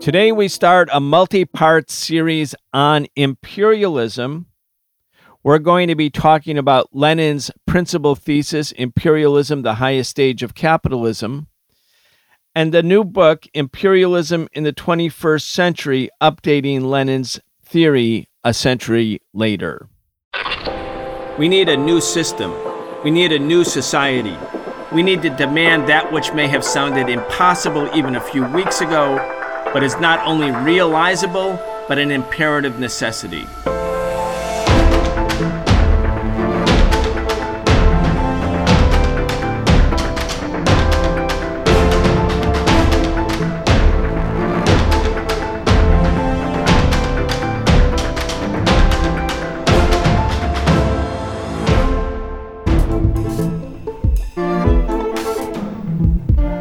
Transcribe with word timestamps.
Today, 0.00 0.32
we 0.32 0.48
start 0.48 0.88
a 0.94 0.98
multi 0.98 1.44
part 1.44 1.90
series 1.90 2.54
on 2.72 3.06
imperialism. 3.16 4.46
We're 5.42 5.58
going 5.58 5.88
to 5.88 5.94
be 5.94 6.08
talking 6.08 6.56
about 6.56 6.88
Lenin's 6.94 7.50
principal 7.66 8.14
thesis, 8.14 8.72
Imperialism, 8.72 9.60
the 9.60 9.74
Highest 9.74 10.08
Stage 10.08 10.42
of 10.42 10.54
Capitalism, 10.54 11.48
and 12.54 12.72
the 12.72 12.82
new 12.82 13.04
book, 13.04 13.44
Imperialism 13.52 14.48
in 14.54 14.64
the 14.64 14.72
21st 14.72 15.42
Century 15.42 16.08
Updating 16.22 16.84
Lenin's 16.84 17.38
Theory 17.62 18.30
a 18.42 18.54
Century 18.54 19.20
Later. 19.34 19.86
We 21.38 21.46
need 21.46 21.68
a 21.68 21.76
new 21.76 22.00
system. 22.00 22.54
We 23.04 23.10
need 23.10 23.32
a 23.32 23.38
new 23.38 23.64
society. 23.64 24.38
We 24.92 25.02
need 25.02 25.20
to 25.22 25.30
demand 25.36 25.90
that 25.90 26.10
which 26.10 26.32
may 26.32 26.48
have 26.48 26.64
sounded 26.64 27.10
impossible 27.10 27.90
even 27.94 28.16
a 28.16 28.20
few 28.22 28.46
weeks 28.46 28.80
ago 28.80 29.36
but 29.72 29.82
is 29.82 29.98
not 30.00 30.24
only 30.26 30.50
realizable, 30.50 31.58
but 31.88 31.98
an 31.98 32.10
imperative 32.10 32.78
necessity. 32.78 33.46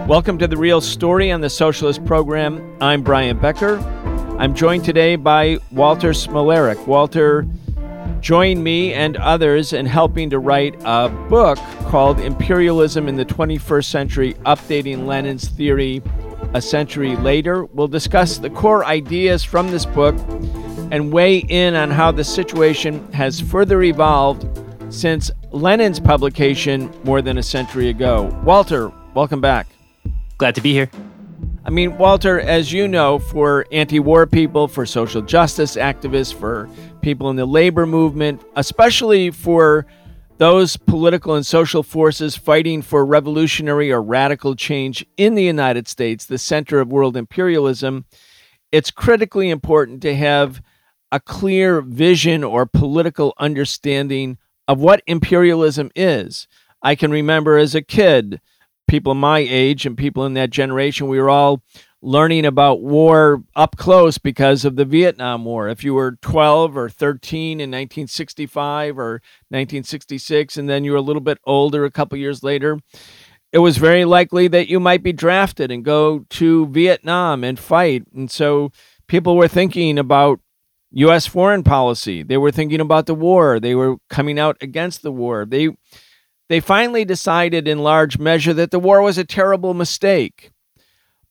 Welcome 0.10 0.40
to 0.40 0.48
The 0.48 0.58
Real 0.58 0.82
Story 0.82 1.32
on 1.32 1.40
the 1.40 1.52
Socialist 1.52 2.04
Program. 2.04 2.76
I'm 2.82 3.04
Brian 3.04 3.38
Becker. 3.38 3.78
I'm 4.40 4.56
joined 4.56 4.84
today 4.84 5.16
by 5.16 5.60
Walter 5.70 6.14
Smolarek. 6.14 6.88
Walter 6.88 7.46
joined 8.20 8.64
me 8.64 8.92
and 8.92 9.18
others 9.18 9.72
in 9.72 9.86
helping 9.86 10.32
to 10.32 10.40
write 10.40 10.74
a 10.84 11.10
book 11.30 11.60
called 11.90 12.20
Imperialism 12.20 13.08
in 13.08 13.18
the 13.18 13.26
21st 13.26 13.86
Century 13.86 14.34
Updating 14.48 15.06
Lenin's 15.06 15.48
Theory 15.48 16.02
a 16.56 16.62
Century 16.62 17.16
Later. 17.16 17.66
We'll 17.66 17.88
discuss 17.88 18.40
the 18.40 18.50
core 18.50 18.84
ideas 18.86 19.44
from 19.44 19.70
this 19.70 19.86
book 19.86 20.16
and 20.90 21.14
weigh 21.14 21.38
in 21.38 21.76
on 21.76 21.92
how 21.92 22.12
the 22.12 22.24
situation 22.24 23.14
has 23.14 23.40
further 23.40 23.84
evolved 23.84 24.48
since 24.92 25.30
Lenin's 25.52 26.00
publication 26.00 26.92
more 27.04 27.22
than 27.22 27.38
a 27.38 27.44
century 27.44 27.90
ago. 27.90 28.36
Walter, 28.44 28.92
welcome 29.14 29.40
back. 29.40 29.68
Glad 30.40 30.56
to 30.56 30.62
be 30.62 30.72
here. 30.72 30.90
I 31.66 31.70
mean, 31.70 31.98
Walter, 31.98 32.40
as 32.40 32.72
you 32.72 32.88
know, 32.88 33.20
for 33.20 33.66
anti 33.74 34.00
war 34.00 34.26
people, 34.26 34.70
for 34.70 34.86
social 34.86 35.22
justice 35.22 35.76
activists, 35.76 36.34
for 36.34 36.70
people 37.02 37.30
in 37.30 37.36
the 37.36 37.46
labor 37.46 37.86
movement, 37.86 38.42
especially 38.56 39.32
for 39.32 39.86
those 40.38 40.78
political 40.78 41.36
and 41.36 41.46
social 41.46 41.84
forces 41.84 42.38
fighting 42.38 42.82
for 42.82 43.06
revolutionary 43.06 43.92
or 43.92 44.02
radical 44.02 44.56
change 44.56 45.06
in 45.18 45.36
the 45.36 45.44
United 45.44 45.90
States, 45.90 46.26
the 46.26 46.38
center 46.38 46.80
of 46.80 46.88
world 46.88 47.18
imperialism, 47.18 48.06
it's 48.72 48.92
critically 48.92 49.50
important 49.50 50.02
to 50.04 50.16
have 50.16 50.62
a 51.12 51.20
clear 51.20 51.82
vision 51.82 52.46
or 52.46 52.66
political 52.66 53.34
understanding 53.40 54.38
of 54.70 54.80
what 54.80 55.04
imperialism 55.06 55.92
is. 55.98 56.48
I 56.82 56.96
can 56.96 57.12
remember 57.12 57.58
as 57.58 57.76
a 57.76 57.82
kid 57.82 58.40
people 58.90 59.14
my 59.14 59.40
age 59.40 59.86
and 59.86 59.98
people 59.98 60.26
in 60.26 60.34
that 60.34 60.50
generation, 60.50 61.08
we 61.08 61.22
were 61.22 61.30
all 61.30 61.62
learning 62.02 62.46
about 62.46 62.82
war 62.82 63.44
up 63.56 63.78
close 63.78 64.18
because 64.18 64.66
of 64.66 64.76
the 64.76 64.86
Vietnam 64.86 65.46
War. 65.46 65.70
If 65.70 65.84
you 65.84 65.94
were 65.94 66.18
12 66.22 66.76
or 66.76 66.90
13 66.90 67.60
in 67.60 67.70
1965 67.70 68.98
or 68.98 69.12
1966, 69.50 70.58
and 70.58 70.68
then 70.68 70.84
you 70.84 70.92
were 70.92 70.98
a 70.98 71.02
little 71.02 71.22
bit 71.22 71.38
older 71.46 71.86
a 71.86 71.92
couple 71.92 72.18
years 72.18 72.42
later, 72.42 72.80
it 73.52 73.60
was 73.60 73.78
very 73.78 74.06
likely 74.06 74.48
that 74.48 74.70
you 74.70 74.80
might 74.80 75.04
be 75.04 75.14
drafted 75.14 75.72
and 75.72 75.86
go 75.86 76.26
to 76.30 76.68
Vietnam 76.68 77.44
and 77.44 77.60
fight. 77.60 78.04
And 78.14 78.30
so 78.30 78.72
people 79.08 79.36
were 79.36 79.48
thinking 79.48 80.00
about 80.00 80.40
U.S. 80.92 81.28
foreign 81.28 81.64
policy. 81.64 82.24
They 82.24 82.38
were 82.38 82.52
thinking 82.52 82.80
about 82.80 83.06
the 83.06 83.16
war. 83.16 83.60
They 83.60 83.76
were 83.76 83.98
coming 84.10 84.40
out 84.40 84.58
against 84.62 85.04
the 85.04 85.12
war. 85.12 85.46
They 85.46 85.70
they 86.50 86.60
finally 86.60 87.06
decided 87.06 87.68
in 87.68 87.80
large 87.80 88.18
measure 88.18 88.54
that 88.54 88.72
the 88.72 88.80
war 88.80 89.02
was 89.02 89.18
a 89.18 89.24
terrible 89.24 89.74
mistake. 89.74 90.52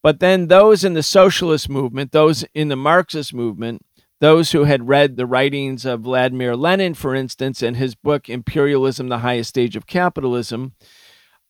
But 0.02 0.20
then 0.20 0.46
those 0.46 0.84
in 0.84 0.94
the 0.94 1.02
socialist 1.02 1.68
movement, 1.68 2.12
those 2.12 2.44
in 2.54 2.68
the 2.68 2.76
Marxist 2.76 3.34
movement, 3.34 3.84
those 4.20 4.52
who 4.52 4.64
had 4.64 4.88
read 4.88 5.16
the 5.16 5.26
writings 5.26 5.84
of 5.84 6.00
Vladimir 6.00 6.56
Lenin, 6.56 6.94
for 6.94 7.14
instance, 7.14 7.62
and 7.62 7.76
his 7.76 7.94
book 7.94 8.28
Imperialism, 8.28 9.08
the 9.08 9.18
Highest 9.18 9.50
Stage 9.50 9.76
of 9.76 9.86
Capitalism, 9.86 10.72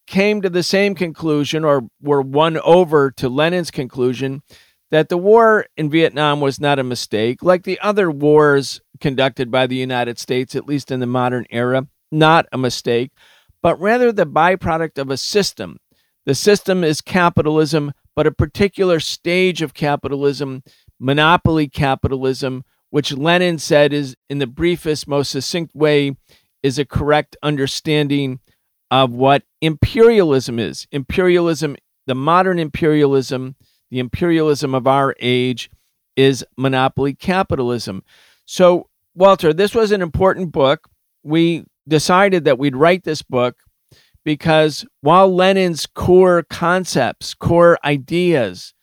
came 0.06 0.40
to 0.40 0.50
the 0.50 0.62
same 0.62 0.94
conclusion 0.94 1.64
or 1.64 1.82
were 2.00 2.22
won 2.22 2.58
over 2.58 3.10
to 3.12 3.28
Lenin's 3.28 3.70
conclusion 3.70 4.42
that 4.90 5.10
the 5.10 5.18
war 5.18 5.66
in 5.76 5.90
Vietnam 5.90 6.40
was 6.40 6.58
not 6.58 6.78
a 6.78 6.84
mistake, 6.84 7.42
like 7.42 7.64
the 7.64 7.78
other 7.80 8.10
wars 8.10 8.80
conducted 9.00 9.50
by 9.50 9.66
the 9.66 9.76
United 9.76 10.18
States, 10.18 10.54
at 10.56 10.66
least 10.66 10.90
in 10.90 11.00
the 11.00 11.06
modern 11.06 11.44
era, 11.50 11.86
not 12.10 12.46
a 12.52 12.58
mistake, 12.58 13.10
but 13.62 13.80
rather 13.80 14.12
the 14.12 14.26
byproduct 14.26 14.98
of 14.98 15.10
a 15.10 15.16
system. 15.16 15.78
The 16.26 16.34
system 16.34 16.84
is 16.84 17.00
capitalism, 17.00 17.92
but 18.14 18.26
a 18.26 18.32
particular 18.32 19.00
stage 19.00 19.62
of 19.62 19.74
capitalism, 19.74 20.62
monopoly 20.98 21.68
capitalism, 21.68 22.64
which 22.90 23.12
Lenin 23.12 23.58
said 23.58 23.92
is, 23.92 24.16
in 24.28 24.38
the 24.38 24.46
briefest, 24.46 25.08
most 25.08 25.30
succinct 25.30 25.74
way, 25.74 26.16
is 26.62 26.78
a 26.78 26.84
correct 26.84 27.36
understanding 27.42 28.40
of 28.90 29.12
what 29.12 29.44
imperialism 29.60 30.58
is. 30.58 30.86
Imperialism, 30.92 31.76
the 32.06 32.14
modern 32.14 32.58
imperialism, 32.58 33.56
the 33.90 33.98
imperialism 33.98 34.74
of 34.74 34.86
our 34.86 35.14
age, 35.20 35.70
is 36.16 36.44
monopoly 36.56 37.14
capitalism. 37.14 38.02
So, 38.44 38.88
Walter, 39.14 39.52
this 39.52 39.74
was 39.74 39.92
an 39.92 40.02
important 40.02 40.52
book. 40.52 40.88
We 41.22 41.64
decided 41.88 42.44
that 42.44 42.58
we'd 42.58 42.76
write 42.76 43.04
this 43.04 43.22
book 43.22 43.56
because 44.24 44.84
while 45.00 45.34
Lenin's 45.34 45.86
core 45.86 46.42
concepts, 46.42 47.34
core 47.34 47.78
ideas, 47.84 48.74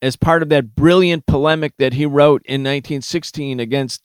as 0.00 0.16
part 0.16 0.42
of 0.42 0.50
that 0.50 0.74
brilliant 0.74 1.26
polemic 1.26 1.72
that 1.78 1.94
he 1.94 2.06
wrote 2.06 2.42
in 2.44 2.60
1916 2.60 3.58
against 3.58 4.02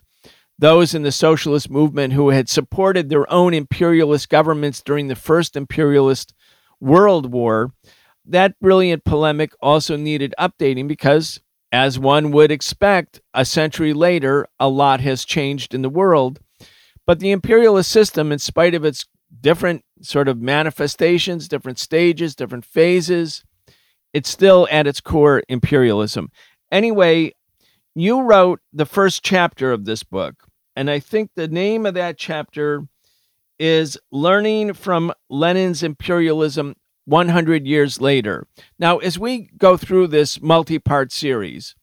those 0.57 0.93
in 0.93 1.03
the 1.03 1.11
socialist 1.11 1.69
movement 1.69 2.13
who 2.13 2.29
had 2.29 2.49
supported 2.49 3.09
their 3.09 3.31
own 3.31 3.53
imperialist 3.53 4.29
governments 4.29 4.81
during 4.81 5.07
the 5.07 5.15
first 5.15 5.55
imperialist 5.55 6.33
world 6.79 7.31
war, 7.31 7.71
that 8.25 8.59
brilliant 8.59 9.03
polemic 9.03 9.53
also 9.61 9.95
needed 9.95 10.33
updating 10.39 10.87
because, 10.87 11.39
as 11.71 11.97
one 11.97 12.31
would 12.31 12.51
expect, 12.51 13.21
a 13.33 13.45
century 13.45 13.93
later, 13.93 14.47
a 14.59 14.69
lot 14.69 15.01
has 15.01 15.25
changed 15.25 15.73
in 15.73 15.81
the 15.81 15.89
world. 15.89 16.39
But 17.09 17.17
the 17.17 17.31
imperialist 17.31 17.91
system, 17.91 18.31
in 18.31 18.37
spite 18.37 18.75
of 18.75 18.85
its 18.85 19.07
different 19.41 19.83
sort 19.99 20.27
of 20.27 20.43
manifestations, 20.43 21.47
different 21.47 21.79
stages, 21.79 22.35
different 22.35 22.65
phases, 22.65 23.43
it's 24.13 24.29
still 24.29 24.67
at 24.69 24.85
its 24.85 25.01
core 25.01 25.41
imperialism. 25.49 26.29
Anyway, 26.71 27.33
you 27.95 28.21
wrote 28.21 28.59
the 28.71 28.85
first 28.85 29.23
chapter 29.23 29.71
of 29.71 29.85
this 29.85 30.03
book, 30.03 30.35
and 30.75 30.87
I 30.87 30.99
think 30.99 31.31
the 31.33 31.47
name 31.47 31.87
of 31.87 31.95
that 31.95 32.19
chapter 32.19 32.83
is 33.57 33.97
Learning 34.11 34.73
from 34.73 35.11
Lenin's 35.31 35.81
Imperialism 35.81 36.75
100 37.05 37.65
Years 37.65 37.99
Later. 37.99 38.45
Now, 38.77 38.99
as 38.99 39.17
we 39.17 39.49
go 39.57 39.77
through 39.77 40.09
this 40.09 40.43
multi 40.43 40.77
part 40.77 41.11
series, 41.11 41.73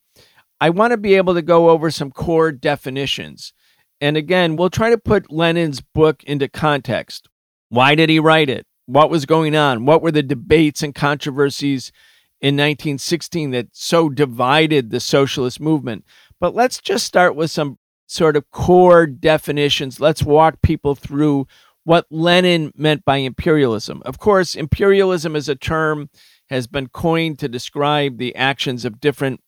I 0.60 0.70
want 0.70 0.92
to 0.92 0.96
be 0.96 1.16
able 1.16 1.34
to 1.34 1.42
go 1.42 1.70
over 1.70 1.90
some 1.90 2.12
core 2.12 2.52
definitions. 2.52 3.52
And 4.00 4.16
again, 4.16 4.56
we'll 4.56 4.70
try 4.70 4.90
to 4.90 4.98
put 4.98 5.32
Lenin's 5.32 5.80
book 5.80 6.22
into 6.24 6.48
context. 6.48 7.28
Why 7.68 7.94
did 7.94 8.08
he 8.08 8.18
write 8.18 8.50
it? 8.50 8.66
What 8.86 9.10
was 9.10 9.26
going 9.26 9.56
on? 9.56 9.84
What 9.86 10.02
were 10.02 10.12
the 10.12 10.22
debates 10.22 10.82
and 10.82 10.94
controversies 10.94 11.90
in 12.40 12.54
1916 12.54 13.50
that 13.52 13.68
so 13.72 14.08
divided 14.08 14.90
the 14.90 15.00
socialist 15.00 15.60
movement? 15.60 16.04
But 16.38 16.54
let's 16.54 16.80
just 16.80 17.06
start 17.06 17.34
with 17.34 17.50
some 17.50 17.78
sort 18.06 18.36
of 18.36 18.50
core 18.50 19.06
definitions. 19.06 19.98
Let's 19.98 20.22
walk 20.22 20.62
people 20.62 20.94
through 20.94 21.46
what 21.84 22.06
Lenin 22.10 22.72
meant 22.76 23.04
by 23.04 23.18
imperialism. 23.18 24.02
Of 24.04 24.18
course, 24.18 24.54
imperialism 24.54 25.34
as 25.34 25.48
a 25.48 25.56
term 25.56 26.10
has 26.48 26.66
been 26.66 26.88
coined 26.88 27.38
to 27.40 27.48
describe 27.48 28.18
the 28.18 28.34
actions 28.36 28.84
of 28.84 29.00
different 29.00 29.40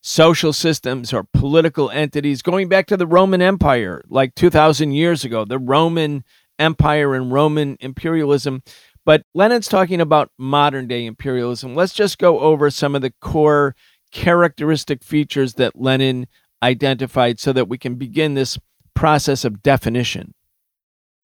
social 0.00 0.52
systems 0.52 1.12
or 1.12 1.24
political 1.24 1.90
entities 1.90 2.42
going 2.42 2.68
back 2.68 2.86
to 2.86 2.96
the 2.96 3.06
Roman 3.06 3.42
Empire, 3.42 4.04
like 4.08 4.34
2,000 4.34 4.92
years 4.92 5.24
ago, 5.24 5.44
the 5.44 5.58
Roman 5.58 6.24
Empire 6.58 7.14
and 7.14 7.32
Roman 7.32 7.76
imperialism. 7.80 8.62
But 9.04 9.22
Lenin's 9.34 9.68
talking 9.68 10.00
about 10.00 10.30
modern 10.38 10.88
day 10.88 11.06
imperialism. 11.06 11.74
Let's 11.74 11.94
just 11.94 12.18
go 12.18 12.40
over 12.40 12.70
some 12.70 12.94
of 12.94 13.02
the 13.02 13.12
core 13.20 13.76
characteristic 14.10 15.04
features 15.04 15.54
that 15.54 15.76
Lenin 15.76 16.26
identified 16.62 17.38
so 17.38 17.52
that 17.52 17.68
we 17.68 17.78
can 17.78 17.96
begin 17.96 18.34
this 18.34 18.58
process 18.96 19.44
of 19.44 19.62
definition? 19.62 20.34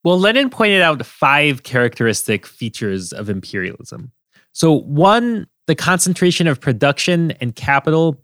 Well, 0.05 0.19
Lenin 0.19 0.51
pointed 0.51 0.83
out 0.83 1.05
five 1.05 1.63
characteristic 1.63 2.47
features 2.47 3.13
of 3.13 3.29
imperialism. 3.29 4.13
So, 4.53 4.73
one, 4.73 5.47
the 5.67 5.75
concentration 5.75 6.47
of 6.47 6.61
production 6.61 7.33
and 7.33 7.57
capital 7.57 8.22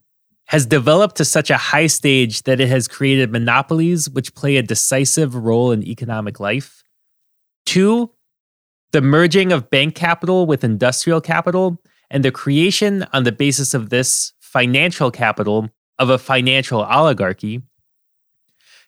has 0.48 0.64
developed 0.64 1.16
to 1.16 1.24
such 1.24 1.50
a 1.50 1.56
high 1.56 1.86
stage 1.86 2.42
that 2.44 2.58
it 2.58 2.68
has 2.68 2.88
created 2.88 3.30
monopolies 3.30 4.08
which 4.08 4.34
play 4.34 4.56
a 4.56 4.62
decisive 4.62 5.34
role 5.34 5.72
in 5.72 5.82
economic 5.82 6.40
life. 6.40 6.82
Two, 7.66 8.10
the 8.92 9.02
merging 9.02 9.52
of 9.52 9.68
bank 9.68 9.94
capital 9.94 10.46
with 10.46 10.64
industrial 10.64 11.20
capital 11.20 11.78
and 12.10 12.24
the 12.24 12.30
creation 12.30 13.06
on 13.12 13.24
the 13.24 13.32
basis 13.32 13.74
of 13.74 13.90
this 13.90 14.32
financial 14.40 15.10
capital 15.10 15.68
of 15.98 16.08
a 16.08 16.18
financial 16.18 16.82
oligarchy. 16.82 17.60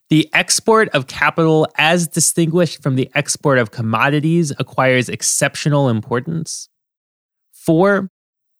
The 0.08 0.28
export 0.32 0.88
of 0.88 1.08
capital, 1.08 1.68
as 1.76 2.08
distinguished 2.08 2.82
from 2.82 2.96
the 2.96 3.10
export 3.14 3.58
of 3.58 3.70
commodities, 3.70 4.50
acquires 4.58 5.10
exceptional 5.10 5.90
importance. 5.90 6.70
Four, 7.52 8.10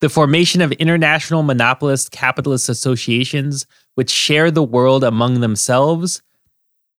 the 0.01 0.09
formation 0.09 0.61
of 0.61 0.73
international 0.73 1.43
monopolist 1.43 2.11
capitalist 2.11 2.69
associations 2.69 3.67
which 3.95 4.11
share 4.11 4.51
the 4.51 4.63
world 4.63 5.05
among 5.05 5.41
themselves. 5.41 6.23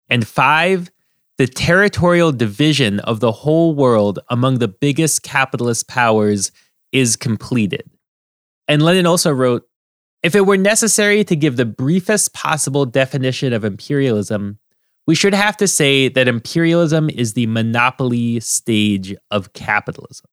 And 0.09 0.27
five, 0.27 0.92
the 1.38 1.48
territorial 1.48 2.31
division 2.31 3.00
of 3.00 3.19
the 3.19 3.31
whole 3.31 3.74
world 3.74 4.19
among 4.30 4.59
the 4.59 4.68
biggest 4.68 5.24
capitalist 5.24 5.88
powers 5.88 6.51
is 6.92 7.15
completed. 7.15 7.89
And 8.68 8.81
Lenin 8.83 9.07
also 9.07 9.31
wrote 9.31 9.63
if 10.24 10.36
it 10.36 10.45
were 10.45 10.57
necessary 10.57 11.24
to 11.24 11.36
give 11.36 11.57
the 11.57 11.65
briefest 11.65 12.33
possible 12.33 12.86
definition 12.86 13.53
of 13.53 13.65
imperialism, 13.65 14.59
we 15.07 15.15
should 15.15 15.33
have 15.33 15.57
to 15.57 15.68
say 15.68 16.09
that 16.09 16.27
imperialism 16.27 17.09
is 17.09 17.33
the 17.33 17.48
monopoly 17.48 18.39
stage 18.39 19.15
of 19.31 19.53
capitalism. 19.53 20.27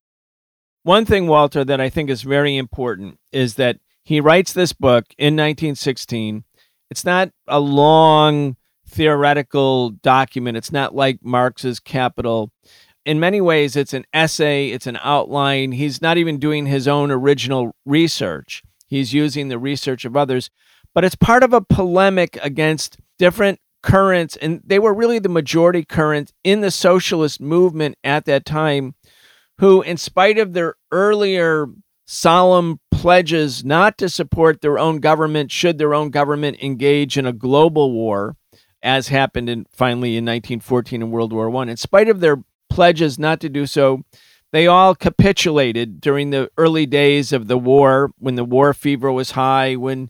One 0.89 1.05
thing, 1.05 1.27
Walter, 1.27 1.63
that 1.63 1.79
I 1.79 1.91
think 1.91 2.09
is 2.09 2.23
very 2.23 2.57
important 2.57 3.19
is 3.31 3.53
that 3.57 3.77
he 4.03 4.19
writes 4.19 4.53
this 4.53 4.73
book 4.73 5.05
in 5.19 5.35
1916. 5.35 6.43
It's 6.89 7.05
not 7.05 7.29
a 7.47 7.59
long 7.59 8.57
theoretical 8.87 9.91
document, 9.91 10.57
it's 10.57 10.71
not 10.71 10.95
like 10.95 11.19
Marx's 11.21 11.79
Capital. 11.79 12.51
In 13.05 13.19
many 13.19 13.39
ways, 13.39 13.75
it's 13.75 13.93
an 13.93 14.05
essay, 14.15 14.69
it's 14.69 14.87
an 14.87 14.97
outline. 15.03 15.73
He's 15.73 16.01
not 16.01 16.17
even 16.17 16.39
doing 16.39 16.65
his 16.65 16.87
own 16.87 17.11
original 17.11 17.75
research. 17.85 18.63
He's 18.87 19.13
using 19.13 19.49
the 19.49 19.59
research 19.59 20.05
of 20.05 20.17
others, 20.17 20.49
but 20.95 21.05
it's 21.05 21.13
part 21.13 21.43
of 21.43 21.53
a 21.53 21.61
polemic 21.61 22.39
against 22.41 22.97
different 23.19 23.59
currents, 23.83 24.37
and 24.37 24.61
they 24.65 24.79
were 24.79 24.95
really 24.95 25.19
the 25.19 25.29
majority 25.29 25.85
current 25.85 26.33
in 26.43 26.61
the 26.61 26.71
socialist 26.71 27.39
movement 27.39 27.95
at 28.03 28.25
that 28.25 28.43
time, 28.43 28.95
who, 29.59 29.81
in 29.81 29.97
spite 29.97 30.37
of 30.37 30.53
their 30.53 30.75
earlier 30.91 31.67
solemn 32.05 32.79
pledges 32.91 33.63
not 33.63 33.97
to 33.97 34.09
support 34.09 34.61
their 34.61 34.79
own 34.79 34.99
government 34.99 35.51
should 35.51 35.77
their 35.77 35.93
own 35.93 36.09
government 36.09 36.57
engage 36.61 37.17
in 37.17 37.25
a 37.25 37.33
global 37.33 37.91
war, 37.91 38.35
as 38.81 39.09
happened 39.09 39.49
in 39.49 39.65
finally 39.71 40.17
in 40.17 40.25
1914 40.25 41.01
in 41.01 41.11
World 41.11 41.31
War 41.33 41.49
One, 41.49 41.69
in 41.69 41.77
spite 41.77 42.09
of 42.09 42.19
their 42.19 42.43
pledges 42.69 43.19
not 43.19 43.39
to 43.41 43.49
do 43.49 43.65
so, 43.65 44.03
they 44.51 44.65
all 44.65 44.95
capitulated 44.95 46.01
during 46.01 46.29
the 46.29 46.49
early 46.57 46.85
days 46.85 47.31
of 47.33 47.47
the 47.47 47.57
war 47.57 48.11
when 48.17 48.35
the 48.35 48.45
war 48.45 48.73
fever 48.73 49.11
was 49.11 49.31
high, 49.31 49.75
when 49.75 50.09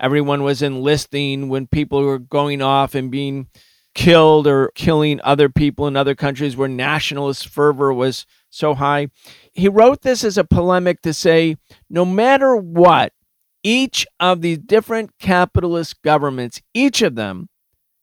everyone 0.00 0.42
was 0.42 0.60
enlisting, 0.60 1.48
when 1.48 1.66
people 1.66 2.02
were 2.02 2.18
going 2.18 2.60
off 2.60 2.94
and 2.94 3.10
being 3.10 3.46
killed 3.94 4.46
or 4.46 4.70
killing 4.74 5.20
other 5.24 5.48
people 5.48 5.86
in 5.86 5.96
other 5.96 6.14
countries 6.14 6.56
where 6.56 6.68
nationalist 6.68 7.48
fervor 7.48 7.92
was 7.92 8.26
so 8.50 8.74
high. 8.74 9.08
He 9.52 9.68
wrote 9.68 10.02
this 10.02 10.24
as 10.24 10.38
a 10.38 10.44
polemic 10.44 11.02
to 11.02 11.12
say 11.12 11.56
no 11.90 12.04
matter 12.04 12.56
what, 12.56 13.12
each 13.62 14.06
of 14.20 14.40
these 14.40 14.58
different 14.58 15.10
capitalist 15.18 16.00
governments, 16.02 16.62
each 16.74 17.02
of 17.02 17.16
them, 17.16 17.48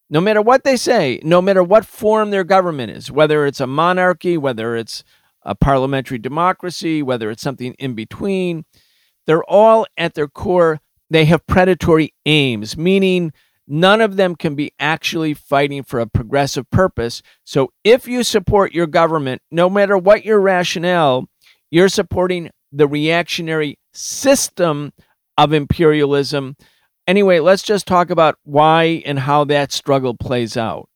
no 0.09 0.21
matter 0.21 0.41
what 0.41 0.63
they 0.63 0.77
say, 0.77 1.19
no 1.23 1.41
matter 1.41 1.63
what 1.63 1.85
form 1.85 2.29
their 2.29 2.43
government 2.43 2.91
is, 2.91 3.09
whether 3.09 3.45
it's 3.45 3.61
a 3.61 3.67
monarchy, 3.67 4.37
whether 4.37 4.75
it's 4.75 5.03
a 5.43 5.55
parliamentary 5.55 6.17
democracy, 6.17 7.01
whether 7.01 7.31
it's 7.31 7.41
something 7.41 7.73
in 7.79 7.95
between, 7.95 8.65
they're 9.25 9.43
all 9.45 9.85
at 9.97 10.13
their 10.13 10.27
core, 10.27 10.81
they 11.09 11.25
have 11.25 11.47
predatory 11.47 12.13
aims, 12.25 12.77
meaning 12.77 13.31
none 13.67 14.01
of 14.01 14.15
them 14.15 14.35
can 14.35 14.55
be 14.55 14.71
actually 14.79 15.33
fighting 15.33 15.83
for 15.83 15.99
a 15.99 16.07
progressive 16.07 16.69
purpose. 16.69 17.21
So 17.43 17.71
if 17.83 18.07
you 18.07 18.23
support 18.23 18.73
your 18.73 18.87
government, 18.87 19.41
no 19.51 19.69
matter 19.69 19.97
what 19.97 20.25
your 20.25 20.39
rationale, 20.39 21.27
you're 21.71 21.89
supporting 21.89 22.51
the 22.71 22.87
reactionary 22.87 23.77
system 23.93 24.91
of 25.37 25.53
imperialism. 25.53 26.55
Anyway, 27.07 27.39
let's 27.39 27.63
just 27.63 27.85
talk 27.85 28.09
about 28.09 28.37
why 28.43 29.03
and 29.05 29.19
how 29.19 29.43
that 29.45 29.71
struggle 29.71 30.15
plays 30.15 30.57
out. 30.57 30.89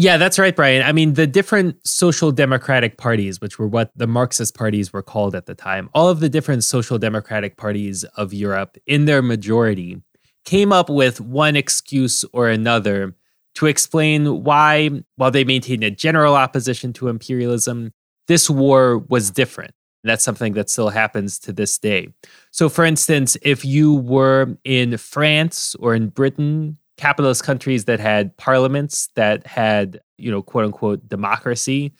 Yeah, 0.00 0.16
that's 0.16 0.38
right, 0.38 0.54
Brian. 0.54 0.82
I 0.82 0.92
mean, 0.92 1.14
the 1.14 1.26
different 1.26 1.84
social 1.84 2.30
democratic 2.30 2.98
parties, 2.98 3.40
which 3.40 3.58
were 3.58 3.66
what 3.66 3.90
the 3.96 4.06
Marxist 4.06 4.54
parties 4.54 4.92
were 4.92 5.02
called 5.02 5.34
at 5.34 5.46
the 5.46 5.56
time, 5.56 5.90
all 5.92 6.08
of 6.08 6.20
the 6.20 6.28
different 6.28 6.62
social 6.62 6.98
democratic 6.98 7.56
parties 7.56 8.04
of 8.16 8.32
Europe, 8.32 8.78
in 8.86 9.06
their 9.06 9.22
majority, 9.22 10.00
came 10.48 10.72
up 10.72 10.88
with 10.88 11.20
one 11.20 11.56
excuse 11.56 12.24
or 12.32 12.48
another 12.48 13.14
to 13.54 13.66
explain 13.66 14.44
why, 14.44 14.88
while 15.16 15.30
they 15.30 15.44
maintained 15.44 15.84
a 15.84 15.90
general 15.90 16.34
opposition 16.34 16.90
to 16.94 17.08
imperialism, 17.08 17.92
this 18.28 18.48
war 18.48 18.96
was 19.10 19.30
different. 19.30 19.72
That's 20.04 20.24
something 20.24 20.54
that 20.54 20.70
still 20.70 20.88
happens 20.88 21.38
to 21.40 21.52
this 21.52 21.76
day. 21.76 22.14
So, 22.50 22.70
for 22.70 22.86
instance, 22.86 23.36
if 23.42 23.62
you 23.62 23.96
were 23.96 24.56
in 24.64 24.96
France 24.96 25.74
or 25.80 25.94
in 25.94 26.08
Britain 26.08 26.78
capitalist 26.96 27.44
countries 27.44 27.84
that 27.84 28.00
had 28.00 28.34
parliaments 28.38 29.10
that 29.16 29.46
had, 29.46 30.00
you 30.16 30.30
know, 30.30 30.40
quote 30.40 30.64
unquote 30.64 31.06
democracy, 31.10 31.92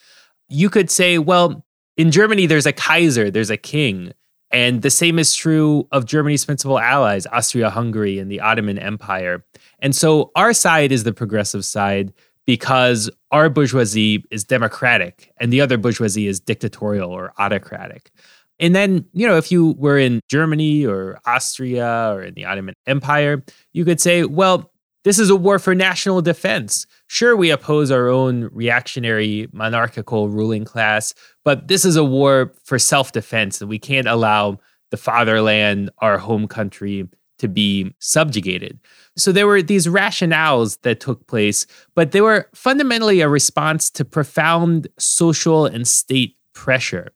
you 0.48 0.70
could 0.70 0.90
say, 0.90 1.18
well, 1.18 1.66
in 1.98 2.10
Germany, 2.10 2.46
there's 2.46 2.64
a 2.64 2.72
Kaiser, 2.72 3.30
there's 3.30 3.50
a 3.50 3.58
king. 3.58 4.14
And 4.50 4.82
the 4.82 4.90
same 4.90 5.18
is 5.18 5.34
true 5.34 5.86
of 5.92 6.06
Germany's 6.06 6.44
principal 6.44 6.78
allies, 6.78 7.26
Austria 7.26 7.70
Hungary 7.70 8.18
and 8.18 8.30
the 8.30 8.40
Ottoman 8.40 8.78
Empire. 8.78 9.44
And 9.80 9.94
so 9.94 10.30
our 10.36 10.52
side 10.52 10.90
is 10.90 11.04
the 11.04 11.12
progressive 11.12 11.64
side 11.64 12.12
because 12.46 13.10
our 13.30 13.50
bourgeoisie 13.50 14.24
is 14.30 14.44
democratic 14.44 15.30
and 15.36 15.52
the 15.52 15.60
other 15.60 15.76
bourgeoisie 15.76 16.26
is 16.26 16.40
dictatorial 16.40 17.10
or 17.10 17.32
autocratic. 17.38 18.10
And 18.58 18.74
then, 18.74 19.04
you 19.12 19.26
know, 19.26 19.36
if 19.36 19.52
you 19.52 19.72
were 19.78 19.98
in 19.98 20.20
Germany 20.28 20.84
or 20.84 21.20
Austria 21.26 22.10
or 22.12 22.22
in 22.22 22.34
the 22.34 22.46
Ottoman 22.46 22.74
Empire, 22.86 23.44
you 23.72 23.84
could 23.84 24.00
say, 24.00 24.24
well, 24.24 24.72
this 25.04 25.18
is 25.18 25.30
a 25.30 25.36
war 25.36 25.58
for 25.58 25.74
national 25.74 26.22
defense. 26.22 26.86
Sure, 27.08 27.34
we 27.34 27.50
oppose 27.50 27.90
our 27.90 28.08
own 28.08 28.50
reactionary 28.52 29.48
monarchical 29.52 30.28
ruling 30.28 30.64
class, 30.64 31.14
but 31.42 31.66
this 31.66 31.84
is 31.84 31.96
a 31.96 32.04
war 32.04 32.52
for 32.64 32.78
self 32.78 33.12
defense, 33.12 33.60
and 33.60 33.68
we 33.68 33.78
can't 33.78 34.06
allow 34.06 34.58
the 34.90 34.98
fatherland, 34.98 35.90
our 35.98 36.18
home 36.18 36.46
country, 36.46 37.08
to 37.38 37.48
be 37.48 37.94
subjugated. 37.98 38.78
So 39.16 39.32
there 39.32 39.46
were 39.46 39.62
these 39.62 39.86
rationales 39.86 40.80
that 40.82 41.00
took 41.00 41.26
place, 41.26 41.66
but 41.94 42.12
they 42.12 42.20
were 42.20 42.48
fundamentally 42.54 43.20
a 43.20 43.28
response 43.28 43.90
to 43.90 44.04
profound 44.04 44.88
social 44.98 45.64
and 45.64 45.88
state 45.88 46.36
pressure. 46.52 47.12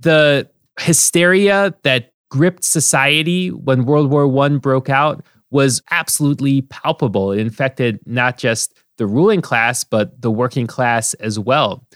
The 0.00 0.50
hysteria 0.78 1.74
that 1.82 2.12
gripped 2.30 2.64
society 2.64 3.48
when 3.48 3.86
World 3.86 4.10
War 4.10 4.44
I 4.44 4.48
broke 4.58 4.88
out 4.88 5.24
was 5.50 5.82
absolutely 5.90 6.62
palpable. 6.62 7.32
It 7.32 7.40
infected 7.40 8.00
not 8.06 8.38
just 8.38 8.74
the 9.00 9.06
ruling 9.06 9.40
class, 9.40 9.82
but 9.82 10.20
the 10.20 10.30
working 10.30 10.66
class 10.66 11.14
as 11.14 11.38
well. 11.38 11.86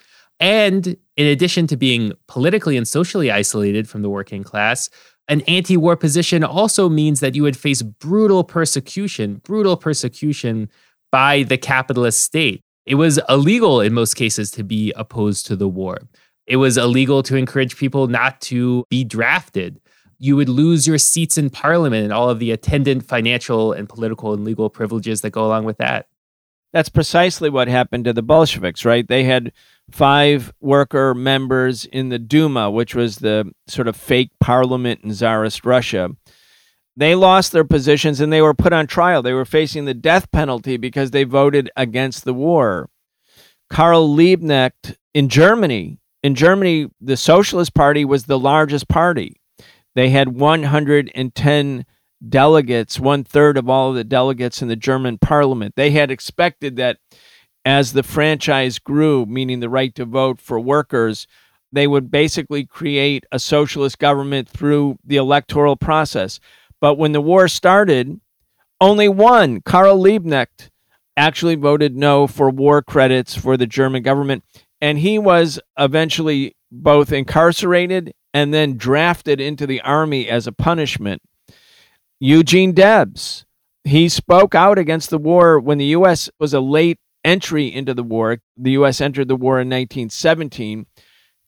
And 0.40 0.96
in 1.18 1.26
addition 1.26 1.66
to 1.66 1.76
being 1.76 2.14
politically 2.28 2.78
and 2.78 2.88
socially 2.88 3.30
isolated 3.30 3.86
from 3.86 4.00
the 4.00 4.08
working 4.08 4.42
class, 4.42 4.88
an 5.28 5.42
anti 5.42 5.76
war 5.76 5.96
position 5.96 6.42
also 6.42 6.88
means 6.88 7.20
that 7.20 7.34
you 7.34 7.42
would 7.42 7.58
face 7.58 7.82
brutal 7.82 8.42
persecution, 8.42 9.42
brutal 9.44 9.76
persecution 9.76 10.70
by 11.12 11.42
the 11.42 11.58
capitalist 11.58 12.22
state. 12.22 12.62
It 12.86 12.94
was 12.94 13.20
illegal 13.28 13.82
in 13.82 13.92
most 13.92 14.14
cases 14.14 14.50
to 14.52 14.64
be 14.64 14.90
opposed 14.96 15.44
to 15.46 15.56
the 15.56 15.68
war. 15.68 15.98
It 16.46 16.56
was 16.56 16.78
illegal 16.78 17.22
to 17.24 17.36
encourage 17.36 17.76
people 17.76 18.06
not 18.06 18.40
to 18.42 18.84
be 18.88 19.04
drafted 19.04 19.78
you 20.18 20.36
would 20.36 20.48
lose 20.48 20.86
your 20.86 20.96
seats 20.96 21.36
in 21.36 21.50
parliament 21.50 22.04
and 22.04 22.12
all 22.12 22.30
of 22.30 22.38
the 22.38 22.50
attendant 22.50 23.04
financial 23.04 23.72
and 23.72 23.88
political 23.88 24.32
and 24.32 24.44
legal 24.44 24.70
privileges 24.70 25.20
that 25.20 25.30
go 25.30 25.44
along 25.44 25.64
with 25.64 25.76
that. 25.78 26.06
That's 26.74 26.88
precisely 26.88 27.50
what 27.50 27.68
happened 27.68 28.04
to 28.06 28.12
the 28.12 28.20
Bolsheviks, 28.20 28.84
right? 28.84 29.06
They 29.06 29.22
had 29.22 29.52
five 29.92 30.52
worker 30.60 31.14
members 31.14 31.84
in 31.84 32.08
the 32.08 32.18
Duma, 32.18 32.68
which 32.68 32.96
was 32.96 33.18
the 33.18 33.52
sort 33.68 33.86
of 33.86 33.94
fake 33.94 34.32
parliament 34.40 35.02
in 35.04 35.12
Tsarist 35.12 35.64
Russia. 35.64 36.10
They 36.96 37.14
lost 37.14 37.52
their 37.52 37.62
positions 37.62 38.20
and 38.20 38.32
they 38.32 38.42
were 38.42 38.54
put 38.54 38.72
on 38.72 38.88
trial. 38.88 39.22
They 39.22 39.32
were 39.32 39.44
facing 39.44 39.84
the 39.84 39.94
death 39.94 40.32
penalty 40.32 40.76
because 40.76 41.12
they 41.12 41.22
voted 41.22 41.70
against 41.76 42.24
the 42.24 42.34
war. 42.34 42.90
Karl 43.70 44.08
Liebknecht 44.08 44.96
in 45.14 45.28
Germany, 45.28 45.98
in 46.24 46.34
Germany, 46.34 46.88
the 47.00 47.16
Socialist 47.16 47.72
Party 47.74 48.04
was 48.04 48.24
the 48.24 48.38
largest 48.38 48.88
party. 48.88 49.40
They 49.94 50.10
had 50.10 50.40
110 50.40 51.86
delegates, 52.28 52.98
one 52.98 53.24
third 53.24 53.56
of 53.56 53.68
all 53.68 53.90
of 53.90 53.96
the 53.96 54.04
delegates 54.04 54.62
in 54.62 54.68
the 54.68 54.76
German 54.76 55.18
parliament. 55.18 55.74
They 55.76 55.90
had 55.90 56.10
expected 56.10 56.76
that 56.76 56.98
as 57.64 57.92
the 57.92 58.02
franchise 58.02 58.78
grew, 58.78 59.26
meaning 59.26 59.60
the 59.60 59.68
right 59.68 59.94
to 59.94 60.04
vote 60.04 60.40
for 60.40 60.60
workers, 60.60 61.26
they 61.72 61.86
would 61.86 62.10
basically 62.10 62.64
create 62.64 63.24
a 63.32 63.38
socialist 63.38 63.98
government 63.98 64.48
through 64.48 64.98
the 65.04 65.16
electoral 65.16 65.76
process. 65.76 66.38
But 66.80 66.98
when 66.98 67.12
the 67.12 67.20
war 67.20 67.48
started, 67.48 68.20
only 68.80 69.08
one, 69.08 69.60
Karl 69.62 69.98
Liebknecht, 69.98 70.70
actually 71.16 71.54
voted 71.54 71.96
no 71.96 72.26
for 72.26 72.50
war 72.50 72.82
credits 72.82 73.36
for 73.36 73.56
the 73.56 73.66
German 73.66 74.02
government. 74.02 74.44
And 74.80 74.98
he 74.98 75.18
was 75.18 75.58
eventually 75.78 76.56
both 76.70 77.12
incarcerated 77.12 78.12
and 78.32 78.52
then 78.52 78.76
drafted 78.76 79.40
into 79.40 79.66
the 79.66 79.80
army 79.80 80.28
as 80.28 80.46
a 80.46 80.52
punishment. 80.52 81.22
Eugene 82.26 82.72
Debs, 82.72 83.44
he 83.84 84.08
spoke 84.08 84.54
out 84.54 84.78
against 84.78 85.10
the 85.10 85.18
war 85.18 85.60
when 85.60 85.76
the 85.76 85.92
U.S. 85.98 86.30
was 86.40 86.54
a 86.54 86.60
late 86.60 86.98
entry 87.22 87.66
into 87.66 87.92
the 87.92 88.02
war. 88.02 88.38
The 88.56 88.70
U.S. 88.70 89.02
entered 89.02 89.28
the 89.28 89.36
war 89.36 89.60
in 89.60 89.68
1917, 89.68 90.86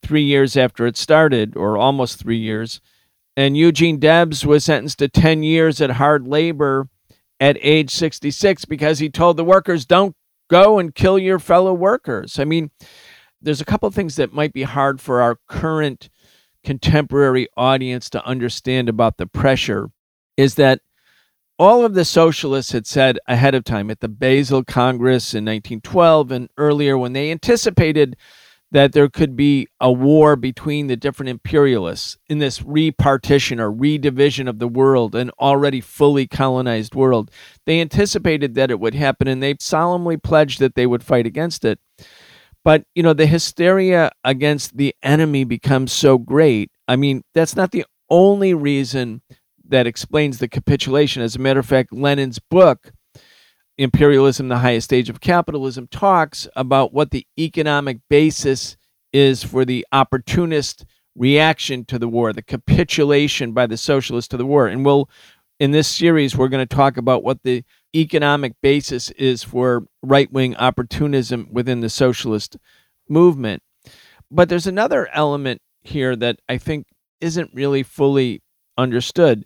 three 0.03 0.21
years 0.21 0.55
after 0.55 0.85
it 0.85 0.95
started, 0.95 1.57
or 1.57 1.77
almost 1.77 2.19
three 2.19 2.37
years. 2.37 2.79
And 3.35 3.57
Eugene 3.57 3.97
Debs 3.97 4.45
was 4.45 4.65
sentenced 4.65 4.99
to 4.99 5.07
10 5.07 5.41
years 5.41 5.81
at 5.81 5.89
hard 5.89 6.27
labor 6.27 6.89
at 7.39 7.57
age 7.61 7.89
66 7.89 8.65
because 8.65 8.99
he 8.99 9.09
told 9.09 9.37
the 9.37 9.43
workers, 9.43 9.83
don't 9.83 10.15
go 10.47 10.77
and 10.77 10.93
kill 10.93 11.17
your 11.17 11.39
fellow 11.39 11.73
workers. 11.73 12.37
I 12.37 12.43
mean, 12.43 12.69
there's 13.41 13.61
a 13.61 13.65
couple 13.65 13.87
of 13.87 13.95
things 13.95 14.15
that 14.17 14.31
might 14.31 14.53
be 14.53 14.61
hard 14.61 15.01
for 15.01 15.21
our 15.21 15.39
current 15.47 16.07
contemporary 16.63 17.47
audience 17.57 18.11
to 18.11 18.23
understand 18.27 18.89
about 18.89 19.17
the 19.17 19.25
pressure 19.25 19.89
is 20.37 20.55
that 20.55 20.81
all 21.59 21.83
of 21.83 21.95
the 21.95 22.05
socialists 22.05 22.71
had 22.71 22.85
said 22.85 23.17
ahead 23.27 23.55
of 23.55 23.63
time 23.63 23.89
at 23.89 23.99
the 23.99 24.07
Basel 24.07 24.63
Congress 24.63 25.33
in 25.33 25.43
1912 25.43 26.31
and 26.31 26.49
earlier 26.57 26.97
when 26.97 27.13
they 27.13 27.31
anticipated 27.31 28.15
that 28.71 28.91
there 28.91 29.07
could 29.07 29.35
be 29.35 29.67
a 29.79 29.91
war 29.91 30.35
between 30.35 30.87
the 30.87 30.97
different 30.97 31.29
imperialists 31.29 32.17
in 32.27 32.39
this 32.39 32.61
repartition 32.61 33.59
or 33.59 33.71
redivision 33.71 34.47
of 34.47 34.59
the 34.59 34.67
world, 34.67 35.15
an 35.15 35.31
already 35.39 35.79
fully 35.79 36.27
colonized 36.27 36.93
world. 36.93 37.31
They 37.65 37.79
anticipated 37.79 38.55
that 38.55 38.69
it 38.69 38.79
would 38.79 38.93
happen 38.93 39.27
and 39.27 39.41
they 39.41 39.55
solemnly 39.59 40.17
pledged 40.17 40.59
that 40.59 40.75
they 40.75 40.85
would 40.85 41.03
fight 41.03 41.25
against 41.25 41.63
it. 41.63 41.79
But, 42.63 42.83
you 42.93 43.01
know, 43.03 43.13
the 43.13 43.25
hysteria 43.25 44.11
against 44.25 44.75
the 44.75 44.93
enemy 45.01 45.45
becomes 45.45 45.93
so 45.93 46.17
great. 46.17 46.69
I 46.89 46.97
mean, 46.97 47.23
that's 47.33 47.55
not 47.55 47.71
the 47.71 47.85
only 48.09 48.53
reason 48.53 49.21
that 49.69 49.87
explains 49.87 50.39
the 50.39 50.47
capitulation. 50.47 51.21
As 51.21 51.35
a 51.35 51.39
matter 51.39 51.59
of 51.59 51.65
fact, 51.65 51.93
Lenin's 51.93 52.39
book, 52.39 52.91
Imperialism, 53.77 54.47
the 54.47 54.59
Highest 54.59 54.85
Stage 54.85 55.09
of 55.09 55.21
Capitalism, 55.21 55.87
talks 55.87 56.47
about 56.55 56.93
what 56.93 57.11
the 57.11 57.25
economic 57.37 57.99
basis 58.09 58.77
is 59.13 59.43
for 59.43 59.65
the 59.65 59.85
opportunist 59.91 60.85
reaction 61.15 61.85
to 61.85 61.99
the 61.99 62.07
war, 62.07 62.33
the 62.33 62.41
capitulation 62.41 63.51
by 63.51 63.65
the 63.65 63.77
socialists 63.77 64.29
to 64.29 64.37
the 64.37 64.45
war. 64.45 64.67
And 64.67 64.85
we'll, 64.85 65.09
in 65.59 65.71
this 65.71 65.87
series, 65.87 66.35
we're 66.35 66.47
going 66.47 66.65
to 66.65 66.75
talk 66.75 66.97
about 66.97 67.23
what 67.23 67.43
the 67.43 67.63
economic 67.95 68.53
basis 68.61 69.09
is 69.11 69.43
for 69.43 69.87
right 70.03 70.31
wing 70.31 70.55
opportunism 70.57 71.47
within 71.51 71.81
the 71.81 71.89
socialist 71.89 72.57
movement. 73.09 73.63
But 74.29 74.49
there's 74.49 74.67
another 74.67 75.07
element 75.13 75.61
here 75.81 76.15
that 76.15 76.39
I 76.47 76.57
think 76.57 76.87
isn't 77.21 77.51
really 77.53 77.81
fully 77.81 78.41
understood. 78.77 79.45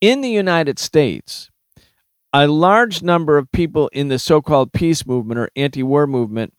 In 0.00 0.20
the 0.20 0.30
United 0.30 0.78
States, 0.78 1.50
a 2.32 2.48
large 2.48 3.02
number 3.02 3.38
of 3.38 3.52
people 3.52 3.88
in 3.88 4.08
the 4.08 4.18
so 4.18 4.40
called 4.40 4.72
peace 4.72 5.06
movement 5.06 5.38
or 5.38 5.50
anti 5.54 5.82
war 5.82 6.06
movement 6.06 6.54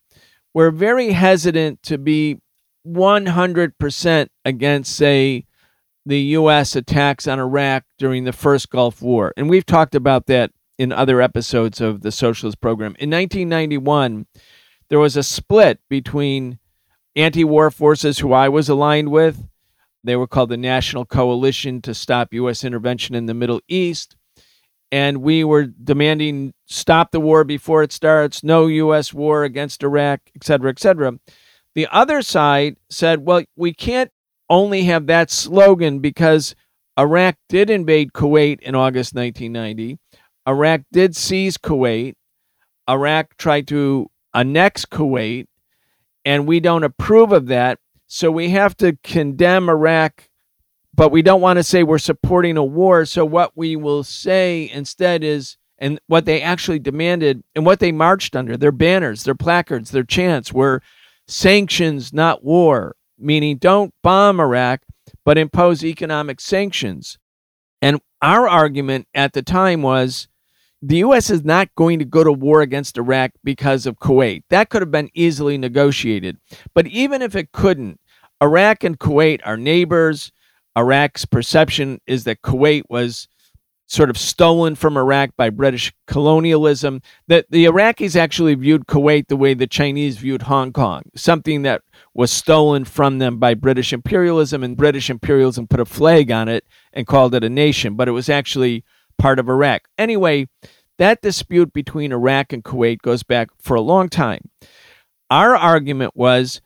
were 0.52 0.70
very 0.70 1.10
hesitant 1.12 1.82
to 1.82 1.98
be 1.98 2.40
100% 2.86 4.28
against, 4.44 4.96
say, 4.96 5.46
the 6.06 6.20
U.S. 6.20 6.76
attacks 6.76 7.26
on 7.26 7.40
Iraq 7.40 7.84
during 7.98 8.24
the 8.24 8.32
first 8.32 8.70
Gulf 8.70 9.00
War. 9.00 9.32
And 9.36 9.48
we've 9.48 9.66
talked 9.66 9.94
about 9.94 10.26
that 10.26 10.52
in 10.78 10.92
other 10.92 11.20
episodes 11.20 11.80
of 11.80 12.02
the 12.02 12.12
Socialist 12.12 12.60
Program. 12.60 12.94
In 12.98 13.10
1991, 13.10 14.26
there 14.90 14.98
was 14.98 15.16
a 15.16 15.22
split 15.22 15.80
between 15.88 16.58
anti 17.16 17.44
war 17.44 17.70
forces 17.70 18.18
who 18.18 18.32
I 18.32 18.48
was 18.48 18.68
aligned 18.68 19.10
with. 19.10 19.46
They 20.04 20.16
were 20.16 20.26
called 20.26 20.50
the 20.50 20.58
National 20.58 21.06
Coalition 21.06 21.80
to 21.82 21.94
Stop 21.94 22.34
U.S. 22.34 22.62
Intervention 22.62 23.14
in 23.14 23.26
the 23.26 23.34
Middle 23.34 23.60
East. 23.68 24.16
And 24.92 25.22
we 25.22 25.42
were 25.42 25.64
demanding 25.64 26.52
stop 26.66 27.10
the 27.10 27.18
war 27.18 27.42
before 27.42 27.82
it 27.82 27.90
starts, 27.90 28.44
no 28.44 28.66
U.S. 28.66 29.12
war 29.12 29.42
against 29.42 29.82
Iraq, 29.82 30.20
et 30.36 30.44
cetera, 30.44 30.70
et 30.70 30.78
cetera. 30.78 31.18
The 31.74 31.88
other 31.90 32.22
side 32.22 32.76
said, 32.90 33.24
well, 33.24 33.42
we 33.56 33.72
can't 33.72 34.10
only 34.48 34.84
have 34.84 35.06
that 35.06 35.30
slogan 35.30 35.98
because 35.98 36.54
Iraq 36.98 37.36
did 37.48 37.70
invade 37.70 38.12
Kuwait 38.12 38.60
in 38.60 38.74
August 38.74 39.14
1990. 39.14 39.98
Iraq 40.46 40.82
did 40.92 41.16
seize 41.16 41.56
Kuwait. 41.56 42.14
Iraq 42.88 43.36
tried 43.38 43.66
to 43.68 44.10
annex 44.34 44.84
Kuwait, 44.84 45.46
and 46.24 46.46
we 46.46 46.60
don't 46.60 46.84
approve 46.84 47.32
of 47.32 47.46
that. 47.46 47.78
So 48.06 48.30
we 48.30 48.50
have 48.50 48.76
to 48.78 48.96
condemn 49.02 49.68
Iraq, 49.68 50.28
but 50.94 51.10
we 51.10 51.22
don't 51.22 51.40
want 51.40 51.58
to 51.58 51.64
say 51.64 51.82
we're 51.82 51.98
supporting 51.98 52.56
a 52.56 52.64
war. 52.64 53.04
So 53.04 53.24
what 53.24 53.56
we 53.56 53.76
will 53.76 54.04
say 54.04 54.70
instead 54.72 55.24
is, 55.24 55.56
and 55.78 56.00
what 56.06 56.24
they 56.24 56.40
actually 56.40 56.78
demanded 56.78 57.42
and 57.54 57.66
what 57.66 57.80
they 57.80 57.92
marched 57.92 58.36
under, 58.36 58.56
their 58.56 58.72
banners, 58.72 59.24
their 59.24 59.34
placards, 59.34 59.90
their 59.90 60.04
chants 60.04 60.52
were 60.52 60.80
sanctions, 61.26 62.12
not 62.12 62.44
war, 62.44 62.96
meaning 63.18 63.56
don't 63.56 63.92
bomb 64.02 64.38
Iraq, 64.38 64.82
but 65.24 65.36
impose 65.36 65.84
economic 65.84 66.40
sanctions. 66.40 67.18
And 67.82 68.00
our 68.22 68.48
argument 68.48 69.08
at 69.14 69.32
the 69.32 69.42
time 69.42 69.82
was 69.82 70.28
the 70.86 70.98
U.S. 70.98 71.30
is 71.30 71.44
not 71.44 71.74
going 71.76 71.98
to 71.98 72.04
go 72.04 72.22
to 72.22 72.32
war 72.32 72.60
against 72.60 72.98
Iraq 72.98 73.30
because 73.42 73.86
of 73.86 73.98
Kuwait. 74.00 74.42
That 74.50 74.68
could 74.68 74.82
have 74.82 74.90
been 74.90 75.10
easily 75.14 75.56
negotiated. 75.56 76.36
But 76.74 76.86
even 76.88 77.22
if 77.22 77.34
it 77.34 77.52
couldn't, 77.52 77.98
Iraq 78.42 78.84
and 78.84 78.98
Kuwait 78.98 79.40
are 79.44 79.56
neighbors. 79.56 80.30
Iraq's 80.76 81.24
perception 81.24 82.00
is 82.06 82.24
that 82.24 82.42
Kuwait 82.42 82.82
was 82.90 83.28
sort 83.86 84.10
of 84.10 84.18
stolen 84.18 84.74
from 84.74 84.98
Iraq 84.98 85.30
by 85.36 85.48
British 85.48 85.90
colonialism. 86.06 87.00
That 87.28 87.46
the 87.48 87.64
Iraqis 87.64 88.14
actually 88.14 88.54
viewed 88.54 88.86
Kuwait 88.86 89.28
the 89.28 89.36
way 89.36 89.54
the 89.54 89.66
Chinese 89.66 90.18
viewed 90.18 90.42
Hong 90.42 90.70
Kong, 90.70 91.04
something 91.16 91.62
that 91.62 91.80
was 92.12 92.30
stolen 92.30 92.84
from 92.84 93.20
them 93.20 93.38
by 93.38 93.54
British 93.54 93.94
imperialism, 93.94 94.62
and 94.62 94.76
British 94.76 95.08
imperialism 95.08 95.66
put 95.66 95.80
a 95.80 95.86
flag 95.86 96.30
on 96.30 96.48
it 96.48 96.66
and 96.92 97.06
called 97.06 97.34
it 97.34 97.42
a 97.42 97.48
nation, 97.48 97.94
but 97.94 98.08
it 98.08 98.12
was 98.12 98.28
actually 98.28 98.84
part 99.18 99.38
of 99.38 99.48
Iraq. 99.48 99.88
Anyway, 99.98 100.48
that 100.98 101.22
dispute 101.22 101.72
between 101.72 102.12
Iraq 102.12 102.52
and 102.52 102.64
Kuwait 102.64 103.02
goes 103.02 103.22
back 103.22 103.48
for 103.60 103.74
a 103.74 103.80
long 103.80 104.08
time. 104.08 104.50
Our 105.30 105.56
argument 105.56 106.12
was 106.14 106.60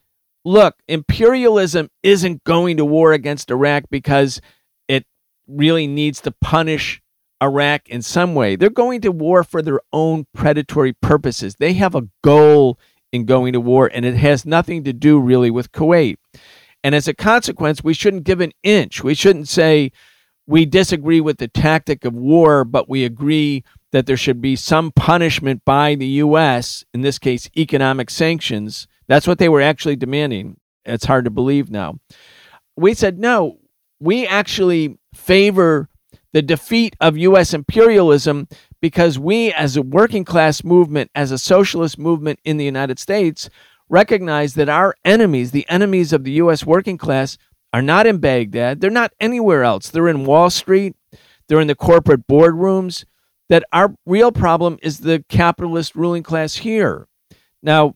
look, 0.44 0.76
imperialism 0.88 1.90
isn't 2.02 2.42
going 2.44 2.78
to 2.78 2.84
war 2.84 3.12
against 3.12 3.50
Iraq 3.50 3.84
because 3.90 4.40
it 4.88 5.04
really 5.46 5.86
needs 5.86 6.20
to 6.22 6.34
punish 6.40 7.02
Iraq 7.42 7.88
in 7.88 8.02
some 8.02 8.34
way. 8.34 8.56
They're 8.56 8.70
going 8.70 9.00
to 9.02 9.12
war 9.12 9.44
for 9.44 9.62
their 9.62 9.80
own 9.92 10.26
predatory 10.34 10.94
purposes. 10.94 11.56
They 11.56 11.74
have 11.74 11.94
a 11.94 12.08
goal 12.24 12.78
in 13.12 13.24
going 13.24 13.52
to 13.52 13.60
war, 13.60 13.90
and 13.92 14.04
it 14.04 14.16
has 14.16 14.44
nothing 14.44 14.84
to 14.84 14.92
do 14.92 15.20
really 15.20 15.50
with 15.50 15.72
Kuwait. 15.72 16.16
And 16.82 16.94
as 16.94 17.08
a 17.08 17.14
consequence, 17.14 17.82
we 17.82 17.94
shouldn't 17.94 18.24
give 18.24 18.40
an 18.40 18.52
inch. 18.62 19.02
We 19.02 19.14
shouldn't 19.14 19.48
say, 19.48 19.92
we 20.48 20.64
disagree 20.64 21.20
with 21.20 21.36
the 21.36 21.46
tactic 21.46 22.06
of 22.06 22.14
war, 22.14 22.64
but 22.64 22.88
we 22.88 23.04
agree 23.04 23.62
that 23.92 24.06
there 24.06 24.16
should 24.16 24.40
be 24.40 24.56
some 24.56 24.90
punishment 24.90 25.62
by 25.66 25.94
the 25.94 26.06
U.S., 26.06 26.86
in 26.94 27.02
this 27.02 27.18
case, 27.18 27.50
economic 27.54 28.08
sanctions. 28.08 28.88
That's 29.08 29.26
what 29.26 29.38
they 29.38 29.50
were 29.50 29.60
actually 29.60 29.96
demanding. 29.96 30.58
It's 30.86 31.04
hard 31.04 31.26
to 31.26 31.30
believe 31.30 31.70
now. 31.70 31.98
We 32.76 32.94
said, 32.94 33.18
no, 33.18 33.58
we 34.00 34.26
actually 34.26 34.98
favor 35.14 35.90
the 36.32 36.40
defeat 36.40 36.96
of 36.98 37.18
U.S. 37.18 37.52
imperialism 37.52 38.48
because 38.80 39.18
we, 39.18 39.52
as 39.52 39.76
a 39.76 39.82
working 39.82 40.24
class 40.24 40.64
movement, 40.64 41.10
as 41.14 41.30
a 41.30 41.36
socialist 41.36 41.98
movement 41.98 42.40
in 42.42 42.56
the 42.56 42.64
United 42.64 42.98
States, 42.98 43.50
recognize 43.90 44.54
that 44.54 44.70
our 44.70 44.94
enemies, 45.04 45.50
the 45.50 45.68
enemies 45.68 46.14
of 46.14 46.24
the 46.24 46.32
U.S. 46.32 46.64
working 46.64 46.96
class, 46.96 47.36
are 47.72 47.82
not 47.82 48.06
in 48.06 48.18
Baghdad. 48.18 48.80
They're 48.80 48.90
not 48.90 49.12
anywhere 49.20 49.64
else. 49.64 49.88
They're 49.88 50.08
in 50.08 50.24
Wall 50.24 50.50
Street. 50.50 50.94
they're 51.48 51.60
in 51.60 51.66
the 51.66 51.74
corporate 51.74 52.26
boardrooms, 52.26 53.06
that 53.48 53.64
our 53.72 53.94
real 54.04 54.30
problem 54.30 54.78
is 54.82 54.98
the 54.98 55.24
capitalist 55.30 55.94
ruling 55.94 56.22
class 56.22 56.56
here. 56.56 57.08
Now, 57.62 57.94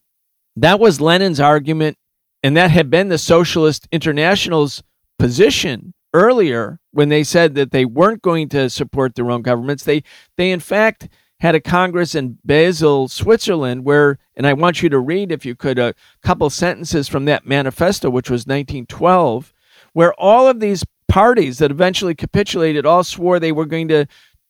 that 0.57 0.81
was 0.81 1.01
Lenin's 1.01 1.39
argument, 1.41 1.99
and 2.43 2.57
that 2.57 2.71
had 2.71 2.89
been 2.89 3.09
the 3.09 3.19
Socialist 3.19 3.87
International's 3.93 4.83
position 5.19 5.93
earlier 6.15 6.79
when 6.91 7.09
they 7.09 7.25
said 7.25 7.55
that 7.55 7.71
they 7.71 7.85
weren't 7.85 8.23
going 8.23 8.49
to 8.51 8.69
support 8.69 9.15
their 9.15 9.31
own 9.31 9.43
governments. 9.43 9.85
They, 9.85 10.03
they 10.37 10.51
in 10.51 10.61
fact, 10.61 11.09
had 11.41 11.55
a 11.55 11.61
Congress 11.61 12.15
in 12.15 12.39
Basel, 12.45 13.09
Switzerland, 13.09 13.85
where, 13.85 14.19
and 14.37 14.47
I 14.47 14.53
want 14.53 14.83
you 14.83 14.89
to 14.91 14.99
read, 14.99 15.33
if 15.33 15.45
you 15.45 15.57
could, 15.57 15.79
a 15.79 15.95
couple 16.23 16.49
sentences 16.51 17.09
from 17.09 17.25
that 17.25 17.47
manifesto, 17.47 18.11
which 18.11 18.31
was 18.31 18.43
1912, 18.43 19.53
where 19.93 20.15
all 20.15 20.49
of 20.49 20.61
these 20.61 20.85
parties 21.09 21.59
that 21.59 21.71
eventually 21.71 22.15
capitulated 22.15 22.87
all 22.87 23.05
swore 23.05 23.39
they 23.39 23.53
were 23.53 23.67
going 23.67 23.89
to 23.89 24.07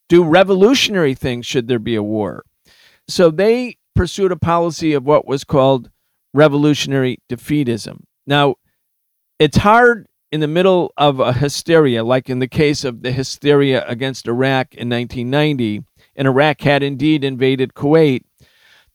do 0.09 0.23
revolutionary 0.23 1.15
things 1.15 1.47
should 1.47 1.69
there 1.69 1.79
be 1.79 1.95
a 1.95 2.03
war. 2.03 2.45
So 3.09 3.31
they 3.31 3.79
pursued 3.95 4.33
a 4.33 4.37
policy 4.37 4.93
of 4.93 5.05
what 5.05 5.27
was 5.27 5.45
called 5.45 5.91
revolutionary 6.33 7.19
defeatism. 7.29 8.03
Now, 8.27 8.57
it's 9.39 9.59
hard 9.59 10.07
in 10.31 10.41
the 10.41 10.49
middle 10.49 10.93
of 10.97 11.21
a 11.21 11.33
hysteria, 11.33 12.05
like 12.05 12.31
in 12.31 12.39
the 12.39 12.49
case 12.49 12.85
of 12.85 13.03
the 13.03 13.13
hysteria 13.13 13.85
against 13.87 14.29
Iraq 14.29 14.75
in 14.75 14.89
1990 14.89 15.83
and 16.17 16.29
Iraq 16.29 16.61
had 16.63 16.83
indeed 16.83 17.25
invaded 17.25 17.75
Kuwait, 17.75 18.25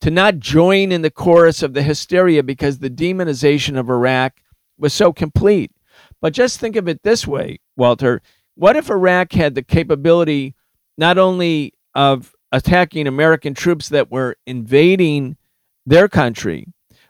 to 0.01 0.11
not 0.11 0.39
join 0.39 0.91
in 0.91 1.01
the 1.01 1.11
chorus 1.11 1.63
of 1.63 1.73
the 1.73 1.81
hysteria 1.81 2.43
because 2.43 2.79
the 2.79 2.89
demonization 2.89 3.77
of 3.77 3.89
Iraq 3.89 4.39
was 4.77 4.93
so 4.93 5.11
complete. 5.11 5.71
But 6.21 6.33
just 6.33 6.59
think 6.59 6.75
of 6.75 6.87
it 6.87 7.03
this 7.03 7.27
way, 7.27 7.59
Walter. 7.75 8.21
What 8.55 8.75
if 8.75 8.89
Iraq 8.89 9.33
had 9.33 9.55
the 9.55 9.63
capability 9.63 10.55
not 10.97 11.17
only 11.17 11.73
of 11.93 12.33
attacking 12.51 13.07
American 13.07 13.53
troops 13.53 13.89
that 13.89 14.11
were 14.11 14.35
invading 14.47 15.37
their 15.85 16.07
country, 16.07 16.67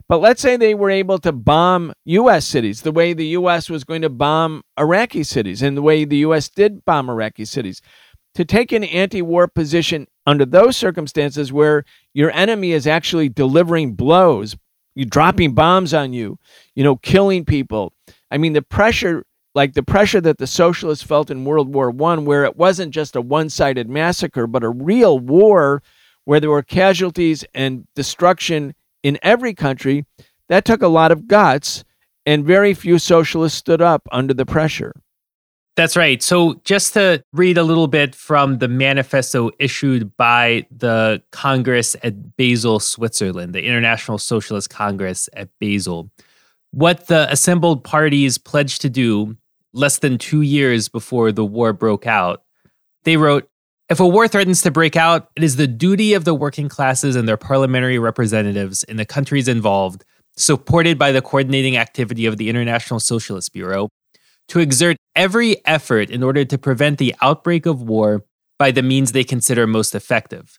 but 0.09 0.19
let's 0.19 0.41
say 0.41 0.55
they 0.55 0.73
were 0.73 0.89
able 0.89 1.19
to 1.19 1.31
bomb 1.31 1.93
U.S. 2.05 2.45
cities 2.45 2.81
the 2.81 2.91
way 2.91 3.13
the 3.13 3.27
U.S. 3.27 3.69
was 3.69 3.83
going 3.83 4.01
to 4.03 4.09
bomb 4.09 4.63
Iraqi 4.79 5.23
cities 5.23 5.61
and 5.61 5.75
the 5.75 5.81
way 5.81 6.05
the 6.05 6.17
U.S. 6.17 6.49
did 6.49 6.85
bomb 6.85 7.09
Iraqi 7.09 7.43
cities 7.45 7.81
to 8.35 8.45
take 8.45 8.71
an 8.71 8.83
anti 8.85 9.21
war 9.21 9.47
position 9.47 10.07
under 10.25 10.45
those 10.45 10.77
circumstances 10.77 11.51
where 11.51 11.83
your 12.13 12.31
enemy 12.31 12.71
is 12.71 12.87
actually 12.87 13.29
delivering 13.29 13.95
blows, 13.95 14.55
you 14.95 15.05
dropping 15.05 15.53
bombs 15.53 15.93
on 15.93 16.13
you, 16.13 16.37
you 16.75 16.83
know, 16.83 16.95
killing 16.95 17.43
people. 17.43 17.93
I 18.31 18.37
mean, 18.37 18.53
the 18.53 18.61
pressure, 18.61 19.25
like 19.55 19.73
the 19.73 19.83
pressure 19.83 20.21
that 20.21 20.37
the 20.37 20.47
socialists 20.47 21.03
felt 21.03 21.31
in 21.31 21.45
World 21.45 21.73
War 21.73 21.89
One, 21.91 22.25
where 22.25 22.43
it 22.45 22.57
wasn't 22.57 22.93
just 22.93 23.15
a 23.15 23.21
one 23.21 23.49
sided 23.49 23.89
massacre, 23.89 24.47
but 24.47 24.63
a 24.63 24.69
real 24.69 25.19
war 25.19 25.81
where 26.25 26.39
there 26.39 26.49
were 26.49 26.61
casualties 26.61 27.45
and 27.53 27.87
destruction 27.95 28.73
in 29.01 29.17
every 29.21 29.53
country, 29.53 30.05
that 30.49 30.65
took 30.65 30.81
a 30.81 30.87
lot 30.87 31.11
of 31.11 31.27
guts, 31.27 31.85
and 32.25 32.45
very 32.45 32.73
few 32.73 32.99
socialists 32.99 33.57
stood 33.57 33.81
up 33.81 34.07
under 34.11 34.33
the 34.33 34.45
pressure. 34.45 34.93
That's 35.77 35.95
right. 35.95 36.21
So, 36.23 36.59
just 36.63 36.93
to 36.95 37.23
read 37.33 37.57
a 37.57 37.63
little 37.63 37.87
bit 37.87 38.15
from 38.15 38.57
the 38.57 38.67
manifesto 38.67 39.51
issued 39.59 40.17
by 40.17 40.65
the 40.71 41.21
Congress 41.31 41.95
at 42.03 42.35
Basel, 42.35 42.79
Switzerland, 42.79 43.53
the 43.53 43.63
International 43.63 44.17
Socialist 44.17 44.71
Congress 44.71 45.29
at 45.33 45.49
Basel, 45.59 46.09
what 46.71 47.07
the 47.07 47.31
assembled 47.31 47.83
parties 47.83 48.37
pledged 48.37 48.81
to 48.81 48.89
do 48.89 49.37
less 49.73 49.99
than 49.99 50.17
two 50.17 50.41
years 50.41 50.89
before 50.89 51.31
the 51.31 51.45
war 51.45 51.73
broke 51.73 52.07
out, 52.07 52.43
they 53.03 53.17
wrote 53.17 53.49
If 53.89 53.99
a 53.99 54.07
war 54.07 54.27
threatens 54.27 54.61
to 54.63 54.71
break 54.71 54.95
out, 54.95 55.29
it 55.35 55.43
is 55.43 55.55
the 55.55 55.67
duty 55.67 56.13
of 56.13 56.25
the 56.25 56.33
working 56.33 56.69
classes 56.69 57.15
and 57.15 57.27
their 57.27 57.37
parliamentary 57.37 57.99
representatives 57.99 58.83
in 58.83 58.97
the 58.97 59.05
countries 59.05 59.47
involved, 59.47 60.03
supported 60.35 60.97
by 60.97 61.11
the 61.11 61.21
coordinating 61.21 61.77
activity 61.77 62.25
of 62.25 62.37
the 62.37 62.49
International 62.49 62.99
Socialist 62.99 63.53
Bureau 63.53 63.89
to 64.49 64.59
exert 64.59 64.97
every 65.15 65.65
effort 65.65 66.09
in 66.09 66.23
order 66.23 66.45
to 66.45 66.57
prevent 66.57 66.97
the 66.97 67.13
outbreak 67.21 67.65
of 67.65 67.81
war 67.81 68.23
by 68.57 68.71
the 68.71 68.83
means 68.83 69.11
they 69.11 69.23
consider 69.23 69.67
most 69.67 69.93
effective. 69.93 70.57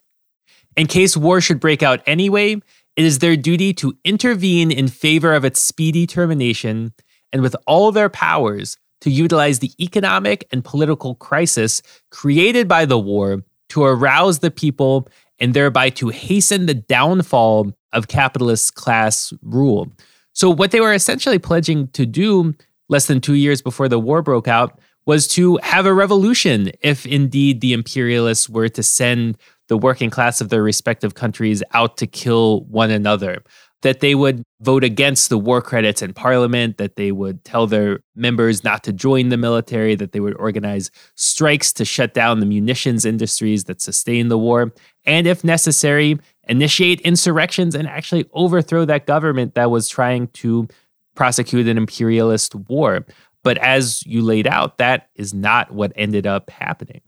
In 0.76 0.86
case 0.86 1.16
war 1.16 1.40
should 1.40 1.58
break 1.58 1.82
out 1.82 2.02
anyway, 2.06 2.60
it 2.98 3.04
is 3.04 3.20
their 3.20 3.36
duty 3.36 3.72
to 3.74 3.96
intervene 4.04 4.72
in 4.72 4.88
favor 4.88 5.32
of 5.32 5.44
its 5.44 5.60
speedy 5.60 6.04
termination 6.04 6.92
and 7.32 7.42
with 7.42 7.54
all 7.64 7.92
their 7.92 8.08
powers 8.08 8.76
to 9.02 9.10
utilize 9.10 9.60
the 9.60 9.70
economic 9.80 10.44
and 10.50 10.64
political 10.64 11.14
crisis 11.14 11.80
created 12.10 12.66
by 12.66 12.84
the 12.84 12.98
war 12.98 13.44
to 13.68 13.84
arouse 13.84 14.40
the 14.40 14.50
people 14.50 15.08
and 15.38 15.54
thereby 15.54 15.90
to 15.90 16.08
hasten 16.08 16.66
the 16.66 16.74
downfall 16.74 17.72
of 17.92 18.08
capitalist 18.08 18.74
class 18.74 19.32
rule. 19.42 19.86
So, 20.32 20.50
what 20.50 20.72
they 20.72 20.80
were 20.80 20.92
essentially 20.92 21.38
pledging 21.38 21.86
to 21.88 22.04
do 22.04 22.54
less 22.88 23.06
than 23.06 23.20
two 23.20 23.34
years 23.34 23.62
before 23.62 23.88
the 23.88 23.98
war 23.98 24.22
broke 24.22 24.48
out, 24.48 24.80
was 25.06 25.26
to 25.26 25.58
have 25.62 25.86
a 25.86 25.94
revolution 25.94 26.70
if 26.82 27.06
indeed 27.06 27.60
the 27.60 27.72
imperialists 27.72 28.48
were 28.48 28.68
to 28.68 28.82
send 28.82 29.38
the 29.68 29.78
working 29.78 30.10
class 30.10 30.40
of 30.40 30.48
their 30.48 30.62
respective 30.62 31.14
countries 31.14 31.62
out 31.72 31.96
to 31.98 32.06
kill 32.06 32.62
one 32.64 32.90
another. 32.90 33.42
That 33.82 34.00
they 34.00 34.16
would 34.16 34.42
vote 34.60 34.82
against 34.82 35.28
the 35.28 35.38
war 35.38 35.62
credits 35.62 36.02
in 36.02 36.12
parliament, 36.12 36.78
that 36.78 36.96
they 36.96 37.12
would 37.12 37.44
tell 37.44 37.68
their 37.68 38.00
members 38.16 38.64
not 38.64 38.82
to 38.84 38.92
join 38.92 39.28
the 39.28 39.36
military, 39.36 39.94
that 39.94 40.10
they 40.10 40.18
would 40.18 40.34
organize 40.34 40.90
strikes 41.14 41.72
to 41.74 41.84
shut 41.84 42.12
down 42.12 42.40
the 42.40 42.46
munitions 42.46 43.04
industries 43.04 43.64
that 43.64 43.80
sustain 43.80 44.28
the 44.28 44.38
war, 44.38 44.72
and 45.04 45.28
if 45.28 45.44
necessary, 45.44 46.18
initiate 46.48 47.00
insurrections 47.02 47.76
and 47.76 47.86
actually 47.86 48.28
overthrow 48.32 48.84
that 48.84 49.06
government 49.06 49.54
that 49.54 49.70
was 49.70 49.86
trying 49.86 50.26
to 50.28 50.66
prosecute 51.14 51.68
an 51.68 51.76
imperialist 51.76 52.54
war. 52.54 53.06
But 53.44 53.58
as 53.58 54.04
you 54.04 54.22
laid 54.22 54.48
out, 54.48 54.78
that 54.78 55.08
is 55.14 55.32
not 55.32 55.70
what 55.70 55.92
ended 55.94 56.26
up 56.26 56.50
happening. 56.50 57.00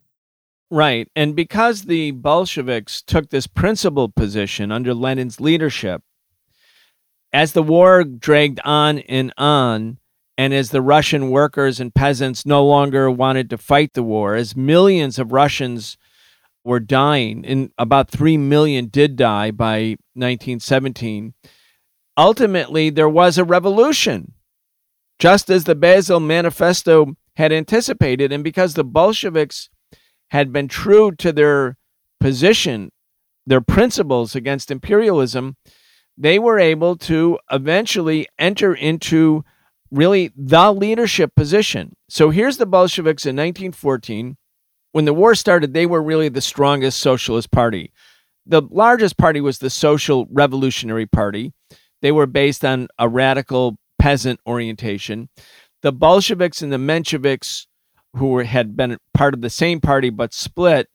Right. 0.70 1.08
And 1.16 1.34
because 1.34 1.82
the 1.82 2.12
Bolsheviks 2.12 3.02
took 3.02 3.30
this 3.30 3.48
principled 3.48 4.14
position 4.14 4.70
under 4.70 4.94
Lenin's 4.94 5.40
leadership, 5.40 6.02
as 7.32 7.52
the 7.52 7.62
war 7.62 8.04
dragged 8.04 8.60
on 8.64 9.00
and 9.00 9.32
on, 9.36 9.98
and 10.38 10.54
as 10.54 10.70
the 10.70 10.80
Russian 10.80 11.30
workers 11.30 11.80
and 11.80 11.94
peasants 11.94 12.46
no 12.46 12.64
longer 12.64 13.10
wanted 13.10 13.50
to 13.50 13.58
fight 13.58 13.92
the 13.94 14.02
war, 14.02 14.36
as 14.36 14.56
millions 14.56 15.18
of 15.18 15.32
Russians 15.32 15.98
were 16.64 16.80
dying, 16.80 17.44
and 17.44 17.70
about 17.76 18.10
3 18.10 18.36
million 18.36 18.86
did 18.86 19.16
die 19.16 19.50
by 19.50 19.96
1917, 20.14 21.34
ultimately 22.16 22.90
there 22.90 23.08
was 23.08 23.38
a 23.38 23.44
revolution, 23.44 24.32
just 25.18 25.50
as 25.50 25.64
the 25.64 25.74
Basel 25.74 26.20
Manifesto 26.20 27.16
had 27.34 27.52
anticipated. 27.52 28.32
And 28.32 28.44
because 28.44 28.74
the 28.74 28.84
Bolsheviks 28.84 29.68
had 30.30 30.52
been 30.52 30.68
true 30.68 31.12
to 31.12 31.32
their 31.32 31.76
position, 32.20 32.90
their 33.46 33.60
principles 33.60 34.34
against 34.34 34.70
imperialism, 34.70 35.56
they 36.16 36.38
were 36.38 36.58
able 36.58 36.96
to 36.96 37.38
eventually 37.50 38.26
enter 38.38 38.74
into 38.74 39.44
really 39.90 40.32
the 40.36 40.72
leadership 40.72 41.34
position. 41.34 41.96
So 42.08 42.30
here's 42.30 42.58
the 42.58 42.66
Bolsheviks 42.66 43.24
in 43.24 43.36
1914. 43.36 44.36
When 44.92 45.04
the 45.04 45.14
war 45.14 45.34
started, 45.34 45.72
they 45.72 45.86
were 45.86 46.02
really 46.02 46.28
the 46.28 46.40
strongest 46.40 47.00
socialist 47.00 47.50
party. 47.50 47.92
The 48.46 48.62
largest 48.70 49.16
party 49.16 49.40
was 49.40 49.58
the 49.58 49.70
Social 49.70 50.26
Revolutionary 50.30 51.06
Party. 51.06 51.52
They 52.02 52.12
were 52.12 52.26
based 52.26 52.64
on 52.64 52.88
a 52.98 53.08
radical 53.08 53.76
peasant 53.98 54.40
orientation. 54.46 55.28
The 55.82 55.92
Bolsheviks 55.92 56.62
and 56.62 56.72
the 56.72 56.76
Mensheviks, 56.76 57.66
who 58.16 58.38
had 58.38 58.76
been 58.76 58.96
part 59.14 59.34
of 59.34 59.40
the 59.40 59.50
same 59.50 59.80
party 59.80 60.10
but 60.10 60.34
split, 60.34 60.88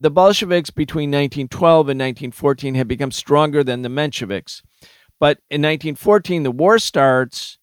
the 0.00 0.10
Bolsheviks 0.10 0.70
between 0.70 1.10
1912 1.10 1.88
and 1.88 1.98
1914 1.98 2.74
had 2.74 2.86
become 2.86 3.10
stronger 3.10 3.64
than 3.64 3.82
the 3.82 3.88
Mensheviks. 3.88 4.62
But 5.18 5.38
in 5.50 5.60
1914, 5.62 6.44
the 6.44 6.50
war 6.50 6.78
starts. 6.78 7.58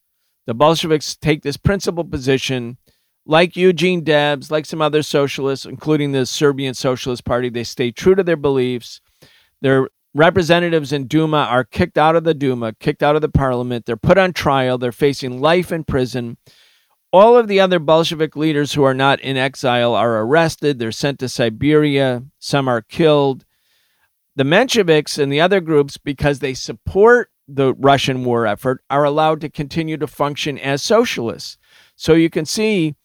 The 0.46 0.54
Bolsheviks 0.54 1.16
take 1.16 1.42
this 1.42 1.56
principal 1.56 2.04
position. 2.04 2.76
Like 3.24 3.56
Eugene 3.56 4.04
Debs, 4.04 4.50
like 4.50 4.66
some 4.66 4.82
other 4.82 5.02
socialists, 5.02 5.66
including 5.66 6.12
the 6.12 6.26
Serbian 6.26 6.74
Socialist 6.74 7.24
Party, 7.24 7.48
they 7.48 7.64
stay 7.64 7.90
true 7.90 8.14
to 8.14 8.22
their 8.22 8.36
beliefs. 8.36 9.00
Their 9.62 9.88
representatives 10.14 10.92
in 10.92 11.06
Duma 11.06 11.48
are 11.50 11.64
kicked 11.64 11.98
out 11.98 12.16
of 12.16 12.24
the 12.24 12.34
Duma, 12.34 12.74
kicked 12.74 13.02
out 13.02 13.16
of 13.16 13.22
the 13.22 13.28
parliament. 13.28 13.86
They're 13.86 13.96
put 13.96 14.18
on 14.18 14.32
trial. 14.32 14.78
They're 14.78 14.92
facing 14.92 15.40
life 15.40 15.72
in 15.72 15.84
prison. 15.84 16.36
All 17.16 17.38
of 17.38 17.48
the 17.48 17.60
other 17.60 17.78
Bolshevik 17.78 18.36
leaders 18.36 18.74
who 18.74 18.82
are 18.82 18.92
not 18.92 19.20
in 19.20 19.38
exile 19.38 19.94
are 19.94 20.20
arrested. 20.20 20.78
They're 20.78 20.92
sent 20.92 21.18
to 21.20 21.30
Siberia. 21.30 22.24
Some 22.38 22.68
are 22.68 22.82
killed. 22.82 23.46
The 24.34 24.44
Mensheviks 24.44 25.18
and 25.18 25.32
the 25.32 25.40
other 25.40 25.62
groups, 25.62 25.96
because 25.96 26.40
they 26.40 26.52
support 26.52 27.30
the 27.48 27.72
Russian 27.72 28.22
war 28.22 28.46
effort, 28.46 28.84
are 28.90 29.04
allowed 29.04 29.40
to 29.40 29.48
continue 29.48 29.96
to 29.96 30.06
function 30.06 30.58
as 30.58 30.82
socialists. 30.82 31.56
So 31.94 32.12
you 32.12 32.28
can 32.28 32.44
see 32.44 32.96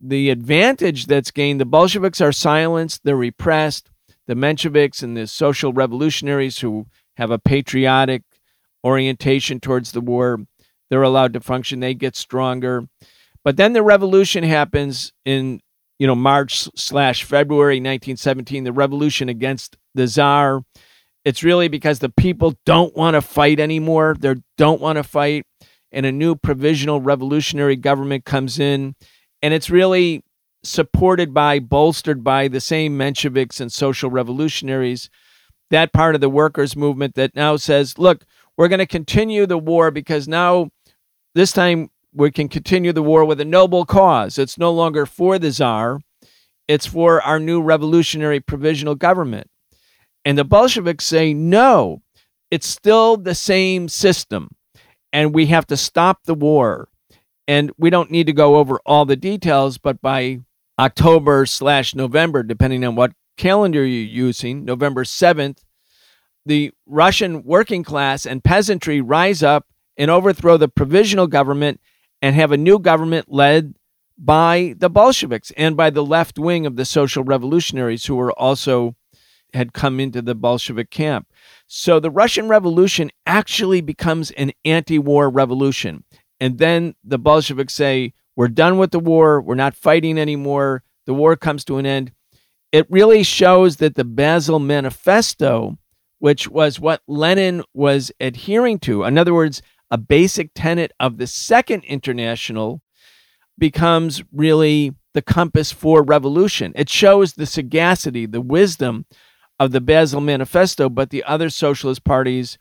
the 0.00 0.30
advantage 0.30 1.06
that's 1.06 1.32
gained, 1.32 1.60
the 1.60 1.64
Bolsheviks 1.64 2.20
are 2.20 2.30
silenced, 2.30 3.00
they're 3.02 3.16
repressed. 3.16 3.90
The 4.28 4.36
Mensheviks 4.36 5.02
and 5.02 5.16
the 5.16 5.26
social 5.26 5.72
revolutionaries 5.72 6.60
who 6.60 6.86
have 7.16 7.32
a 7.32 7.38
patriotic 7.40 8.22
orientation 8.84 9.58
towards 9.58 9.90
the 9.90 10.00
war, 10.00 10.38
they're 10.88 11.02
allowed 11.02 11.32
to 11.32 11.40
function. 11.40 11.80
They 11.80 11.94
get 11.94 12.14
stronger. 12.14 12.86
But 13.46 13.56
then 13.56 13.74
the 13.74 13.82
revolution 13.84 14.42
happens 14.42 15.12
in 15.24 15.60
you 16.00 16.06
know 16.08 16.16
March 16.16 16.68
slash 16.74 17.22
February 17.22 17.76
1917. 17.76 18.64
The 18.64 18.72
revolution 18.72 19.28
against 19.28 19.76
the 19.94 20.08
czar. 20.08 20.64
It's 21.24 21.44
really 21.44 21.68
because 21.68 22.00
the 22.00 22.08
people 22.08 22.54
don't 22.66 22.96
want 22.96 23.14
to 23.14 23.22
fight 23.22 23.60
anymore. 23.60 24.16
They 24.18 24.34
don't 24.58 24.80
want 24.80 24.96
to 24.96 25.04
fight, 25.04 25.46
and 25.92 26.04
a 26.04 26.10
new 26.10 26.34
provisional 26.34 27.00
revolutionary 27.00 27.76
government 27.76 28.24
comes 28.24 28.58
in, 28.58 28.96
and 29.40 29.54
it's 29.54 29.70
really 29.70 30.24
supported 30.64 31.32
by, 31.32 31.60
bolstered 31.60 32.24
by 32.24 32.48
the 32.48 32.60
same 32.60 32.98
Mensheviks 32.98 33.60
and 33.60 33.70
social 33.70 34.10
revolutionaries. 34.10 35.08
That 35.70 35.92
part 35.92 36.16
of 36.16 36.20
the 36.20 36.28
workers' 36.28 36.74
movement 36.74 37.14
that 37.14 37.36
now 37.36 37.58
says, 37.58 37.96
look, 37.96 38.24
we're 38.56 38.66
going 38.66 38.80
to 38.80 38.86
continue 38.86 39.46
the 39.46 39.56
war 39.56 39.92
because 39.92 40.26
now, 40.26 40.70
this 41.36 41.52
time, 41.52 41.90
we 42.16 42.30
can 42.30 42.48
continue 42.48 42.92
the 42.92 43.02
war 43.02 43.24
with 43.24 43.40
a 43.40 43.44
noble 43.44 43.84
cause. 43.84 44.38
It's 44.38 44.56
no 44.56 44.72
longer 44.72 45.04
for 45.04 45.38
the 45.38 45.50
czar, 45.50 46.00
it's 46.66 46.86
for 46.86 47.20
our 47.22 47.38
new 47.38 47.60
revolutionary 47.60 48.40
provisional 48.40 48.94
government. 48.94 49.48
And 50.24 50.36
the 50.36 50.44
Bolsheviks 50.44 51.04
say, 51.04 51.34
no, 51.34 52.02
it's 52.50 52.66
still 52.66 53.16
the 53.16 53.34
same 53.34 53.88
system, 53.88 54.48
and 55.12 55.34
we 55.34 55.46
have 55.46 55.66
to 55.68 55.76
stop 55.76 56.24
the 56.24 56.34
war. 56.34 56.88
And 57.46 57.70
we 57.78 57.90
don't 57.90 58.10
need 58.10 58.26
to 58.26 58.32
go 58.32 58.56
over 58.56 58.80
all 58.84 59.04
the 59.04 59.14
details, 59.14 59.78
but 59.78 60.00
by 60.00 60.40
October 60.78 61.46
slash 61.46 61.94
November, 61.94 62.42
depending 62.42 62.84
on 62.84 62.96
what 62.96 63.12
calendar 63.36 63.84
you're 63.84 64.26
using, 64.26 64.64
November 64.64 65.04
7th, 65.04 65.58
the 66.44 66.72
Russian 66.86 67.44
working 67.44 67.84
class 67.84 68.26
and 68.26 68.42
peasantry 68.42 69.00
rise 69.00 69.42
up 69.42 69.66
and 69.96 70.10
overthrow 70.10 70.56
the 70.56 70.68
provisional 70.68 71.26
government 71.26 71.80
and 72.26 72.34
have 72.34 72.50
a 72.50 72.56
new 72.56 72.80
government 72.80 73.26
led 73.28 73.76
by 74.18 74.74
the 74.78 74.90
Bolsheviks 74.90 75.52
and 75.56 75.76
by 75.76 75.90
the 75.90 76.04
left 76.04 76.40
wing 76.40 76.66
of 76.66 76.74
the 76.74 76.84
social 76.84 77.22
revolutionaries 77.22 78.04
who 78.06 78.16
were 78.16 78.32
also 78.32 78.96
had 79.54 79.72
come 79.72 80.00
into 80.00 80.20
the 80.20 80.34
Bolshevik 80.34 80.90
camp. 80.90 81.28
So 81.68 82.00
the 82.00 82.10
Russian 82.10 82.48
Revolution 82.48 83.12
actually 83.26 83.80
becomes 83.80 84.32
an 84.32 84.50
anti-war 84.64 85.30
revolution. 85.30 86.02
And 86.40 86.58
then 86.58 86.96
the 87.04 87.16
Bolsheviks 87.16 87.74
say, 87.74 88.12
"We're 88.34 88.48
done 88.48 88.76
with 88.76 88.90
the 88.90 88.98
war. 88.98 89.40
We're 89.40 89.54
not 89.54 89.76
fighting 89.76 90.18
anymore. 90.18 90.82
The 91.04 91.14
war 91.14 91.36
comes 91.36 91.64
to 91.66 91.78
an 91.78 91.86
end." 91.86 92.10
It 92.72 92.90
really 92.90 93.22
shows 93.22 93.76
that 93.76 93.94
the 93.94 94.04
Basel 94.04 94.58
Manifesto 94.58 95.78
which 96.18 96.48
was 96.48 96.80
what 96.80 97.02
Lenin 97.06 97.62
was 97.74 98.10
adhering 98.20 98.78
to. 98.80 99.04
In 99.04 99.18
other 99.18 99.34
words, 99.34 99.62
a 99.90 99.98
basic 99.98 100.50
tenet 100.54 100.92
of 100.98 101.18
the 101.18 101.26
Second 101.26 101.84
International 101.84 102.82
becomes 103.58 104.22
really 104.32 104.94
the 105.14 105.22
compass 105.22 105.72
for 105.72 106.02
revolution. 106.02 106.72
It 106.76 106.88
shows 106.88 107.32
the 107.32 107.46
sagacity, 107.46 108.26
the 108.26 108.40
wisdom 108.40 109.06
of 109.58 109.72
the 109.72 109.80
Basel 109.80 110.20
Manifesto, 110.20 110.88
but 110.88 111.10
the 111.10 111.24
other 111.24 111.48
socialist 111.48 112.04
parties 112.04 112.58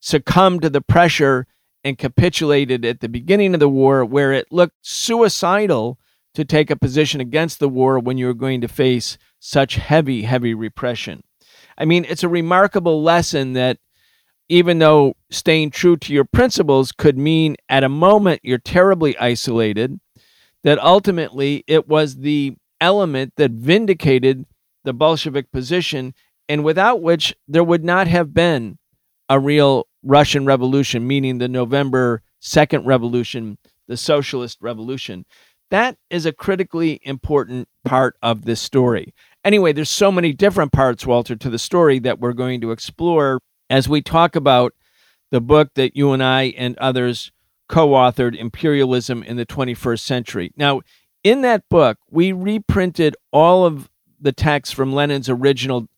succumbed 0.00 0.62
to 0.62 0.70
the 0.70 0.80
pressure 0.80 1.46
and 1.82 1.98
capitulated 1.98 2.84
at 2.84 3.00
the 3.00 3.08
beginning 3.08 3.54
of 3.54 3.60
the 3.60 3.68
war, 3.68 4.04
where 4.04 4.32
it 4.32 4.46
looked 4.52 4.76
suicidal 4.82 5.98
to 6.34 6.44
take 6.44 6.70
a 6.70 6.76
position 6.76 7.20
against 7.20 7.58
the 7.58 7.68
war 7.68 7.98
when 7.98 8.18
you 8.18 8.26
were 8.26 8.34
going 8.34 8.60
to 8.60 8.68
face 8.68 9.18
such 9.40 9.74
heavy, 9.76 10.22
heavy 10.22 10.54
repression. 10.54 11.22
I 11.76 11.84
mean, 11.84 12.04
it's 12.08 12.22
a 12.22 12.28
remarkable 12.28 13.02
lesson 13.02 13.54
that 13.54 13.78
even 14.48 14.78
though 14.78 15.14
staying 15.30 15.70
true 15.70 15.96
to 15.96 16.12
your 16.12 16.24
principles 16.24 16.92
could 16.92 17.18
mean 17.18 17.56
at 17.68 17.84
a 17.84 17.88
moment 17.88 18.40
you're 18.42 18.58
terribly 18.58 19.16
isolated, 19.18 20.00
that 20.64 20.78
ultimately 20.78 21.64
it 21.66 21.88
was 21.88 22.16
the 22.16 22.56
element 22.80 23.32
that 23.36 23.50
vindicated 23.50 24.44
the 24.84 24.92
Bolshevik 24.92 25.50
position, 25.52 26.14
and 26.48 26.64
without 26.64 27.02
which 27.02 27.34
there 27.46 27.64
would 27.64 27.84
not 27.84 28.06
have 28.06 28.32
been 28.32 28.78
a 29.28 29.38
real 29.38 29.86
Russian 30.02 30.46
Revolution, 30.46 31.06
meaning 31.06 31.38
the 31.38 31.48
November 31.48 32.22
2nd 32.40 32.86
Revolution, 32.86 33.58
the 33.86 33.96
Socialist 33.96 34.58
Revolution. 34.60 35.26
That 35.70 35.98
is 36.08 36.24
a 36.24 36.32
critically 36.32 37.00
important 37.02 37.68
part 37.84 38.16
of 38.22 38.46
this 38.46 38.60
story. 38.60 39.12
Anyway, 39.44 39.72
there's 39.72 39.90
so 39.90 40.10
many 40.10 40.32
different 40.32 40.72
parts, 40.72 41.04
Walter, 41.04 41.36
to 41.36 41.50
the 41.50 41.58
story 41.58 41.98
that 41.98 42.18
we're 42.18 42.32
going 42.32 42.60
to 42.62 42.70
explore 42.70 43.40
as 43.70 43.88
we 43.88 44.02
talk 44.02 44.36
about 44.36 44.74
the 45.30 45.40
book 45.40 45.74
that 45.74 45.96
you 45.96 46.12
and 46.12 46.22
I 46.22 46.54
and 46.56 46.76
others 46.78 47.30
co 47.68 47.88
authored, 47.90 48.34
Imperialism 48.34 49.22
in 49.22 49.36
the 49.36 49.46
21st 49.46 50.00
Century. 50.00 50.52
Now, 50.56 50.80
in 51.22 51.42
that 51.42 51.68
book, 51.68 51.98
we 52.10 52.32
reprinted 52.32 53.16
all 53.32 53.64
of 53.64 53.90
the 54.20 54.32
texts 54.32 54.74
from 54.74 54.92
Lenin's 54.92 55.28
original 55.28 55.88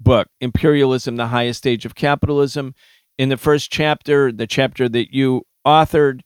book, 0.00 0.28
Imperialism, 0.40 1.16
the 1.16 1.28
Highest 1.28 1.58
Stage 1.58 1.84
of 1.84 1.94
Capitalism. 1.94 2.74
In 3.18 3.28
the 3.28 3.36
first 3.36 3.70
chapter, 3.70 4.32
the 4.32 4.46
chapter 4.46 4.88
that 4.88 5.14
you 5.14 5.42
authored, 5.66 6.20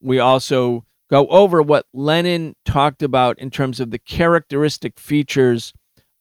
we 0.00 0.18
also 0.18 0.84
go 1.10 1.26
over 1.28 1.60
what 1.60 1.86
Lenin 1.92 2.54
talked 2.64 3.02
about 3.02 3.38
in 3.38 3.50
terms 3.50 3.80
of 3.80 3.90
the 3.90 3.98
characteristic 3.98 4.98
features 4.98 5.72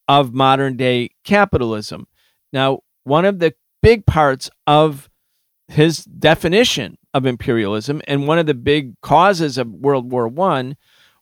of 0.07 0.33
modern 0.33 0.77
day 0.77 1.09
capitalism. 1.23 2.07
Now, 2.51 2.79
one 3.03 3.25
of 3.25 3.39
the 3.39 3.53
big 3.85 4.07
parts 4.07 4.49
of 4.65 5.11
his 5.67 6.05
definition 6.05 6.97
of 7.13 7.23
imperialism 7.23 8.01
and 8.07 8.27
one 8.27 8.39
of 8.39 8.47
the 8.47 8.53
big 8.55 8.99
causes 9.01 9.59
of 9.59 9.71
World 9.71 10.11
War 10.11 10.27
I 10.49 10.75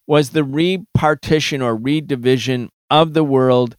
was 0.07 0.29
the 0.29 0.45
repartition 0.45 1.61
or 1.61 1.77
redivision 1.77 2.69
of 2.89 3.13
the 3.13 3.23
world, 3.25 3.75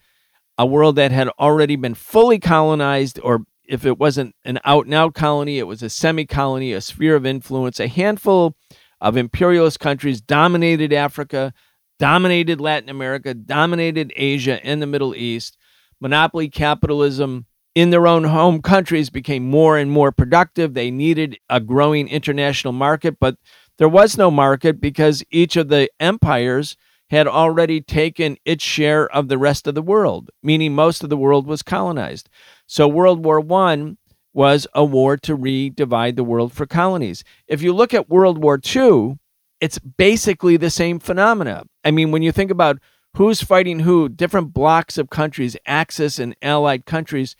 a 0.58 0.66
world 0.66 0.96
that 0.96 1.12
had 1.12 1.30
already 1.40 1.76
been 1.76 1.94
fully 1.94 2.38
colonized, 2.38 3.18
or 3.22 3.46
if 3.66 3.86
it 3.86 3.98
wasn't 3.98 4.34
an 4.44 4.60
out 4.66 4.84
and 4.84 4.92
out 4.92 5.14
colony, 5.14 5.58
it 5.58 5.66
was 5.66 5.82
a 5.82 5.88
semi 5.88 6.26
colony, 6.26 6.74
a 6.74 6.82
sphere 6.82 7.16
of 7.16 7.24
influence. 7.24 7.80
A 7.80 7.88
handful 7.88 8.54
of 9.00 9.16
imperialist 9.16 9.80
countries 9.80 10.20
dominated 10.20 10.92
Africa, 10.92 11.54
dominated 11.98 12.60
Latin 12.60 12.90
America, 12.90 13.32
dominated 13.32 14.12
Asia 14.14 14.62
and 14.62 14.82
the 14.82 14.86
Middle 14.86 15.14
East. 15.14 15.56
Monopoly 16.02 16.50
capitalism 16.50 17.46
in 17.74 17.90
their 17.90 18.06
own 18.06 18.24
home 18.24 18.62
countries 18.62 19.10
became 19.10 19.48
more 19.48 19.76
and 19.76 19.90
more 19.90 20.12
productive. 20.12 20.74
They 20.74 20.90
needed 20.90 21.38
a 21.50 21.60
growing 21.60 22.08
international 22.08 22.72
market, 22.72 23.18
but 23.18 23.36
there 23.78 23.88
was 23.88 24.16
no 24.16 24.30
market 24.30 24.80
because 24.80 25.24
each 25.30 25.56
of 25.56 25.68
the 25.68 25.90
empires 25.98 26.76
had 27.10 27.26
already 27.26 27.80
taken 27.80 28.36
its 28.44 28.64
share 28.64 29.08
of 29.14 29.28
the 29.28 29.38
rest 29.38 29.66
of 29.66 29.74
the 29.74 29.82
world, 29.82 30.30
meaning 30.42 30.74
most 30.74 31.02
of 31.02 31.10
the 31.10 31.16
world 31.16 31.46
was 31.46 31.62
colonized. 31.62 32.28
So 32.66 32.88
World 32.88 33.24
War 33.24 33.40
I 33.52 33.96
was 34.32 34.66
a 34.74 34.84
war 34.84 35.16
to 35.18 35.36
redivide 35.36 36.16
the 36.16 36.24
world 36.24 36.52
for 36.52 36.66
colonies. 36.66 37.22
If 37.46 37.62
you 37.62 37.72
look 37.72 37.94
at 37.94 38.08
World 38.08 38.42
War 38.42 38.58
II, 38.64 39.18
it's 39.60 39.78
basically 39.78 40.56
the 40.56 40.70
same 40.70 40.98
phenomena. 40.98 41.64
I 41.84 41.90
mean, 41.90 42.10
when 42.10 42.22
you 42.22 42.32
think 42.32 42.50
about 42.50 42.78
who's 43.16 43.42
fighting 43.42 43.80
who, 43.80 44.08
different 44.08 44.52
blocs 44.52 44.98
of 44.98 45.08
countries, 45.10 45.56
Axis 45.66 46.18
and 46.18 46.34
allied 46.42 46.84
countries, 46.84 47.36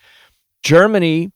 Germany 0.65 1.31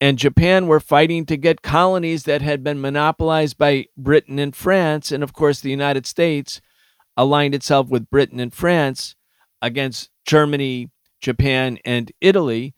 and 0.00 0.18
Japan 0.18 0.66
were 0.66 0.78
fighting 0.78 1.24
to 1.26 1.38
get 1.38 1.62
colonies 1.62 2.24
that 2.24 2.42
had 2.42 2.62
been 2.62 2.80
monopolized 2.80 3.56
by 3.56 3.86
Britain 3.96 4.38
and 4.38 4.54
France. 4.54 5.10
And 5.10 5.22
of 5.22 5.32
course, 5.32 5.60
the 5.60 5.70
United 5.70 6.06
States 6.06 6.60
aligned 7.16 7.54
itself 7.54 7.88
with 7.88 8.10
Britain 8.10 8.38
and 8.38 8.52
France 8.52 9.16
against 9.62 10.10
Germany, 10.26 10.90
Japan, 11.20 11.78
and 11.84 12.12
Italy. 12.20 12.74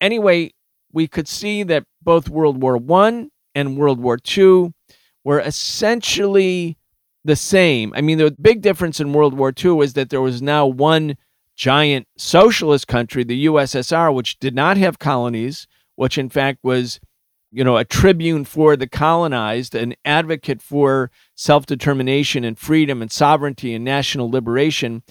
Anyway, 0.00 0.52
we 0.92 1.06
could 1.06 1.28
see 1.28 1.62
that 1.62 1.84
both 2.02 2.28
World 2.28 2.60
War 2.60 2.80
I 2.92 3.28
and 3.54 3.76
World 3.76 4.00
War 4.00 4.18
II 4.36 4.72
were 5.22 5.38
essentially 5.38 6.76
the 7.24 7.36
same. 7.36 7.92
I 7.94 8.00
mean, 8.00 8.18
the 8.18 8.34
big 8.40 8.60
difference 8.60 8.98
in 8.98 9.12
World 9.12 9.34
War 9.34 9.52
II 9.56 9.72
was 9.72 9.92
that 9.94 10.10
there 10.10 10.20
was 10.20 10.42
now 10.42 10.66
one 10.66 11.16
giant 11.56 12.06
socialist 12.16 12.88
country, 12.88 13.24
the 13.24 13.46
USSR, 13.46 14.14
which 14.14 14.38
did 14.38 14.54
not 14.54 14.76
have 14.76 14.98
colonies, 14.98 15.66
which 15.96 16.18
in 16.18 16.28
fact 16.28 16.60
was, 16.62 17.00
you 17.50 17.64
know, 17.64 17.76
a 17.76 17.84
tribune 17.84 18.44
for 18.44 18.76
the 18.76 18.88
colonized, 18.88 19.74
an 19.74 19.94
advocate 20.04 20.60
for 20.60 21.10
self 21.34 21.66
determination 21.66 22.44
and 22.44 22.58
freedom 22.58 23.00
and 23.00 23.12
sovereignty 23.12 23.74
and 23.74 23.84
national 23.84 24.30
liberation. 24.30 25.02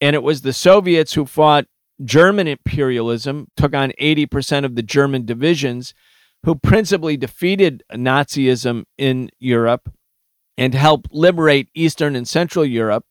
And 0.00 0.14
it 0.14 0.22
was 0.22 0.42
the 0.42 0.52
Soviets 0.52 1.14
who 1.14 1.24
fought 1.24 1.66
German 2.04 2.46
imperialism, 2.46 3.48
took 3.56 3.74
on 3.74 3.92
80% 4.00 4.64
of 4.64 4.74
the 4.74 4.82
German 4.82 5.24
divisions, 5.24 5.94
who 6.42 6.54
principally 6.54 7.16
defeated 7.16 7.82
Nazism 7.92 8.84
in 8.98 9.30
Europe 9.38 9.90
and 10.58 10.74
helped 10.74 11.12
liberate 11.12 11.68
Eastern 11.74 12.14
and 12.16 12.28
Central 12.28 12.64
Europe. 12.64 13.04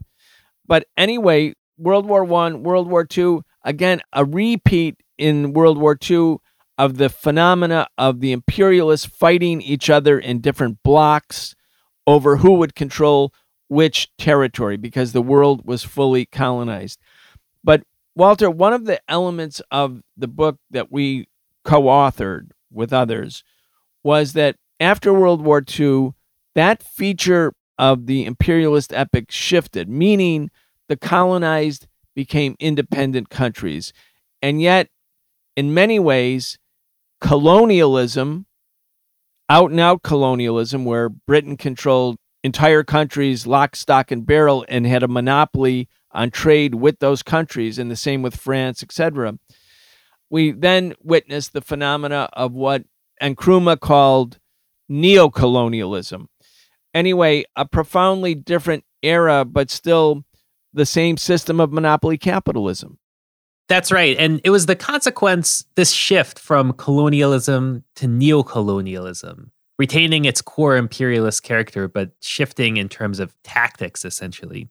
But 0.67 0.88
anyway, 0.97 1.53
World 1.77 2.05
War 2.05 2.23
One, 2.23 2.63
World 2.63 2.89
War 2.89 3.05
Two, 3.05 3.43
again, 3.63 4.01
a 4.13 4.25
repeat 4.25 4.97
in 5.17 5.53
World 5.53 5.77
War 5.77 5.95
Two 5.95 6.41
of 6.77 6.97
the 6.97 7.09
phenomena 7.09 7.88
of 7.97 8.19
the 8.19 8.31
imperialists 8.31 9.05
fighting 9.05 9.61
each 9.61 9.89
other 9.89 10.19
in 10.19 10.41
different 10.41 10.83
blocs 10.83 11.55
over 12.05 12.38
who 12.38 12.53
would 12.53 12.75
control 12.75 13.33
which 13.67 14.09
territory 14.17 14.77
because 14.77 15.11
the 15.11 15.21
world 15.21 15.65
was 15.65 15.83
fully 15.83 16.25
colonized. 16.25 16.99
But 17.63 17.83
Walter, 18.15 18.49
one 18.49 18.73
of 18.73 18.85
the 18.85 19.01
elements 19.07 19.61
of 19.71 20.01
the 20.15 20.27
book 20.27 20.57
that 20.69 20.91
we 20.91 21.27
co 21.63 21.83
authored 21.83 22.51
with 22.71 22.93
others 22.93 23.43
was 24.03 24.33
that 24.33 24.57
after 24.79 25.13
World 25.13 25.41
War 25.41 25.63
II, 25.67 26.11
that 26.53 26.83
feature 26.83 27.53
of 27.77 28.05
the 28.05 28.25
imperialist 28.25 28.93
epic 28.93 29.31
shifted, 29.31 29.89
meaning 29.89 30.49
the 30.88 30.98
colonized 30.98 31.88
became 32.15 32.56
independent 32.60 33.30
countries. 33.30 33.93
And 34.41 34.62
yet, 34.62 34.89
in 35.56 35.74
many 35.74 36.00
ways, 36.00 36.58
colonialism, 37.21 38.45
out 39.50 39.71
and 39.71 39.80
out 39.80 40.04
colonialism, 40.04 40.86
where 40.86 41.10
Britain 41.10 41.58
controlled 41.58 42.17
entire 42.43 42.84
countries 42.84 43.48
lock, 43.48 43.76
stock, 43.76 44.12
and 44.12 44.26
barrel 44.26 44.65
and 44.69 44.86
had 44.86 45.04
a 45.04 45.08
monopoly 45.08 45.89
on 46.12 46.32
trade 46.32 46.76
with 46.76 47.00
those 47.00 47.24
countries, 47.24 47.78
and 47.78 47.91
the 47.91 47.95
same 47.95 48.21
with 48.21 48.36
France, 48.36 48.82
etc. 48.82 49.38
We 50.30 50.52
then 50.52 50.93
witnessed 51.02 51.54
the 51.54 51.62
phenomena 51.62 52.30
of 52.34 52.54
what 52.54 52.84
Nkrumah 53.21 53.80
called 53.80 54.39
neocolonialism. 54.89 56.28
Anyway, 56.93 57.43
a 57.56 57.65
profoundly 57.65 58.36
different 58.36 58.86
era, 59.02 59.43
but 59.43 59.69
still 59.69 60.24
the 60.75 60.85
same 60.85 61.17
system 61.17 61.59
of 61.59 61.71
monopoly 61.71 62.17
capitalism. 62.17 62.99
That's 63.67 63.91
right. 63.91 64.15
And 64.19 64.41
it 64.43 64.51
was 64.51 64.67
the 64.67 64.75
consequence, 64.75 65.65
this 65.75 65.91
shift 65.91 66.38
from 66.38 66.73
colonialism 66.73 67.83
to 67.95 68.05
neocolonialism, 68.05 69.49
retaining 69.79 70.25
its 70.25 70.41
core 70.41 70.77
imperialist 70.77 71.41
character, 71.41 71.88
but 71.88 72.11
shifting 72.21 72.77
in 72.77 72.89
terms 72.89 73.19
of 73.19 73.35
tactics, 73.43 74.05
essentially. 74.05 74.69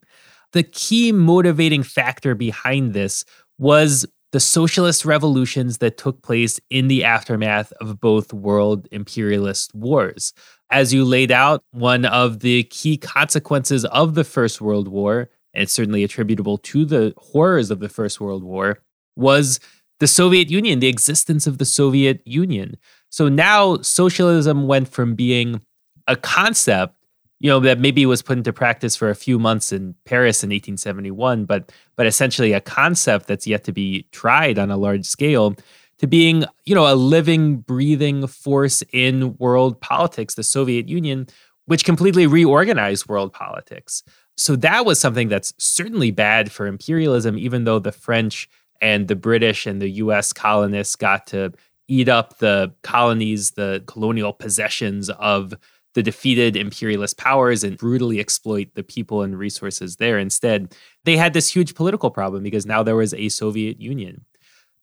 The 0.53 0.63
key 0.63 1.11
motivating 1.11 1.83
factor 1.83 2.35
behind 2.35 2.93
this 2.93 3.25
was 3.57 4.05
the 4.31 4.39
socialist 4.39 5.05
revolutions 5.05 5.79
that 5.79 5.97
took 5.97 6.21
place 6.21 6.59
in 6.69 6.87
the 6.87 7.03
aftermath 7.03 7.71
of 7.81 7.99
both 7.99 8.33
world 8.33 8.87
imperialist 8.91 9.73
wars. 9.75 10.33
As 10.69 10.93
you 10.93 11.05
laid 11.05 11.31
out, 11.31 11.63
one 11.71 12.05
of 12.05 12.39
the 12.39 12.63
key 12.63 12.97
consequences 12.97 13.85
of 13.85 14.15
the 14.15 14.23
First 14.23 14.61
World 14.61 14.87
War 14.87 15.29
and 15.55 15.63
it's 15.63 15.73
certainly 15.73 16.03
attributable 16.03 16.57
to 16.59 16.85
the 16.85 17.13
horrors 17.17 17.71
of 17.71 17.79
the 17.79 17.89
First 17.89 18.19
World 18.19 18.43
War, 18.43 18.79
was 19.15 19.59
the 19.99 20.07
Soviet 20.07 20.49
Union, 20.49 20.79
the 20.79 20.87
existence 20.87 21.47
of 21.47 21.57
the 21.57 21.65
Soviet 21.65 22.21
Union. 22.25 22.77
So 23.09 23.29
now 23.29 23.77
socialism 23.77 24.67
went 24.67 24.89
from 24.89 25.15
being 25.15 25.61
a 26.07 26.17
concept, 26.17 26.95
you 27.39 27.49
know, 27.49 27.59
that 27.61 27.79
maybe 27.79 28.05
was 28.05 28.21
put 28.21 28.37
into 28.37 28.51
practice 28.51 28.95
for 28.95 29.09
a 29.09 29.15
few 29.15 29.39
months 29.39 29.71
in 29.71 29.95
Paris 30.05 30.43
in 30.43 30.49
1871, 30.49 31.45
but 31.45 31.71
but 31.95 32.05
essentially 32.05 32.51
a 32.51 32.61
concept 32.61 33.27
that's 33.27 33.47
yet 33.47 33.63
to 33.63 33.71
be 33.71 34.07
tried 34.11 34.59
on 34.59 34.69
a 34.69 34.77
large 34.77 35.05
scale 35.05 35.55
to 35.99 36.07
being, 36.07 36.43
you 36.65 36.75
know, 36.75 36.91
a 36.91 36.95
living, 36.95 37.57
breathing 37.57 38.27
force 38.27 38.83
in 38.91 39.37
world 39.37 39.79
politics, 39.79 40.35
the 40.35 40.43
Soviet 40.43 40.89
Union, 40.89 41.27
which 41.67 41.85
completely 41.85 42.27
reorganized 42.27 43.07
world 43.07 43.31
politics. 43.31 44.03
So 44.37 44.55
that 44.57 44.85
was 44.85 44.99
something 44.99 45.29
that's 45.29 45.53
certainly 45.57 46.11
bad 46.11 46.51
for 46.51 46.67
imperialism, 46.67 47.37
even 47.37 47.63
though 47.63 47.79
the 47.79 47.91
French 47.91 48.49
and 48.81 49.07
the 49.07 49.15
British 49.15 49.65
and 49.65 49.81
the 49.81 49.89
US 49.89 50.33
colonists 50.33 50.95
got 50.95 51.27
to 51.27 51.53
eat 51.87 52.09
up 52.09 52.39
the 52.39 52.73
colonies, 52.81 53.51
the 53.51 53.83
colonial 53.87 54.33
possessions 54.33 55.09
of 55.09 55.53
the 55.93 56.03
defeated 56.03 56.57
imperialist 56.57 57.17
powers 57.17 57.63
and 57.63 57.77
brutally 57.77 58.19
exploit 58.19 58.67
the 58.75 58.83
people 58.83 59.21
and 59.21 59.39
resources 59.39 59.95
there. 59.95 60.19
Instead, 60.19 60.75
they 61.05 61.15
had 61.15 61.33
this 61.33 61.53
huge 61.53 61.73
political 61.73 62.11
problem 62.11 62.43
because 62.43 62.65
now 62.65 62.83
there 62.83 62.97
was 62.97 63.13
a 63.13 63.29
Soviet 63.29 63.79
Union. 63.79 64.25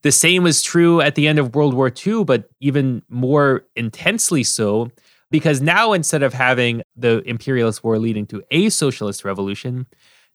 The 0.02 0.12
same 0.12 0.42
was 0.42 0.62
true 0.62 1.00
at 1.00 1.14
the 1.14 1.28
end 1.28 1.38
of 1.38 1.54
World 1.54 1.74
War 1.74 1.92
II, 1.94 2.24
but 2.24 2.48
even 2.60 3.02
more 3.08 3.66
intensely 3.76 4.42
so 4.42 4.90
because 5.32 5.62
now, 5.62 5.94
instead 5.94 6.22
of 6.22 6.34
having 6.34 6.82
the 6.94 7.22
imperialist 7.28 7.82
war 7.82 7.98
leading 7.98 8.26
to 8.26 8.42
a 8.50 8.68
socialist 8.68 9.24
revolution, 9.24 9.86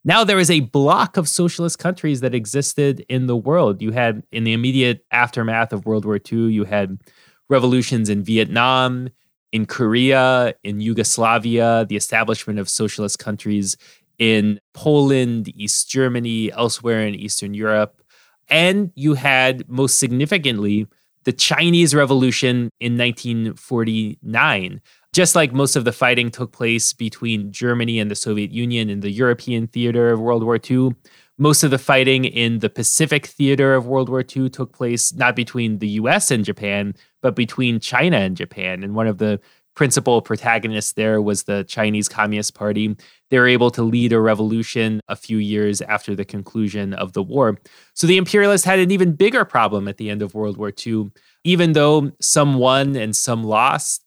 now 0.03 0.23
there 0.23 0.39
is 0.39 0.49
a 0.49 0.61
bloc 0.61 1.17
of 1.17 1.29
socialist 1.29 1.77
countries 1.77 2.21
that 2.21 2.33
existed 2.33 3.05
in 3.07 3.27
the 3.27 3.37
world. 3.37 3.81
You 3.81 3.91
had, 3.91 4.23
in 4.31 4.43
the 4.43 4.53
immediate 4.53 5.05
aftermath 5.11 5.71
of 5.71 5.85
World 5.85 6.03
War 6.03 6.19
II, 6.19 6.51
you 6.51 6.63
had 6.63 6.99
revolutions 7.47 8.09
in 8.09 8.23
Vietnam, 8.23 9.09
in 9.51 9.67
Korea, 9.67 10.55
in 10.63 10.81
Yugoslavia, 10.81 11.85
the 11.87 11.95
establishment 11.95 12.57
of 12.57 12.67
socialist 12.67 13.19
countries 13.19 13.77
in 14.17 14.59
Poland, 14.73 15.47
East 15.55 15.89
Germany, 15.89 16.51
elsewhere 16.51 17.01
in 17.01 17.13
Eastern 17.13 17.53
Europe. 17.53 18.01
And 18.49 18.91
you 18.95 19.13
had, 19.13 19.69
most 19.69 19.99
significantly, 19.99 20.87
the 21.27 21.33
Chinese 21.33 21.93
Revolution 21.93 22.69
in 22.79 22.97
1949. 22.97 24.81
Just 25.11 25.35
like 25.35 25.51
most 25.51 25.75
of 25.75 25.83
the 25.83 25.91
fighting 25.91 26.31
took 26.31 26.53
place 26.53 26.93
between 26.93 27.51
Germany 27.51 27.99
and 27.99 28.09
the 28.09 28.15
Soviet 28.15 28.51
Union 28.51 28.89
in 28.89 29.01
the 29.01 29.11
European 29.11 29.67
theater 29.67 30.09
of 30.09 30.21
World 30.21 30.45
War 30.45 30.57
II, 30.57 30.95
most 31.37 31.63
of 31.63 31.71
the 31.71 31.77
fighting 31.77 32.23
in 32.23 32.59
the 32.59 32.69
Pacific 32.69 33.25
theater 33.25 33.75
of 33.75 33.87
World 33.87 34.07
War 34.07 34.23
II 34.23 34.49
took 34.49 34.71
place 34.71 35.13
not 35.13 35.35
between 35.35 35.79
the 35.79 35.89
US 35.99 36.31
and 36.31 36.45
Japan, 36.45 36.95
but 37.21 37.35
between 37.35 37.81
China 37.81 38.19
and 38.19 38.37
Japan. 38.37 38.81
And 38.81 38.95
one 38.95 39.07
of 39.07 39.17
the 39.17 39.41
principal 39.77 40.23
protagonist 40.23 40.95
there 40.95 41.21
was 41.21 41.43
the 41.43 41.63
Chinese 41.65 42.09
Communist 42.09 42.55
Party. 42.55 42.97
They 43.29 43.37
were 43.37 43.47
able 43.47 43.69
to 43.71 43.83
lead 43.83 44.11
a 44.11 44.19
revolution 44.19 44.99
a 45.07 45.15
few 45.15 45.37
years 45.37 45.83
after 45.83 46.15
the 46.15 46.25
conclusion 46.25 46.93
of 46.95 47.13
the 47.13 47.21
war. 47.21 47.59
So 47.93 48.07
the 48.07 48.17
imperialists 48.17 48.65
had 48.65 48.79
an 48.79 48.89
even 48.89 49.13
bigger 49.13 49.45
problem 49.45 49.87
at 49.87 49.97
the 49.97 50.09
end 50.09 50.23
of 50.23 50.33
World 50.33 50.57
War 50.57 50.73
II. 50.85 51.11
Even 51.43 51.73
though 51.73 52.11
some 52.19 52.55
won 52.55 52.95
and 52.95 53.15
some 53.15 53.43
lost, 53.43 54.03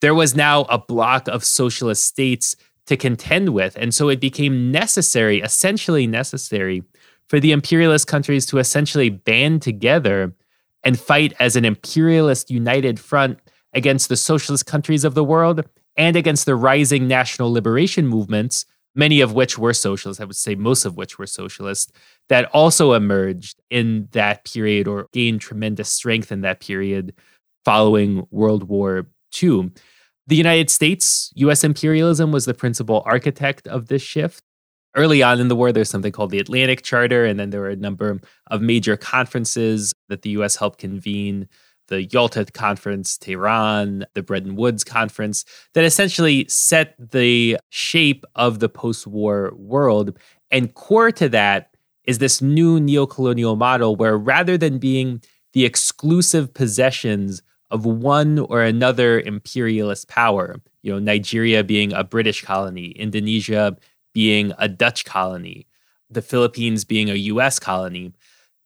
there 0.00 0.14
was 0.14 0.34
now 0.34 0.62
a 0.62 0.78
bloc 0.78 1.28
of 1.28 1.44
socialist 1.44 2.06
states 2.06 2.56
to 2.86 2.96
contend 2.96 3.50
with. 3.50 3.76
And 3.76 3.94
so 3.94 4.08
it 4.08 4.18
became 4.18 4.72
necessary, 4.72 5.42
essentially 5.42 6.06
necessary, 6.06 6.84
for 7.28 7.38
the 7.38 7.52
imperialist 7.52 8.06
countries 8.06 8.46
to 8.46 8.58
essentially 8.58 9.10
band 9.10 9.60
together 9.60 10.34
and 10.82 10.98
fight 10.98 11.34
as 11.38 11.54
an 11.54 11.66
imperialist 11.66 12.50
united 12.50 12.98
front 12.98 13.38
against 13.74 14.08
the 14.08 14.16
socialist 14.16 14.66
countries 14.66 15.04
of 15.04 15.14
the 15.14 15.24
world 15.24 15.64
and 15.96 16.16
against 16.16 16.46
the 16.46 16.56
rising 16.56 17.06
national 17.06 17.52
liberation 17.52 18.06
movements, 18.06 18.64
many 18.94 19.20
of 19.20 19.32
which 19.32 19.58
were 19.58 19.72
socialist, 19.72 20.20
I 20.20 20.24
would 20.24 20.36
say 20.36 20.54
most 20.54 20.84
of 20.84 20.96
which 20.96 21.18
were 21.18 21.26
socialist, 21.26 21.92
that 22.28 22.46
also 22.52 22.92
emerged 22.92 23.60
in 23.70 24.08
that 24.12 24.44
period 24.44 24.86
or 24.88 25.08
gained 25.12 25.40
tremendous 25.40 25.88
strength 25.88 26.30
in 26.30 26.42
that 26.42 26.60
period 26.60 27.14
following 27.64 28.26
World 28.30 28.64
War 28.64 29.06
II. 29.42 29.70
The 30.26 30.36
United 30.36 30.70
States, 30.70 31.32
US 31.36 31.64
imperialism 31.64 32.32
was 32.32 32.44
the 32.44 32.54
principal 32.54 33.02
architect 33.06 33.66
of 33.66 33.86
this 33.86 34.02
shift. 34.02 34.42
Early 34.94 35.22
on 35.22 35.40
in 35.40 35.48
the 35.48 35.56
war, 35.56 35.72
there's 35.72 35.88
something 35.88 36.12
called 36.12 36.30
the 36.30 36.38
Atlantic 36.38 36.82
Charter, 36.82 37.24
and 37.24 37.40
then 37.40 37.50
there 37.50 37.60
were 37.60 37.70
a 37.70 37.76
number 37.76 38.20
of 38.48 38.60
major 38.60 38.96
conferences 38.96 39.94
that 40.08 40.22
the 40.22 40.30
US 40.30 40.56
helped 40.56 40.78
convene 40.78 41.48
the 41.88 42.04
Yalta 42.04 42.44
Conference, 42.52 43.18
Tehran, 43.18 44.06
the 44.14 44.22
Bretton 44.22 44.56
Woods 44.56 44.84
Conference, 44.84 45.44
that 45.74 45.84
essentially 45.84 46.46
set 46.48 46.94
the 46.98 47.58
shape 47.70 48.24
of 48.34 48.60
the 48.60 48.68
post 48.68 49.06
war 49.06 49.52
world. 49.56 50.18
And 50.50 50.74
core 50.74 51.12
to 51.12 51.28
that 51.30 51.74
is 52.04 52.18
this 52.18 52.42
new 52.42 52.80
neocolonial 52.80 53.56
model 53.56 53.96
where 53.96 54.16
rather 54.16 54.58
than 54.58 54.78
being 54.78 55.22
the 55.52 55.64
exclusive 55.64 56.52
possessions 56.54 57.42
of 57.70 57.84
one 57.86 58.38
or 58.38 58.62
another 58.62 59.20
imperialist 59.20 60.08
power, 60.08 60.60
you 60.82 60.92
know, 60.92 60.98
Nigeria 60.98 61.64
being 61.64 61.92
a 61.92 62.04
British 62.04 62.42
colony, 62.42 62.90
Indonesia 62.90 63.76
being 64.12 64.52
a 64.58 64.68
Dutch 64.68 65.04
colony, 65.04 65.66
the 66.10 66.22
Philippines 66.22 66.84
being 66.84 67.08
a 67.08 67.14
US 67.14 67.58
colony, 67.58 68.12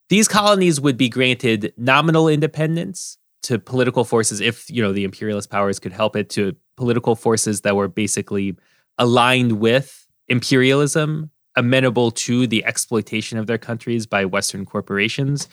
these 0.08 0.28
colonies 0.28 0.80
would 0.80 0.96
be 0.96 1.08
granted 1.08 1.72
nominal 1.76 2.28
independence 2.28 3.18
to 3.42 3.58
political 3.58 4.04
forces 4.04 4.40
if, 4.40 4.70
you 4.70 4.82
know, 4.82 4.92
the 4.92 5.04
imperialist 5.04 5.50
powers 5.50 5.78
could 5.78 5.92
help 5.92 6.16
it 6.16 6.30
to 6.30 6.54
political 6.76 7.14
forces 7.16 7.62
that 7.62 7.76
were 7.76 7.88
basically 7.88 8.56
aligned 8.98 9.52
with 9.60 10.06
imperialism, 10.28 11.30
amenable 11.56 12.10
to 12.10 12.46
the 12.46 12.64
exploitation 12.64 13.38
of 13.38 13.46
their 13.46 13.58
countries 13.58 14.06
by 14.06 14.24
Western 14.24 14.64
corporations. 14.64 15.48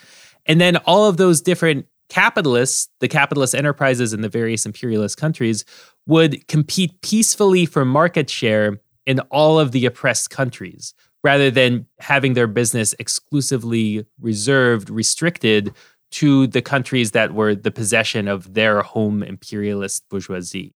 And 0.46 0.60
then 0.60 0.76
all 0.78 1.06
of 1.06 1.16
those 1.16 1.40
different 1.40 1.86
capitalists, 2.08 2.88
the 3.00 3.08
capitalist 3.08 3.54
enterprises 3.54 4.12
in 4.12 4.20
the 4.20 4.28
various 4.28 4.66
imperialist 4.66 5.16
countries, 5.16 5.64
would 6.06 6.46
compete 6.48 7.00
peacefully 7.00 7.64
for 7.64 7.84
market 7.84 8.28
share 8.28 8.80
in 9.06 9.20
all 9.30 9.58
of 9.58 9.72
the 9.72 9.86
oppressed 9.86 10.30
countries 10.30 10.94
rather 11.24 11.50
than 11.50 11.86
having 11.98 12.34
their 12.34 12.46
business 12.46 12.94
exclusively 13.00 14.06
reserved, 14.20 14.90
restricted 14.90 15.74
to 16.12 16.46
the 16.46 16.62
countries 16.62 17.10
that 17.10 17.32
were 17.32 17.54
the 17.54 17.72
possession 17.72 18.28
of 18.28 18.54
their 18.54 18.82
home 18.82 19.22
imperialist 19.22 20.04
bourgeoisie. 20.08 20.74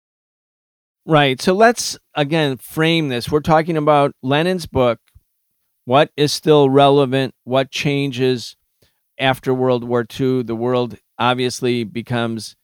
Right. 1.04 1.42
So 1.42 1.52
let's 1.52 1.98
again 2.14 2.56
frame 2.56 3.08
this. 3.08 3.30
We're 3.30 3.40
talking 3.40 3.76
about 3.76 4.12
Lenin's 4.22 4.66
book, 4.66 4.98
what 5.84 6.10
is 6.16 6.32
still 6.32 6.70
relevant, 6.70 7.34
what 7.44 7.70
changes 7.70 8.56
after 9.18 9.52
World 9.52 9.84
War 9.84 10.06
II. 10.18 10.42
The 10.44 10.56
world 10.56 10.96
obviously 11.18 11.84
becomes 11.84 12.56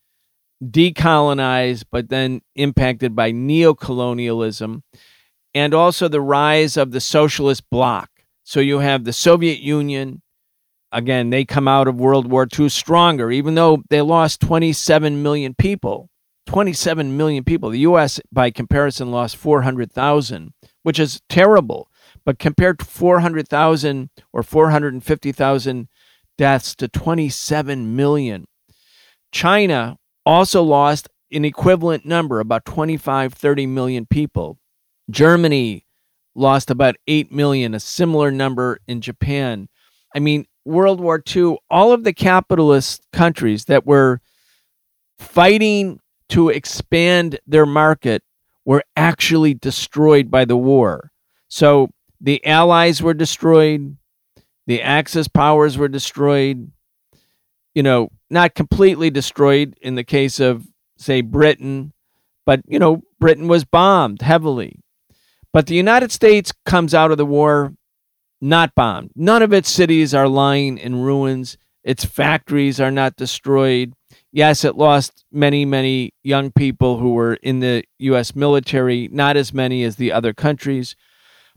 decolonized, 0.65 1.85
but 1.91 2.09
then 2.09 2.41
impacted 2.55 3.15
by 3.15 3.33
neocolonialism 3.33 4.83
and 5.55 5.75
also 5.75 6.09
the 6.09 6.21
rise 6.21 6.77
of 6.77 6.93
the 6.93 7.01
socialist 7.01 7.69
bloc. 7.71 8.09
So 8.45 8.61
you 8.61 8.81
have 8.81 9.05
the 9.05 9.13
Soviet 9.13 9.61
Union. 9.61 10.23
Again, 10.91 11.31
they 11.31 11.45
come 11.45 11.69
out 11.69 11.89
of 11.89 12.01
World 12.01 12.31
War 12.31 12.47
II 12.59 12.69
stronger, 12.69 13.31
even 13.31 13.55
though 13.55 13.83
they 13.89 14.01
lost 14.01 14.41
27 14.41 15.23
million 15.23 15.55
people. 15.55 16.11
27 16.47 17.17
million 17.17 17.45
people. 17.45 17.71
The 17.71 17.81
U.S., 17.81 18.21
by 18.33 18.51
comparison, 18.51 19.11
lost 19.11 19.37
400,000, 19.37 20.53
which 20.83 20.99
is 20.99 21.21
terrible. 21.29 21.89
But 22.25 22.39
compared 22.39 22.79
to 22.81 22.85
400,000 22.85 24.11
or 24.33 24.43
450,000 24.43 25.89
deaths 26.37 26.75
to 26.77 26.89
27 26.89 27.97
million, 27.97 28.47
China 29.31 29.97
also 30.27 30.63
lost 30.63 31.09
an 31.31 31.45
equivalent 31.45 32.05
number, 32.05 32.41
about 32.41 32.65
25, 32.65 33.33
30 33.33 33.67
million 33.67 34.07
people. 34.07 34.59
Germany 35.11 35.87
lost 36.35 36.71
about 36.71 36.97
8 37.07 37.31
million, 37.33 37.75
a 37.75 37.81
similar 37.81 38.31
number 38.31 38.79
in 38.87 39.01
Japan. 39.01 39.69
I 40.15 40.19
mean, 40.19 40.47
World 40.65 41.01
War 41.01 41.23
II, 41.35 41.59
all 41.71 41.93
of 41.93 42.05
the 42.05 42.13
capitalist 42.13 43.07
countries 43.13 43.67
that 43.67 43.87
were 43.87 44.21
fighting 45.19 46.01
to 46.31 46.49
expand 46.49 47.39
their 47.47 47.67
market 47.67 48.23
were 48.65 48.83
actually 48.97 49.55
destroyed 49.55 50.31
by 50.31 50.45
the 50.45 50.57
war. 50.57 51.11
So 51.49 51.91
the 52.21 52.45
Allies 52.47 53.03
were 53.03 53.15
destroyed, 53.15 53.97
the 54.67 54.81
Axis 54.81 55.29
powers 55.29 55.77
were 55.77 55.89
destroyed, 55.89 56.71
you 57.75 57.83
know, 57.83 58.11
not 58.31 58.55
completely 58.55 59.11
destroyed 59.11 59.77
in 59.83 59.97
the 59.97 60.05
case 60.05 60.39
of, 60.41 60.67
say, 60.97 61.21
Britain, 61.21 61.93
but, 62.47 62.63
you 62.67 62.79
know, 62.79 63.03
Britain 63.19 63.49
was 63.49 63.65
bombed 63.65 64.23
heavily. 64.23 64.81
But 65.53 65.67
the 65.67 65.75
United 65.75 66.11
States 66.13 66.53
comes 66.65 66.95
out 66.95 67.11
of 67.11 67.19
the 67.19 67.27
war 67.27 67.75
not 68.41 68.75
bombed. 68.75 69.11
None 69.15 69.43
of 69.43 69.53
its 69.53 69.71
cities 69.71 70.15
are 70.15 70.29
lying 70.29 70.79
in 70.79 71.03
ruins. 71.03 71.59
Its 71.85 72.05
factories 72.05 72.81
are 72.81 72.91
not 72.91 73.17
destroyed. 73.17 73.93
Yes, 74.33 74.65
it 74.65 74.77
lost 74.77 75.25
many, 75.31 75.65
many 75.65 76.15
young 76.23 76.51
people 76.51 76.99
who 76.99 77.13
were 77.13 77.35
in 77.35 77.61
the 77.61 77.85
U.S. 77.99 78.35
military, 78.35 79.09
not 79.13 79.37
as 79.37 79.53
many 79.53 79.85
as 79.85 79.97
the 79.97 80.11
other 80.11 80.33
countries. 80.33 80.97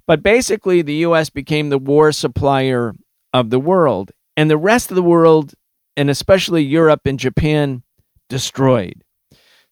But 0.08 0.22
basically, 0.22 0.82
the 0.82 0.96
U.S. 0.96 1.30
became 1.30 1.70
the 1.70 1.78
war 1.78 2.12
supplier 2.12 2.94
of 3.34 3.50
the 3.50 3.60
world. 3.60 4.12
And 4.38 4.50
the 4.50 4.58
rest 4.58 4.92
of 4.92 4.96
the 4.96 5.04
world 5.04 5.54
and 5.98 6.10
especially 6.10 6.64
Europe 6.64 7.02
and 7.06 7.20
Japan 7.20 7.84
destroyed. 8.30 9.04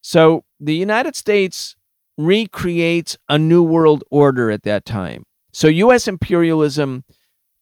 So 0.02 0.44
the 0.60 0.76
United 0.76 1.16
States 1.16 1.76
recreates 2.18 3.18
a 3.30 3.38
new 3.38 3.64
world 3.64 4.04
order 4.12 4.52
at 4.52 4.64
that 4.64 4.86
time. 4.86 5.24
So 5.52 5.68
US 5.68 6.08
imperialism 6.08 7.04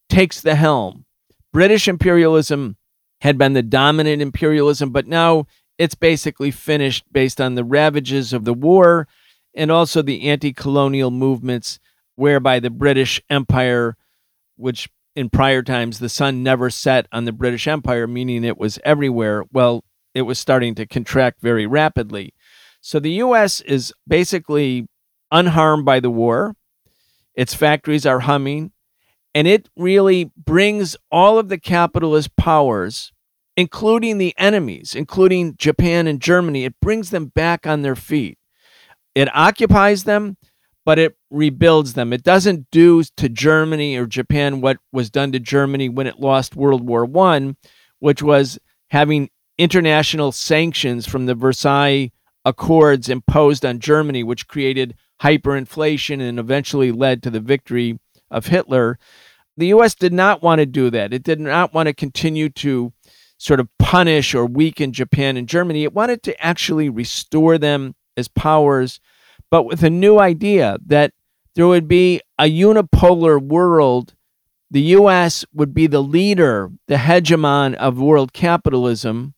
takes 0.08 0.40
the 0.40 0.54
helm. 0.54 1.04
British 1.52 1.88
imperialism 1.88 2.76
had 3.20 3.38
been 3.38 3.52
the 3.52 3.62
dominant 3.62 4.22
imperialism, 4.22 4.90
but 4.90 5.06
now 5.06 5.46
it's 5.78 5.94
basically 5.94 6.50
finished 6.50 7.04
based 7.12 7.40
on 7.40 7.54
the 7.54 7.64
ravages 7.64 8.32
of 8.32 8.44
the 8.44 8.54
war 8.54 9.06
and 9.54 9.70
also 9.70 10.02
the 10.02 10.28
anti 10.28 10.52
colonial 10.52 11.10
movements, 11.10 11.78
whereby 12.14 12.58
the 12.58 12.70
British 12.70 13.22
Empire, 13.28 13.96
which 14.56 14.88
in 15.14 15.28
prior 15.28 15.62
times, 15.62 15.98
the 15.98 16.08
sun 16.08 16.42
never 16.42 16.70
set 16.70 17.06
on 17.12 17.24
the 17.24 17.32
British 17.32 17.66
Empire, 17.66 18.06
meaning 18.06 18.44
it 18.44 18.58
was 18.58 18.78
everywhere. 18.84 19.44
Well, 19.52 19.84
it 20.14 20.22
was 20.22 20.38
starting 20.38 20.74
to 20.76 20.86
contract 20.86 21.40
very 21.40 21.66
rapidly. 21.66 22.34
So 22.82 22.98
the 22.98 23.12
U.S. 23.12 23.60
is 23.60 23.94
basically 24.08 24.88
unharmed 25.30 25.84
by 25.84 26.00
the 26.00 26.10
war. 26.10 26.56
Its 27.34 27.54
factories 27.54 28.04
are 28.04 28.20
humming, 28.20 28.72
and 29.34 29.46
it 29.46 29.68
really 29.76 30.32
brings 30.36 30.96
all 31.10 31.38
of 31.38 31.48
the 31.48 31.58
capitalist 31.58 32.36
powers, 32.36 33.12
including 33.56 34.18
the 34.18 34.34
enemies, 34.36 34.94
including 34.96 35.54
Japan 35.56 36.08
and 36.08 36.20
Germany, 36.20 36.64
it 36.64 36.74
brings 36.80 37.10
them 37.10 37.26
back 37.26 37.66
on 37.68 37.82
their 37.82 37.96
feet. 37.96 38.36
It 39.14 39.34
occupies 39.34 40.02
them, 40.02 40.36
but 40.84 40.98
it 40.98 41.16
rebuilds 41.30 41.94
them. 41.94 42.12
It 42.12 42.24
doesn't 42.24 42.66
do 42.72 43.04
to 43.16 43.28
Germany 43.28 43.96
or 43.96 44.06
Japan 44.06 44.60
what 44.60 44.78
was 44.90 45.08
done 45.08 45.30
to 45.32 45.38
Germany 45.38 45.88
when 45.88 46.08
it 46.08 46.18
lost 46.18 46.56
World 46.56 46.86
War 46.86 47.04
One, 47.04 47.56
which 48.00 48.22
was 48.22 48.58
having 48.90 49.30
international 49.56 50.32
sanctions 50.32 51.06
from 51.06 51.26
the 51.26 51.36
Versailles 51.36 52.10
Accords 52.44 53.08
imposed 53.08 53.64
on 53.64 53.78
Germany, 53.78 54.22
which 54.22 54.48
created 54.48 54.96
hyperinflation 55.22 56.20
and 56.20 56.38
eventually 56.38 56.90
led 56.90 57.22
to 57.22 57.30
the 57.30 57.40
victory 57.40 57.98
of 58.30 58.46
Hitler. 58.46 58.98
The 59.56 59.68
US 59.68 59.94
did 59.94 60.12
not 60.12 60.42
want 60.42 60.58
to 60.58 60.66
do 60.66 60.90
that. 60.90 61.12
It 61.12 61.22
did 61.22 61.40
not 61.40 61.72
want 61.72 61.86
to 61.86 61.94
continue 61.94 62.48
to 62.50 62.92
sort 63.38 63.60
of 63.60 63.68
punish 63.78 64.34
or 64.34 64.46
weaken 64.46 64.92
Japan 64.92 65.36
and 65.36 65.48
Germany. 65.48 65.84
It 65.84 65.92
wanted 65.92 66.22
to 66.24 66.44
actually 66.44 66.88
restore 66.88 67.58
them 67.58 67.94
as 68.16 68.28
powers 68.28 69.00
but 69.52 69.64
with 69.64 69.82
a 69.82 69.90
new 69.90 70.18
idea 70.18 70.78
that 70.86 71.12
there 71.54 71.66
would 71.66 71.86
be 71.86 72.22
a 72.38 72.44
unipolar 72.44 73.38
world. 73.38 74.14
The 74.70 74.80
US 74.96 75.44
would 75.52 75.74
be 75.74 75.86
the 75.86 76.02
leader, 76.02 76.70
the 76.88 76.96
hegemon 76.96 77.74
of 77.74 78.00
world 78.00 78.32
capitalism. 78.32 79.34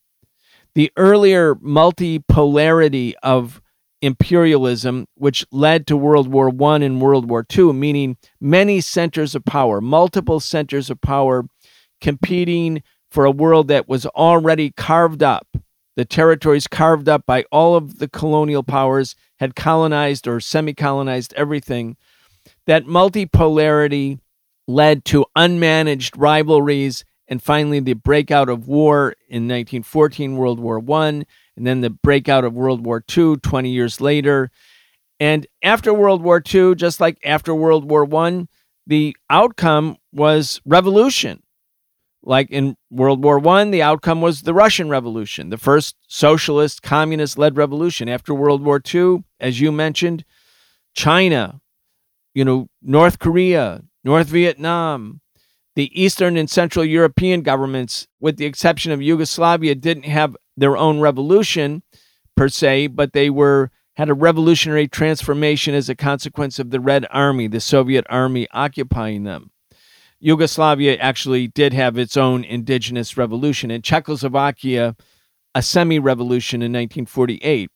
The 0.74 0.90
earlier 0.96 1.54
multipolarity 1.54 3.14
of 3.22 3.60
imperialism, 4.02 5.06
which 5.14 5.46
led 5.50 5.87
to 5.87 5.96
World 5.96 6.28
War 6.28 6.48
I 6.48 6.76
and 6.76 7.00
World 7.00 7.30
War 7.30 7.46
II, 7.56 7.72
meaning 7.72 8.16
many 8.40 8.80
centers 8.80 9.34
of 9.34 9.44
power, 9.44 9.80
multiple 9.80 10.40
centers 10.40 10.90
of 10.90 11.00
power 11.00 11.44
competing 12.00 12.82
for 13.10 13.24
a 13.24 13.30
world 13.30 13.68
that 13.68 13.88
was 13.88 14.04
already 14.06 14.72
carved 14.76 15.22
up, 15.22 15.46
the 15.96 16.04
territories 16.04 16.66
carved 16.66 17.08
up 17.08 17.24
by 17.24 17.44
all 17.52 17.76
of 17.76 17.98
the 17.98 18.08
colonial 18.08 18.62
powers 18.62 19.14
had 19.38 19.54
colonized 19.54 20.26
or 20.26 20.40
semi 20.40 20.74
colonized 20.74 21.32
everything, 21.34 21.96
that 22.66 22.84
multipolarity 22.84 24.18
led 24.66 25.04
to 25.04 25.24
unmanaged 25.37 26.12
rivalries 26.16 27.04
and 27.28 27.42
finally 27.42 27.80
the 27.80 27.94
breakout 27.94 28.48
of 28.48 28.68
war 28.68 29.14
in 29.28 29.44
1914, 29.44 30.37
World 30.37 30.60
War 30.60 30.82
I, 30.92 31.08
and 31.08 31.26
then 31.66 31.80
the 31.80 31.90
breakout 31.90 32.44
of 32.44 32.54
World 32.54 32.84
War 32.84 33.02
II 33.16 33.37
20 33.37 33.70
years 33.70 34.00
later. 34.00 34.50
And 35.20 35.46
after 35.62 35.94
World 35.94 36.22
War 36.22 36.42
II, 36.52 36.74
just 36.74 37.00
like 37.00 37.18
after 37.24 37.54
World 37.54 37.88
War 37.88 38.12
I, 38.14 38.46
the 38.87 39.16
outcome 39.30 39.96
was 40.12 40.60
revolution. 40.64 41.42
Like 42.26 42.50
in 42.50 42.76
World 42.90 43.22
War 43.22 43.38
One, 43.38 43.70
the 43.70 43.82
outcome 43.82 44.22
was 44.22 44.42
the 44.42 44.54
Russian 44.54 44.88
Revolution, 44.88 45.50
the 45.50 45.58
first 45.58 45.96
socialist, 46.08 46.82
communist 46.82 47.37
led 47.37 47.56
revolution. 47.56 48.08
After 48.08 48.32
World 48.32 48.64
War 48.64 48.80
II, 48.82 49.24
as 49.40 49.60
you 49.60 49.70
mentioned, 49.70 50.24
China, 50.94 51.60
you 52.32 52.44
know, 52.44 52.68
North 52.81 53.18
Korea, 53.18 53.83
North 54.04 54.29
Vietnam, 54.29 55.20
the 55.77 55.90
Eastern 56.00 56.37
and 56.37 56.48
Central 56.48 56.85
European 56.85 57.42
governments, 57.42 58.06
with 58.20 58.37
the 58.37 58.46
exception 58.46 58.92
of 58.92 59.02
Yugoslavia, 59.02 59.75
didn't 59.75 60.04
have 60.04 60.37
their 60.56 60.77
own 60.77 61.00
revolution 61.00 61.83
per 62.37 62.48
se, 62.48 62.88
but 62.88 63.12
they 63.12 63.31
were 63.31 63.70
had 63.96 64.08
a 64.08 64.14
revolutionary 64.14 64.88
transformation 64.88 65.75
as 65.75 65.88
a 65.88 65.94
consequence 65.94 66.58
of 66.58 66.70
the 66.70 66.81
Red 66.81 67.06
Army, 67.10 67.46
the 67.46 67.60
Soviet 67.60 68.04
army 68.10 68.48
occupying 68.52 69.22
them. 69.22 69.52
Yugoslavia 70.18 70.96
actually 70.96 71.46
did 71.46 71.72
have 71.72 71.96
its 71.96 72.16
own 72.16 72.44
indigenous 72.44 73.16
revolution, 73.16 73.70
and 73.70 73.85
Czechoslovakia, 73.85 74.96
a 75.54 75.62
semi 75.62 75.98
revolution 75.98 76.60
in 76.60 76.72
1948. 76.72 77.70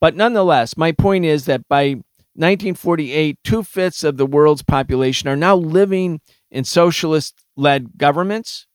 But 0.00 0.14
nonetheless, 0.14 0.76
my 0.76 0.92
point 0.92 1.24
is 1.24 1.44
that 1.46 1.68
by 1.68 1.96
1948, 2.34 3.38
two 3.42 3.62
fifths 3.62 4.04
of 4.04 4.16
the 4.16 4.26
world's 4.26 4.62
population 4.62 5.28
are 5.28 5.36
now 5.36 5.56
living 5.56 6.20
in 6.50 6.64
socialist 6.64 7.42
led 7.56 7.96
governments. 7.96 8.66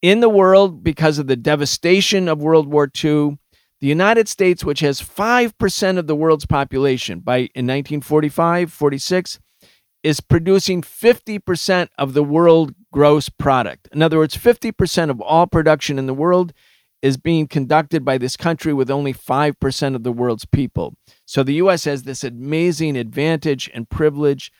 In 0.00 0.20
the 0.20 0.28
world, 0.28 0.84
because 0.84 1.18
of 1.18 1.26
the 1.26 1.36
devastation 1.36 2.28
of 2.28 2.40
World 2.40 2.68
War 2.68 2.84
II, 2.84 3.38
the 3.80 3.86
United 3.86 4.28
States, 4.28 4.64
which 4.64 4.80
has 4.80 5.00
5% 5.00 5.98
of 5.98 6.06
the 6.06 6.16
world's 6.16 6.46
population 6.46 7.20
by 7.20 7.38
in 7.38 7.66
1945, 7.66 8.72
46, 8.72 9.38
is 10.02 10.20
producing 10.20 10.82
50% 10.82 11.88
of 11.98 12.14
the 12.14 12.22
world 12.22 12.74
gross 12.92 13.28
product. 13.28 13.88
In 13.92 14.02
other 14.02 14.18
words, 14.18 14.36
50% 14.36 15.10
of 15.10 15.20
all 15.20 15.46
production 15.46 15.98
in 15.98 16.06
the 16.06 16.14
world 16.14 16.52
is 17.02 17.16
being 17.16 17.46
conducted 17.46 18.04
by 18.04 18.18
this 18.18 18.36
country 18.36 18.72
with 18.72 18.90
only 18.90 19.12
5% 19.12 19.94
of 19.94 20.02
the 20.02 20.12
world's 20.12 20.44
people. 20.44 20.94
So 21.26 21.42
the 21.42 21.54
US 21.54 21.84
has 21.84 22.02
this 22.02 22.24
amazing 22.24 22.96
advantage 22.96 23.70
and 23.72 23.88
privilege. 23.88 24.50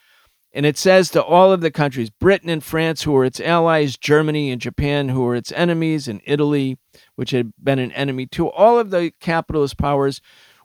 And 0.59 0.67
it 0.67 0.77
says 0.77 1.09
to 1.11 1.23
all 1.23 1.53
of 1.53 1.61
the 1.61 1.71
countries, 1.71 2.11
Britain 2.11 2.51
and 2.51 2.65
France, 2.65 3.05
who 3.05 3.15
are 3.17 3.25
its 3.25 3.39
allies, 3.39 3.97
Germany 3.97 4.51
and 4.51 4.61
Japan, 4.61 5.11
who 5.11 5.25
are 5.29 5.37
its 5.37 5.53
enemies, 5.53 6.09
and 6.09 6.21
Italy, 6.25 6.79
which 7.15 7.31
had 7.31 7.53
been 7.63 7.79
an 7.79 7.93
enemy 7.93 8.27
to 8.27 8.51
all 8.51 8.77
of 8.77 8.91
the 8.91 9.13
capitalist 9.21 9.79
powers, 9.79 10.21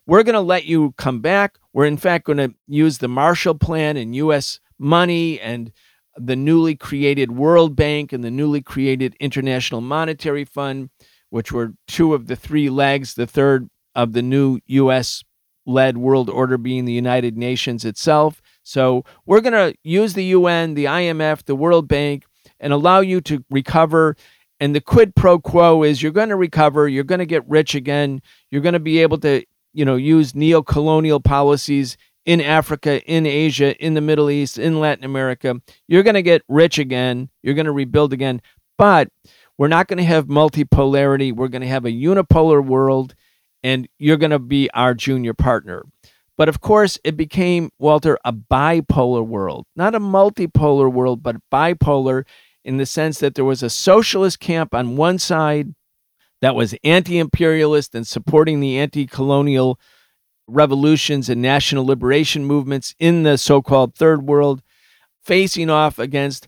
we're 0.08 0.24
going 0.24 0.34
to 0.34 0.41
let 0.41 0.66
you 0.66 0.96
come 0.98 1.22
back. 1.22 1.60
We're, 1.74 1.86
in 1.86 1.98
fact, 1.98 2.26
going 2.26 2.39
to 2.39 2.56
use 2.68 2.98
the 2.98 3.08
Marshall 3.08 3.54
Plan 3.54 3.96
and 3.96 4.16
US 4.16 4.60
money 4.80 5.39
and 5.39 5.72
the 6.18 6.36
newly 6.36 6.74
created 6.74 7.32
World 7.32 7.76
Bank 7.76 8.12
and 8.12 8.24
the 8.24 8.32
newly 8.32 8.64
created 8.64 9.16
International 9.20 9.80
Monetary 9.80 10.44
Fund 10.44 10.89
which 11.34 11.52
were 11.52 11.74
two 11.88 12.14
of 12.14 12.28
the 12.28 12.36
three 12.36 12.70
legs, 12.70 13.16
the 13.16 13.26
third 13.26 13.68
of 13.96 14.14
the 14.14 14.22
new 14.22 14.60
U.S. 14.68 15.24
led 15.66 15.98
world 15.98 16.30
order 16.30 16.60
being 16.60 16.86
the 16.86 16.94
United 16.94 17.36
Nations 17.36 17.84
itself. 17.84 18.39
So 18.64 19.03
we're 19.26 19.41
going 19.41 19.53
to 19.53 19.78
use 19.84 20.14
the 20.14 20.26
UN, 20.26 20.74
the 20.74 20.86
IMF, 20.86 21.43
the 21.43 21.55
World 21.55 21.88
Bank, 21.88 22.26
and 22.59 22.74
allow 22.74 23.01
you 23.01 23.22
to 23.22 23.43
recover. 23.49 24.16
And 24.59 24.74
the 24.74 24.82
quid 24.82 25.16
pro 25.16 25.39
quo 25.39 25.84
is 25.84 26.01
you're 26.01 26.11
going 26.11 26.30
to 26.30 26.36
recover, 26.36 26.88
you're 26.88 27.03
going 27.03 27.20
to 27.20 27.26
get 27.26 27.47
rich 27.47 27.76
again, 27.76 28.22
you're 28.49 28.61
going 28.61 28.74
to 28.74 28.80
be 28.80 28.99
able 28.99 29.18
to, 29.20 29.43
you 29.74 29.84
know, 29.84 29.95
use 29.95 30.34
neo-colonial 30.34 31.20
policies 31.20 31.97
in 32.26 32.39
Africa, 32.39 33.03
in 33.05 33.26
Asia, 33.26 33.76
in 33.84 33.95
the 33.95 34.01
Middle 34.01 34.30
East, 34.30 34.57
in 34.57 34.80
Latin 34.80 35.03
America. 35.03 35.59
You're 35.88 36.03
going 36.03 36.14
to 36.14 36.22
get 36.22 36.43
rich 36.47 36.80
again, 36.80 37.30
you're 37.41 37.55
going 37.55 37.66
to 37.66 37.74
rebuild 37.74 38.14
again. 38.14 38.41
But 38.78 39.09
we're 39.57 39.68
not 39.68 39.88
going 39.88 39.97
to 39.97 40.03
have 40.03 40.26
multipolarity. 40.28 41.34
We're 41.34 41.47
going 41.47 41.61
to 41.61 41.68
have 41.68 41.86
a 41.86 41.91
unipolar 41.91 42.66
world, 42.66 43.14
and 43.61 43.88
you're 43.99 44.18
going 44.18 44.32
to 44.32 44.39
be 44.39 44.70
our 44.72 44.93
junior 44.93 45.34
partner. 45.34 45.84
But 46.38 46.49
of 46.49 46.61
course, 46.61 46.99
it 47.03 47.15
became, 47.15 47.69
Walter, 47.77 48.17
a 48.25 48.34
bipolar 48.34 49.25
world, 49.25 49.65
not 49.75 49.95
a 49.95 49.99
multipolar 49.99 50.91
world, 50.91 51.21
but 51.21 51.38
bipolar 51.51 52.25
in 52.65 52.77
the 52.77 52.86
sense 52.86 53.19
that 53.19 53.36
there 53.36 53.45
was 53.45 53.61
a 53.61 53.69
socialist 53.69 54.39
camp 54.39 54.73
on 54.73 54.97
one 54.97 55.19
side 55.19 55.73
that 56.41 56.55
was 56.55 56.75
anti 56.84 57.19
imperialist 57.19 57.93
and 57.95 58.05
supporting 58.05 58.59
the 58.59 58.77
anti 58.77 59.05
colonial 59.05 59.79
revolutions 60.47 61.29
and 61.29 61.41
national 61.41 61.86
liberation 61.86 62.45
movements 62.45 62.95
in 62.99 63.23
the 63.23 63.38
so 63.38 63.61
called 63.61 63.95
third 63.95 64.23
world, 64.23 64.61
facing 65.23 65.69
off 65.69 65.99
against 65.99 66.47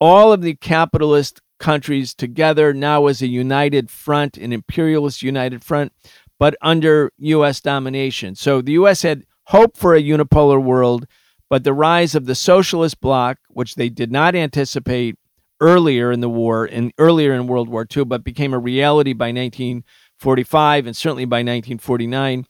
all 0.00 0.32
of 0.32 0.42
the 0.42 0.54
capitalist 0.54 1.40
countries 1.58 2.14
together 2.14 2.72
now 2.72 3.06
as 3.06 3.22
a 3.22 3.26
united 3.26 3.90
front, 3.90 4.36
an 4.36 4.52
imperialist 4.52 5.22
united 5.22 5.64
front, 5.64 5.92
but 6.38 6.56
under 6.60 7.12
U.S. 7.18 7.60
domination. 7.60 8.34
So 8.34 8.60
the 8.60 8.72
U.S. 8.72 9.02
had 9.02 9.24
hoped 9.44 9.76
for 9.76 9.94
a 9.94 10.02
unipolar 10.02 10.62
world, 10.62 11.06
but 11.48 11.64
the 11.64 11.72
rise 11.72 12.14
of 12.14 12.26
the 12.26 12.34
socialist 12.34 13.00
bloc, 13.00 13.38
which 13.48 13.76
they 13.76 13.88
did 13.88 14.10
not 14.10 14.34
anticipate 14.34 15.16
earlier 15.60 16.12
in 16.12 16.20
the 16.20 16.28
war 16.28 16.64
and 16.64 16.92
earlier 16.98 17.32
in 17.32 17.46
World 17.46 17.68
War 17.68 17.86
II, 17.94 18.04
but 18.04 18.24
became 18.24 18.52
a 18.52 18.58
reality 18.58 19.12
by 19.12 19.28
1945 19.28 20.86
and 20.86 20.96
certainly 20.96 21.24
by 21.24 21.38
1949. 21.38 22.46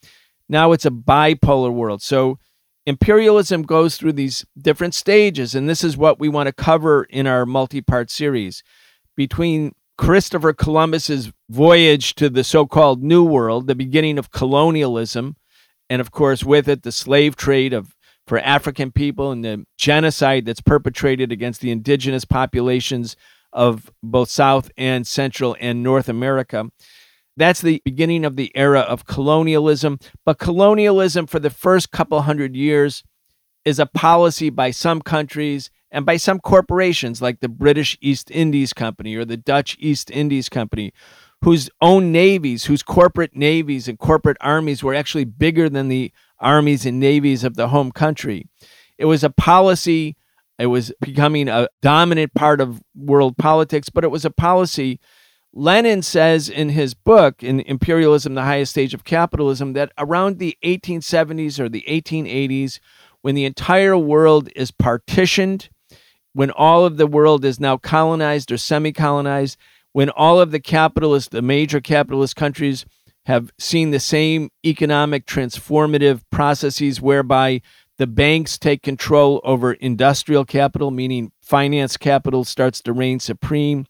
Now 0.49 0.73
it's 0.73 0.87
a 0.87 0.91
bipolar 0.91 1.73
world. 1.73 2.03
So 2.03 2.39
imperialism 2.87 3.63
goes 3.63 3.97
through 3.97 4.15
these 4.15 4.45
different 4.61 4.95
stages, 4.95 5.55
and 5.55 5.69
this 5.69 5.85
is 5.85 5.97
what 5.97 6.19
we 6.19 6.29
want 6.29 6.47
to 6.47 6.53
cover 6.53 7.05
in 7.05 7.27
our 7.27 7.47
multi 7.47 7.81
part 7.81 8.11
series 8.11 8.63
between 9.17 9.73
Christopher 9.99 10.53
Columbus's 10.53 11.33
voyage 11.49 12.15
to 12.17 12.29
the 12.29 12.45
so-called 12.45 13.03
New 13.03 13.25
World, 13.25 13.67
the 13.67 13.75
beginning 13.75 14.19
of 14.19 14.31
colonialism, 14.31 15.37
and 15.89 16.01
of 16.01 16.11
course 16.11 16.45
with 16.45 16.69
it 16.69 16.83
the 16.83 16.93
slave 16.93 17.37
trade 17.37 17.73
of 17.73 17.95
for 18.27 18.39
African 18.41 18.91
people 18.91 19.31
and 19.31 19.45
the 19.45 19.65
genocide 19.79 20.47
that's 20.47 20.61
perpetrated 20.61 21.31
against 21.31 21.61
the 21.61 21.71
indigenous 21.71 22.25
populations 22.25 23.17
of 23.53 23.91
both 24.03 24.29
South 24.29 24.71
and 24.77 25.07
Central 25.07 25.57
and 25.61 25.83
North 25.83 26.09
America. 26.09 26.69
That's 27.37 27.61
the 27.61 27.81
beginning 27.85 28.25
of 28.25 28.37
the 28.37 28.51
era 28.57 28.81
of 28.81 29.07
colonialism. 29.07 30.01
But 30.25 30.39
colonialism 30.39 31.27
for 31.27 31.39
the 31.39 31.51
first 31.51 31.91
couple 31.93 32.23
hundred 32.23 32.57
years 32.57 33.05
is 33.65 33.79
a 33.79 33.87
policy 33.87 34.51
by 34.51 34.71
some 34.71 35.03
countries 35.03 35.71
and 35.91 36.05
by 36.05 36.17
some 36.17 36.41
corporations 36.41 37.23
like 37.23 37.41
the 37.41 37.49
British 37.49 37.97
East 38.01 38.31
Indies 38.31 38.73
Company 38.73 39.15
or 39.15 39.25
the 39.25 39.37
Dutch 39.37 39.77
East 39.79 40.11
Indies 40.11 40.49
Company, 40.49 40.93
whose 41.43 41.71
own 41.81 42.13
navies, 42.13 42.65
whose 42.65 42.83
corporate 42.83 43.37
navies 43.37 43.89
and 43.89 43.99
corporate 43.99 44.37
armies 44.41 44.83
were 44.83 44.95
actually 44.95 45.25
bigger 45.25 45.69
than 45.69 45.89
the 45.89 46.13
armies 46.39 46.87
and 46.87 46.99
navies 46.99 47.45
of 47.45 47.57
the 47.57 47.69
home 47.69 47.93
country. 47.93 48.49
It 48.99 49.05
was 49.05 49.23
a 49.23 49.31
policy, 49.31 50.17
it 50.59 50.67
was 50.67 50.93
becoming 51.01 51.49
a 51.49 51.69
dominant 51.83 52.35
part 52.35 52.61
of 52.61 52.83
world 52.95 53.37
politics, 53.37 53.89
but 53.89 54.05
it 54.05 54.11
was 54.11 54.25
a 54.25 54.31
policy. 54.31 55.01
Lenin 55.53 56.03
says 56.03 56.49
in 56.49 56.71
his 56.71 56.95
book, 56.95 57.43
in 57.43 57.61
Imperialism, 57.61 58.35
the 58.35 58.43
Highest 58.43 58.73
Stage 58.73 58.93
of 58.93 59.05
Capitalism, 59.05 59.73
that 59.75 59.93
around 59.97 60.39
the 60.39 60.57
1870s 60.65 61.59
or 61.59 61.69
the 61.69 61.85
1880s, 61.89 62.79
when 63.23 63.35
the 63.35 63.45
entire 63.45 63.97
world 63.97 64.49
is 64.55 64.71
partitioned 64.71 65.69
when 66.37 66.51
all 66.51 66.85
of 66.85 66.99
the 66.99 67.07
world 67.07 67.47
is 67.47 67.59
now 67.59 67.79
colonized 67.79 68.53
or 68.53 68.59
semi 68.59 68.93
colonized, 68.93 69.57
when 69.93 70.11
all 70.11 70.39
of 70.39 70.51
the 70.51 70.61
capitalist, 70.61 71.31
the 71.31 71.41
major 71.41 71.81
capitalist 71.81 72.37
countries 72.37 72.85
have 73.25 73.51
seen 73.59 73.91
the 73.91 73.99
same 73.99 74.51
economic 74.63 75.25
transformative 75.25 76.21
processes 76.31 77.01
whereby 77.01 77.63
the 77.97 78.07
banks 78.07 78.59
take 78.59 78.83
control 78.83 79.41
over 79.45 79.73
industrial 79.73 80.45
capital, 80.45 80.91
meaning 80.91 81.33
finance 81.41 81.97
capital 81.97 82.45
starts 82.45 82.83
to 82.83 82.93
reign 82.93 83.19
supreme, 83.19 83.87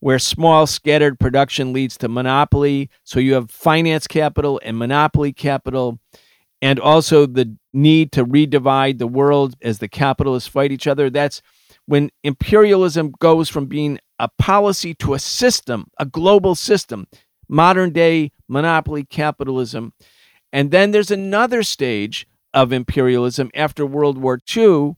where 0.00 0.18
small 0.18 0.66
scattered 0.66 1.20
production 1.20 1.72
leads 1.72 1.96
to 1.96 2.08
monopoly. 2.08 2.90
So 3.04 3.20
you 3.20 3.34
have 3.34 3.52
finance 3.52 4.08
capital 4.08 4.60
and 4.64 4.76
monopoly 4.76 5.32
capital, 5.32 6.00
and 6.60 6.80
also 6.80 7.24
the 7.24 7.56
need 7.72 8.10
to 8.10 8.26
redivide 8.26 8.98
the 8.98 9.06
world 9.06 9.54
as 9.62 9.78
the 9.78 9.86
capitalists 9.86 10.48
fight 10.48 10.72
each 10.72 10.88
other. 10.88 11.08
That's 11.08 11.40
when 11.86 12.10
imperialism 12.22 13.12
goes 13.18 13.48
from 13.48 13.66
being 13.66 13.98
a 14.18 14.28
policy 14.38 14.94
to 14.94 15.14
a 15.14 15.18
system, 15.18 15.88
a 15.98 16.06
global 16.06 16.54
system, 16.54 17.06
modern 17.48 17.90
day 17.90 18.30
monopoly 18.48 19.04
capitalism. 19.04 19.92
And 20.52 20.70
then 20.70 20.92
there's 20.92 21.10
another 21.10 21.62
stage 21.62 22.26
of 22.52 22.72
imperialism 22.72 23.50
after 23.54 23.84
World 23.84 24.18
War 24.18 24.38
II 24.56 24.96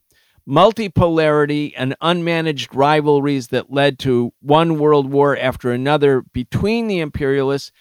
multipolarity 0.49 1.73
and 1.77 1.97
unmanaged 2.01 2.69
rivalries 2.73 3.49
that 3.49 3.73
led 3.73 3.99
to 3.99 4.33
one 4.41 4.79
world 4.79 5.11
war 5.11 5.37
after 5.37 5.73
another 5.73 6.23
between 6.33 6.87
the 6.87 7.01
imperialists 7.01 7.73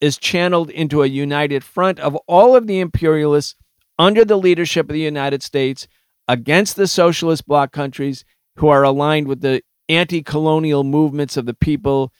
is 0.00 0.16
channeled 0.16 0.70
into 0.70 1.02
a 1.02 1.06
united 1.06 1.62
front 1.62 1.98
of 2.00 2.16
all 2.26 2.56
of 2.56 2.66
the 2.66 2.80
imperialists 2.80 3.54
under 3.98 4.24
the 4.24 4.36
leadership 4.36 4.88
of 4.88 4.94
the 4.94 5.00
United 5.00 5.42
States 5.42 5.86
against 6.28 6.76
the 6.76 6.86
socialist 6.86 7.46
bloc 7.46 7.72
countries 7.72 8.24
who 8.56 8.68
are 8.68 8.82
aligned 8.82 9.28
with 9.28 9.40
the 9.40 9.62
anti 9.88 10.22
colonial 10.22 10.84
movements 10.84 11.36
of 11.36 11.46
the 11.46 11.54
people 11.54 12.12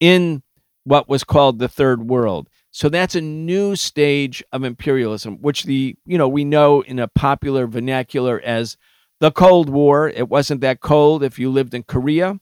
in 0.00 0.42
what 0.84 1.08
was 1.08 1.24
called 1.24 1.58
the 1.58 1.68
third 1.68 2.08
world. 2.08 2.48
So 2.70 2.88
that's 2.88 3.14
a 3.14 3.20
new 3.20 3.76
stage 3.76 4.42
of 4.52 4.64
imperialism, 4.64 5.40
which 5.42 5.64
the 5.64 5.94
you 6.06 6.18
know 6.18 6.28
we 6.28 6.44
know 6.44 6.80
in 6.80 6.98
a 6.98 7.08
popular 7.08 7.66
vernacular 7.66 8.40
as 8.44 8.76
the 9.20 9.30
Cold 9.30 9.68
War. 9.68 10.08
It 10.08 10.28
wasn't 10.28 10.62
that 10.62 10.80
cold 10.80 11.22
if 11.22 11.38
you 11.38 11.50
lived 11.50 11.74
in 11.74 11.82
Korea. 11.82 12.40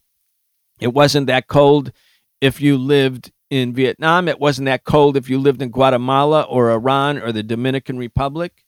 It 0.80 0.94
wasn't 0.94 1.26
that 1.26 1.48
cold 1.48 1.92
if 2.40 2.60
you 2.60 2.78
lived 2.78 3.32
in 3.50 3.74
Vietnam. 3.74 4.28
It 4.28 4.40
wasn't 4.40 4.66
that 4.66 4.84
cold 4.84 5.16
if 5.16 5.28
you 5.28 5.38
lived 5.38 5.60
in 5.60 5.70
Guatemala 5.70 6.42
or 6.42 6.70
Iran 6.70 7.18
or 7.18 7.32
the 7.32 7.42
Dominican 7.42 7.98
Republic. 7.98 8.64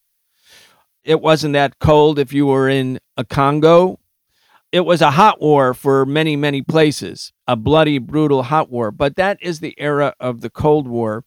It 1.05 1.21
wasn't 1.21 1.55
that 1.55 1.79
cold 1.79 2.19
if 2.19 2.33
you 2.33 2.47
were 2.47 2.69
in 2.69 2.99
a 3.17 3.25
Congo 3.25 3.99
it 4.73 4.87
was 4.87 5.03
a 5.03 5.13
hot 5.13 5.41
war 5.41 5.75
for 5.75 6.07
many, 6.07 6.35
many 6.35 6.63
places, 6.63 7.33
a 7.47 7.55
bloody, 7.55 7.99
brutal 7.99 8.45
hot 8.45 8.71
war. 8.71 8.91
But 8.91 9.17
that 9.17 9.39
is 9.43 9.61
the 9.61 9.75
era 9.79 10.15
of 10.19 10.41
the 10.41 10.51
Cold 10.51 10.89
War. 10.89 11.25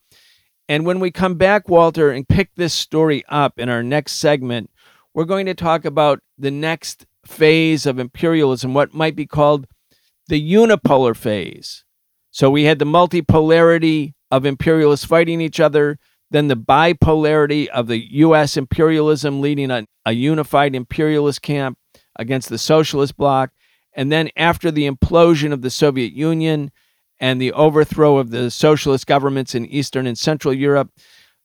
And 0.67 0.83
when 0.85 0.99
we 0.99 1.11
come 1.11 1.35
back, 1.35 1.69
Walter, 1.69 2.09
and 2.09 2.27
pick 2.27 2.49
this 2.55 2.73
story 2.73 3.23
up 3.29 3.59
in 3.59 3.69
our 3.69 3.83
next 3.83 4.13
segment, 4.13 4.71
we're 5.13 5.25
going 5.25 5.45
to 5.45 5.53
talk 5.53 5.85
about 5.85 6.21
the 6.39 6.49
next 6.49 7.05
phase 7.23 7.85
of 7.85 7.99
imperialism, 7.99 8.73
what 8.73 8.95
might 8.95 9.15
be 9.15 9.27
called 9.27 9.67
the 10.27 10.53
unipolar 10.53 11.15
phase. 11.15 11.83
So 12.31 12.49
we 12.49 12.63
had 12.63 12.79
the 12.79 12.85
multipolarity 12.85 14.13
of 14.31 14.45
imperialists 14.45 15.05
fighting 15.05 15.39
each 15.39 15.59
other, 15.59 15.99
then 16.31 16.47
the 16.47 16.57
bipolarity 16.57 17.67
of 17.67 17.87
the 17.87 18.11
U.S. 18.15 18.57
imperialism 18.57 19.39
leading 19.39 19.69
a, 19.69 19.85
a 20.03 20.13
unified 20.13 20.75
imperialist 20.75 21.43
camp, 21.43 21.77
against 22.15 22.49
the 22.49 22.57
socialist 22.57 23.17
bloc. 23.17 23.51
And 23.93 24.11
then 24.11 24.29
after 24.35 24.71
the 24.71 24.89
implosion 24.89 25.51
of 25.53 25.61
the 25.61 25.69
Soviet 25.69 26.13
Union 26.13 26.71
and 27.19 27.41
the 27.41 27.53
overthrow 27.53 28.17
of 28.17 28.31
the 28.31 28.51
socialist 28.51 29.07
governments 29.07 29.55
in 29.55 29.65
Eastern 29.65 30.05
and 30.05 30.17
Central 30.17 30.53
Europe, 30.53 30.91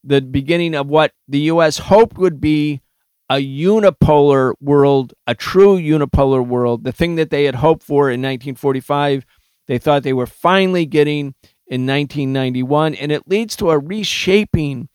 the 0.02 0.20
beginning 0.20 0.74
of 0.74 0.88
what 0.88 1.12
the 1.28 1.40
US 1.40 1.78
hoped 1.78 2.18
would 2.18 2.40
be 2.40 2.80
a 3.28 3.36
unipolar 3.36 4.54
world, 4.60 5.14
a 5.26 5.34
true 5.34 5.78
unipolar 5.78 6.44
world, 6.44 6.82
the 6.82 6.92
thing 6.92 7.14
that 7.14 7.30
they 7.30 7.44
had 7.44 7.54
hoped 7.56 7.84
for 7.84 8.10
in 8.10 8.20
1945, 8.20 9.24
they 9.68 9.78
thought 9.78 10.02
they 10.02 10.12
were 10.12 10.26
finally 10.26 10.84
getting 10.84 11.34
in 11.68 11.86
1991. 11.86 12.96
And 12.96 13.12
it 13.12 13.28
leads 13.28 13.54
to 13.56 13.70
a 13.70 13.78
reshaping 13.78 14.88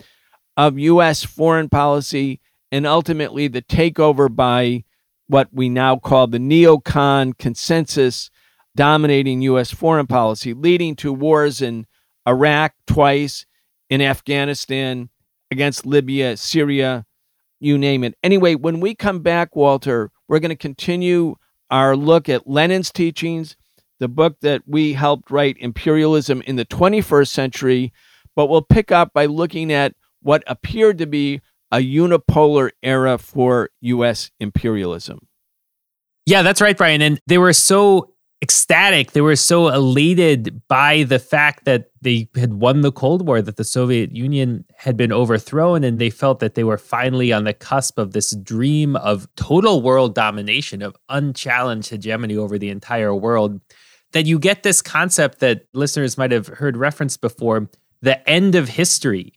of 0.57 0.77
US 0.79 1.23
foreign 1.23 1.69
policy 1.69 2.41
and 2.71 2.85
ultimately 2.85 3.47
the 3.47 3.61
takeover 3.61 4.33
by 4.33 4.83
what 5.27 5.49
we 5.51 5.69
now 5.69 5.97
call 5.97 6.27
the 6.27 6.37
neocon 6.37 7.37
consensus 7.37 8.29
dominating 8.75 9.41
US 9.41 9.71
foreign 9.71 10.07
policy, 10.07 10.53
leading 10.53 10.95
to 10.97 11.13
wars 11.13 11.61
in 11.61 11.85
Iraq 12.27 12.73
twice, 12.85 13.45
in 13.89 14.01
Afghanistan, 14.01 15.09
against 15.51 15.85
Libya, 15.85 16.35
Syria, 16.37 17.05
you 17.59 17.77
name 17.77 18.03
it. 18.03 18.15
Anyway, 18.23 18.55
when 18.55 18.79
we 18.79 18.95
come 18.95 19.19
back, 19.19 19.55
Walter, 19.55 20.11
we're 20.27 20.39
going 20.39 20.49
to 20.49 20.55
continue 20.55 21.35
our 21.69 21.95
look 21.95 22.27
at 22.27 22.47
Lenin's 22.47 22.91
teachings, 22.91 23.55
the 23.99 24.07
book 24.07 24.37
that 24.41 24.63
we 24.65 24.93
helped 24.93 25.31
write, 25.31 25.57
Imperialism 25.59 26.41
in 26.41 26.57
the 26.57 26.65
21st 26.65 27.27
Century, 27.27 27.93
but 28.35 28.47
we'll 28.47 28.61
pick 28.61 28.91
up 28.91 29.13
by 29.13 29.25
looking 29.25 29.71
at 29.71 29.93
what 30.21 30.43
appeared 30.47 30.97
to 30.97 31.05
be 31.05 31.41
a 31.71 31.77
unipolar 31.77 32.71
era 32.83 33.17
for 33.17 33.69
U.S. 33.81 34.31
imperialism. 34.39 35.27
Yeah, 36.25 36.41
that's 36.41 36.61
right, 36.61 36.77
Brian. 36.77 37.01
And 37.01 37.19
they 37.27 37.37
were 37.37 37.53
so 37.53 38.15
ecstatic. 38.41 39.11
They 39.11 39.21
were 39.21 39.35
so 39.35 39.69
elated 39.69 40.61
by 40.67 41.03
the 41.03 41.19
fact 41.19 41.65
that 41.65 41.91
they 42.01 42.29
had 42.35 42.53
won 42.53 42.81
the 42.81 42.91
Cold 42.91 43.25
War, 43.27 43.41
that 43.41 43.57
the 43.57 43.63
Soviet 43.63 44.15
Union 44.15 44.65
had 44.75 44.97
been 44.97 45.11
overthrown, 45.11 45.83
and 45.83 45.99
they 45.99 46.09
felt 46.09 46.39
that 46.39 46.55
they 46.55 46.63
were 46.63 46.77
finally 46.77 47.31
on 47.31 47.43
the 47.43 47.53
cusp 47.53 47.97
of 47.97 48.13
this 48.13 48.35
dream 48.35 48.95
of 48.97 49.27
total 49.35 49.81
world 49.81 50.13
domination, 50.13 50.81
of 50.81 50.95
unchallenged 51.09 51.89
hegemony 51.89 52.35
over 52.35 52.57
the 52.57 52.69
entire 52.69 53.15
world. 53.15 53.61
That 54.11 54.25
you 54.25 54.39
get 54.39 54.63
this 54.63 54.81
concept 54.81 55.39
that 55.39 55.65
listeners 55.73 56.17
might 56.17 56.31
have 56.31 56.47
heard 56.47 56.77
referenced 56.77 57.21
before 57.21 57.69
the 58.01 58.27
end 58.29 58.55
of 58.55 58.69
history 58.69 59.33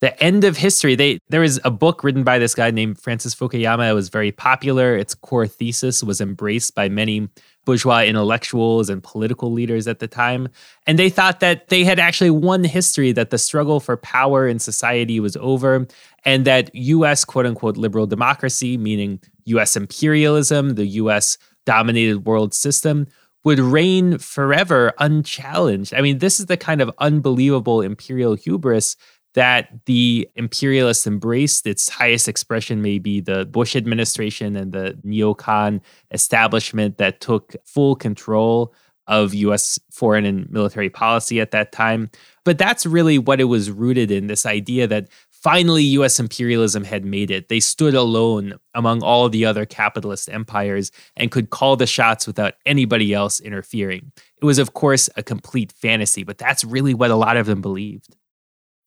the 0.00 0.22
end 0.22 0.44
of 0.44 0.56
history. 0.56 0.94
They 0.94 1.18
there 1.28 1.40
was 1.40 1.58
a 1.64 1.70
book 1.70 2.04
written 2.04 2.22
by 2.22 2.38
this 2.38 2.54
guy 2.54 2.70
named 2.70 3.00
Francis 3.00 3.34
Fukuyama. 3.34 3.90
It 3.90 3.94
was 3.94 4.08
very 4.08 4.30
popular. 4.30 4.96
Its 4.96 5.14
core 5.14 5.46
thesis 5.46 6.02
was 6.02 6.20
embraced 6.20 6.74
by 6.74 6.88
many 6.88 7.28
bourgeois 7.64 8.02
intellectuals 8.02 8.88
and 8.88 9.02
political 9.02 9.52
leaders 9.52 9.86
at 9.86 9.98
the 9.98 10.08
time. 10.08 10.48
And 10.86 10.98
they 10.98 11.10
thought 11.10 11.40
that 11.40 11.68
they 11.68 11.84
had 11.84 11.98
actually 11.98 12.30
won 12.30 12.64
history, 12.64 13.12
that 13.12 13.30
the 13.30 13.38
struggle 13.38 13.80
for 13.80 13.96
power 13.96 14.48
in 14.48 14.58
society 14.58 15.20
was 15.20 15.36
over, 15.36 15.86
and 16.24 16.44
that 16.44 16.74
US 16.74 17.24
quote 17.24 17.46
unquote 17.46 17.76
liberal 17.76 18.06
democracy, 18.06 18.78
meaning 18.78 19.20
US 19.46 19.76
imperialism, 19.76 20.76
the 20.76 20.86
US 20.86 21.36
dominated 21.66 22.24
world 22.24 22.54
system, 22.54 23.06
would 23.44 23.58
reign 23.58 24.18
forever 24.18 24.92
unchallenged. 24.98 25.94
I 25.94 26.00
mean, 26.00 26.18
this 26.18 26.40
is 26.40 26.46
the 26.46 26.56
kind 26.56 26.80
of 26.80 26.90
unbelievable 26.98 27.82
imperial 27.82 28.34
hubris 28.34 28.96
that 29.38 29.68
the 29.86 30.28
imperialists 30.34 31.06
embraced. 31.06 31.64
Its 31.64 31.88
highest 31.88 32.26
expression 32.26 32.82
may 32.82 32.98
be 32.98 33.20
the 33.20 33.44
Bush 33.44 33.76
administration 33.76 34.56
and 34.56 34.72
the 34.72 34.98
neocon 35.06 35.80
establishment 36.10 36.98
that 36.98 37.20
took 37.20 37.54
full 37.64 37.94
control 37.94 38.74
of 39.06 39.34
US 39.34 39.78
foreign 39.92 40.24
and 40.24 40.50
military 40.50 40.90
policy 40.90 41.40
at 41.40 41.52
that 41.52 41.70
time. 41.70 42.10
But 42.44 42.58
that's 42.58 42.84
really 42.84 43.16
what 43.16 43.40
it 43.40 43.44
was 43.44 43.70
rooted 43.70 44.10
in 44.10 44.26
this 44.26 44.44
idea 44.44 44.88
that 44.88 45.08
finally 45.30 45.84
US 45.84 46.18
imperialism 46.18 46.82
had 46.82 47.04
made 47.04 47.30
it. 47.30 47.48
They 47.48 47.60
stood 47.60 47.94
alone 47.94 48.54
among 48.74 49.04
all 49.04 49.28
the 49.28 49.44
other 49.44 49.64
capitalist 49.64 50.28
empires 50.28 50.90
and 51.16 51.30
could 51.30 51.50
call 51.50 51.76
the 51.76 51.86
shots 51.86 52.26
without 52.26 52.54
anybody 52.66 53.14
else 53.14 53.38
interfering. 53.38 54.10
It 54.42 54.44
was, 54.44 54.58
of 54.58 54.74
course, 54.74 55.08
a 55.14 55.22
complete 55.22 55.70
fantasy, 55.70 56.24
but 56.24 56.38
that's 56.38 56.64
really 56.64 56.92
what 56.92 57.12
a 57.12 57.16
lot 57.16 57.36
of 57.36 57.46
them 57.46 57.60
believed. 57.60 58.16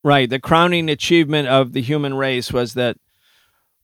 Right. 0.04 0.28
The 0.28 0.40
crowning 0.40 0.88
achievement 0.88 1.46
of 1.48 1.72
the 1.72 1.80
human 1.80 2.14
race 2.14 2.52
was 2.52 2.74
that 2.74 2.96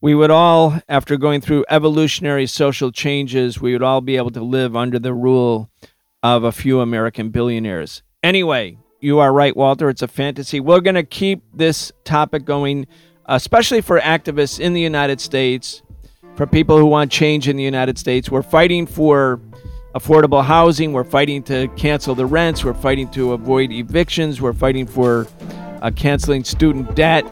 we 0.00 0.14
would 0.14 0.30
all, 0.30 0.80
after 0.88 1.16
going 1.16 1.40
through 1.40 1.64
evolutionary 1.68 2.46
social 2.46 2.90
changes, 2.90 3.60
we 3.60 3.72
would 3.72 3.82
all 3.82 4.00
be 4.00 4.16
able 4.16 4.30
to 4.30 4.42
live 4.42 4.74
under 4.74 4.98
the 4.98 5.14
rule 5.14 5.70
of 6.22 6.42
a 6.44 6.52
few 6.52 6.80
American 6.80 7.30
billionaires. 7.30 8.02
Anyway, 8.22 8.78
you 9.00 9.20
are 9.20 9.32
right, 9.32 9.56
Walter. 9.56 9.88
It's 9.88 10.02
a 10.02 10.08
fantasy. 10.08 10.58
We're 10.58 10.80
going 10.80 10.96
to 10.96 11.04
keep 11.04 11.42
this 11.54 11.92
topic 12.04 12.44
going, 12.44 12.86
especially 13.26 13.80
for 13.80 14.00
activists 14.00 14.58
in 14.58 14.72
the 14.72 14.80
United 14.80 15.20
States, 15.20 15.82
for 16.34 16.46
people 16.46 16.78
who 16.78 16.86
want 16.86 17.12
change 17.12 17.48
in 17.48 17.56
the 17.56 17.62
United 17.62 17.96
States. 17.98 18.28
We're 18.28 18.42
fighting 18.42 18.86
for 18.86 19.40
affordable 19.94 20.44
housing. 20.44 20.92
We're 20.92 21.04
fighting 21.04 21.44
to 21.44 21.68
cancel 21.76 22.14
the 22.14 22.26
rents. 22.26 22.64
We're 22.64 22.74
fighting 22.74 23.08
to 23.12 23.32
avoid 23.32 23.70
evictions. 23.70 24.40
We're 24.40 24.52
fighting 24.52 24.86
for 24.86 25.26
uh, 25.82 25.90
canceling 25.90 26.44
student 26.44 26.94
debt, 26.94 27.24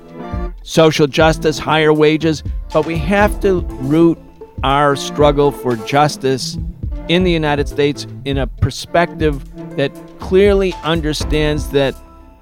social 0.62 1.06
justice, 1.06 1.58
higher 1.58 1.92
wages, 1.92 2.42
but 2.72 2.86
we 2.86 2.98
have 2.98 3.38
to 3.40 3.60
root 3.80 4.18
our 4.64 4.96
struggle 4.96 5.52
for 5.52 5.76
justice 5.76 6.58
in 7.08 7.22
the 7.22 7.30
United 7.30 7.68
States 7.68 8.06
in 8.24 8.38
a 8.38 8.46
perspective 8.46 9.44
that 9.76 9.92
clearly 10.18 10.72
understands 10.82 11.70
that 11.70 11.94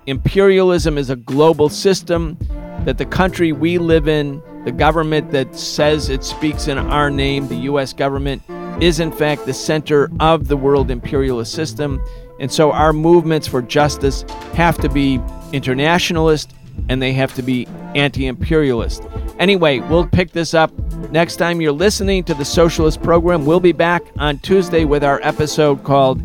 imperialism 0.06 0.96
is 0.96 1.10
a 1.10 1.16
global 1.16 1.68
system, 1.68 2.38
that 2.84 2.98
the 2.98 3.06
country 3.06 3.52
we 3.52 3.78
live 3.78 4.08
in, 4.08 4.42
the 4.64 4.72
government 4.72 5.30
that 5.32 5.54
says 5.54 6.08
it 6.08 6.24
speaks 6.24 6.68
in 6.68 6.78
our 6.78 7.10
name, 7.10 7.48
the 7.48 7.56
U.S. 7.56 7.92
government, 7.92 8.42
is 8.80 9.00
in 9.00 9.12
fact 9.12 9.46
the 9.46 9.54
center 9.54 10.10
of 10.20 10.48
the 10.48 10.56
world 10.56 10.90
imperialist 10.90 11.52
system. 11.52 12.02
And 12.40 12.50
so 12.50 12.72
our 12.72 12.92
movements 12.92 13.46
for 13.46 13.62
justice 13.62 14.22
have 14.54 14.78
to 14.78 14.88
be 14.88 15.20
internationalist 15.54 16.54
and 16.88 17.00
they 17.00 17.12
have 17.12 17.34
to 17.34 17.42
be 17.42 17.66
anti 17.94 18.26
imperialist. 18.26 19.02
Anyway, 19.38 19.80
we'll 19.80 20.06
pick 20.06 20.32
this 20.32 20.54
up 20.54 20.72
next 21.10 21.36
time 21.36 21.60
you're 21.60 21.72
listening 21.72 22.24
to 22.24 22.34
the 22.34 22.44
Socialist 22.44 23.02
Program. 23.02 23.46
We'll 23.46 23.60
be 23.60 23.72
back 23.72 24.02
on 24.18 24.38
Tuesday 24.40 24.84
with 24.84 25.04
our 25.04 25.20
episode 25.22 25.84
called 25.84 26.22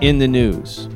In 0.00 0.18
the 0.18 0.28
News. 0.28 0.88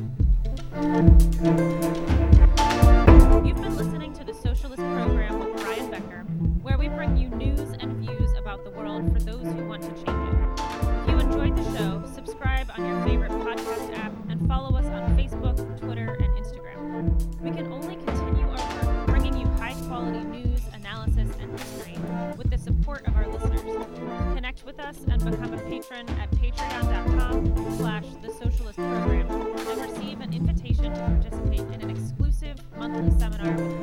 Patron 25.93 26.19
at 26.19 26.31
patreon.com 26.31 27.77
slash 27.77 28.05
the 28.21 28.29
socialist 28.29 28.77
program. 28.77 29.29
And 29.29 29.91
receive 29.91 30.21
an 30.21 30.33
invitation 30.33 30.93
to 30.93 30.99
participate 30.99 31.59
in 31.59 31.81
an 31.81 31.89
exclusive 31.89 32.57
monthly 32.77 33.11
seminar 33.19 33.82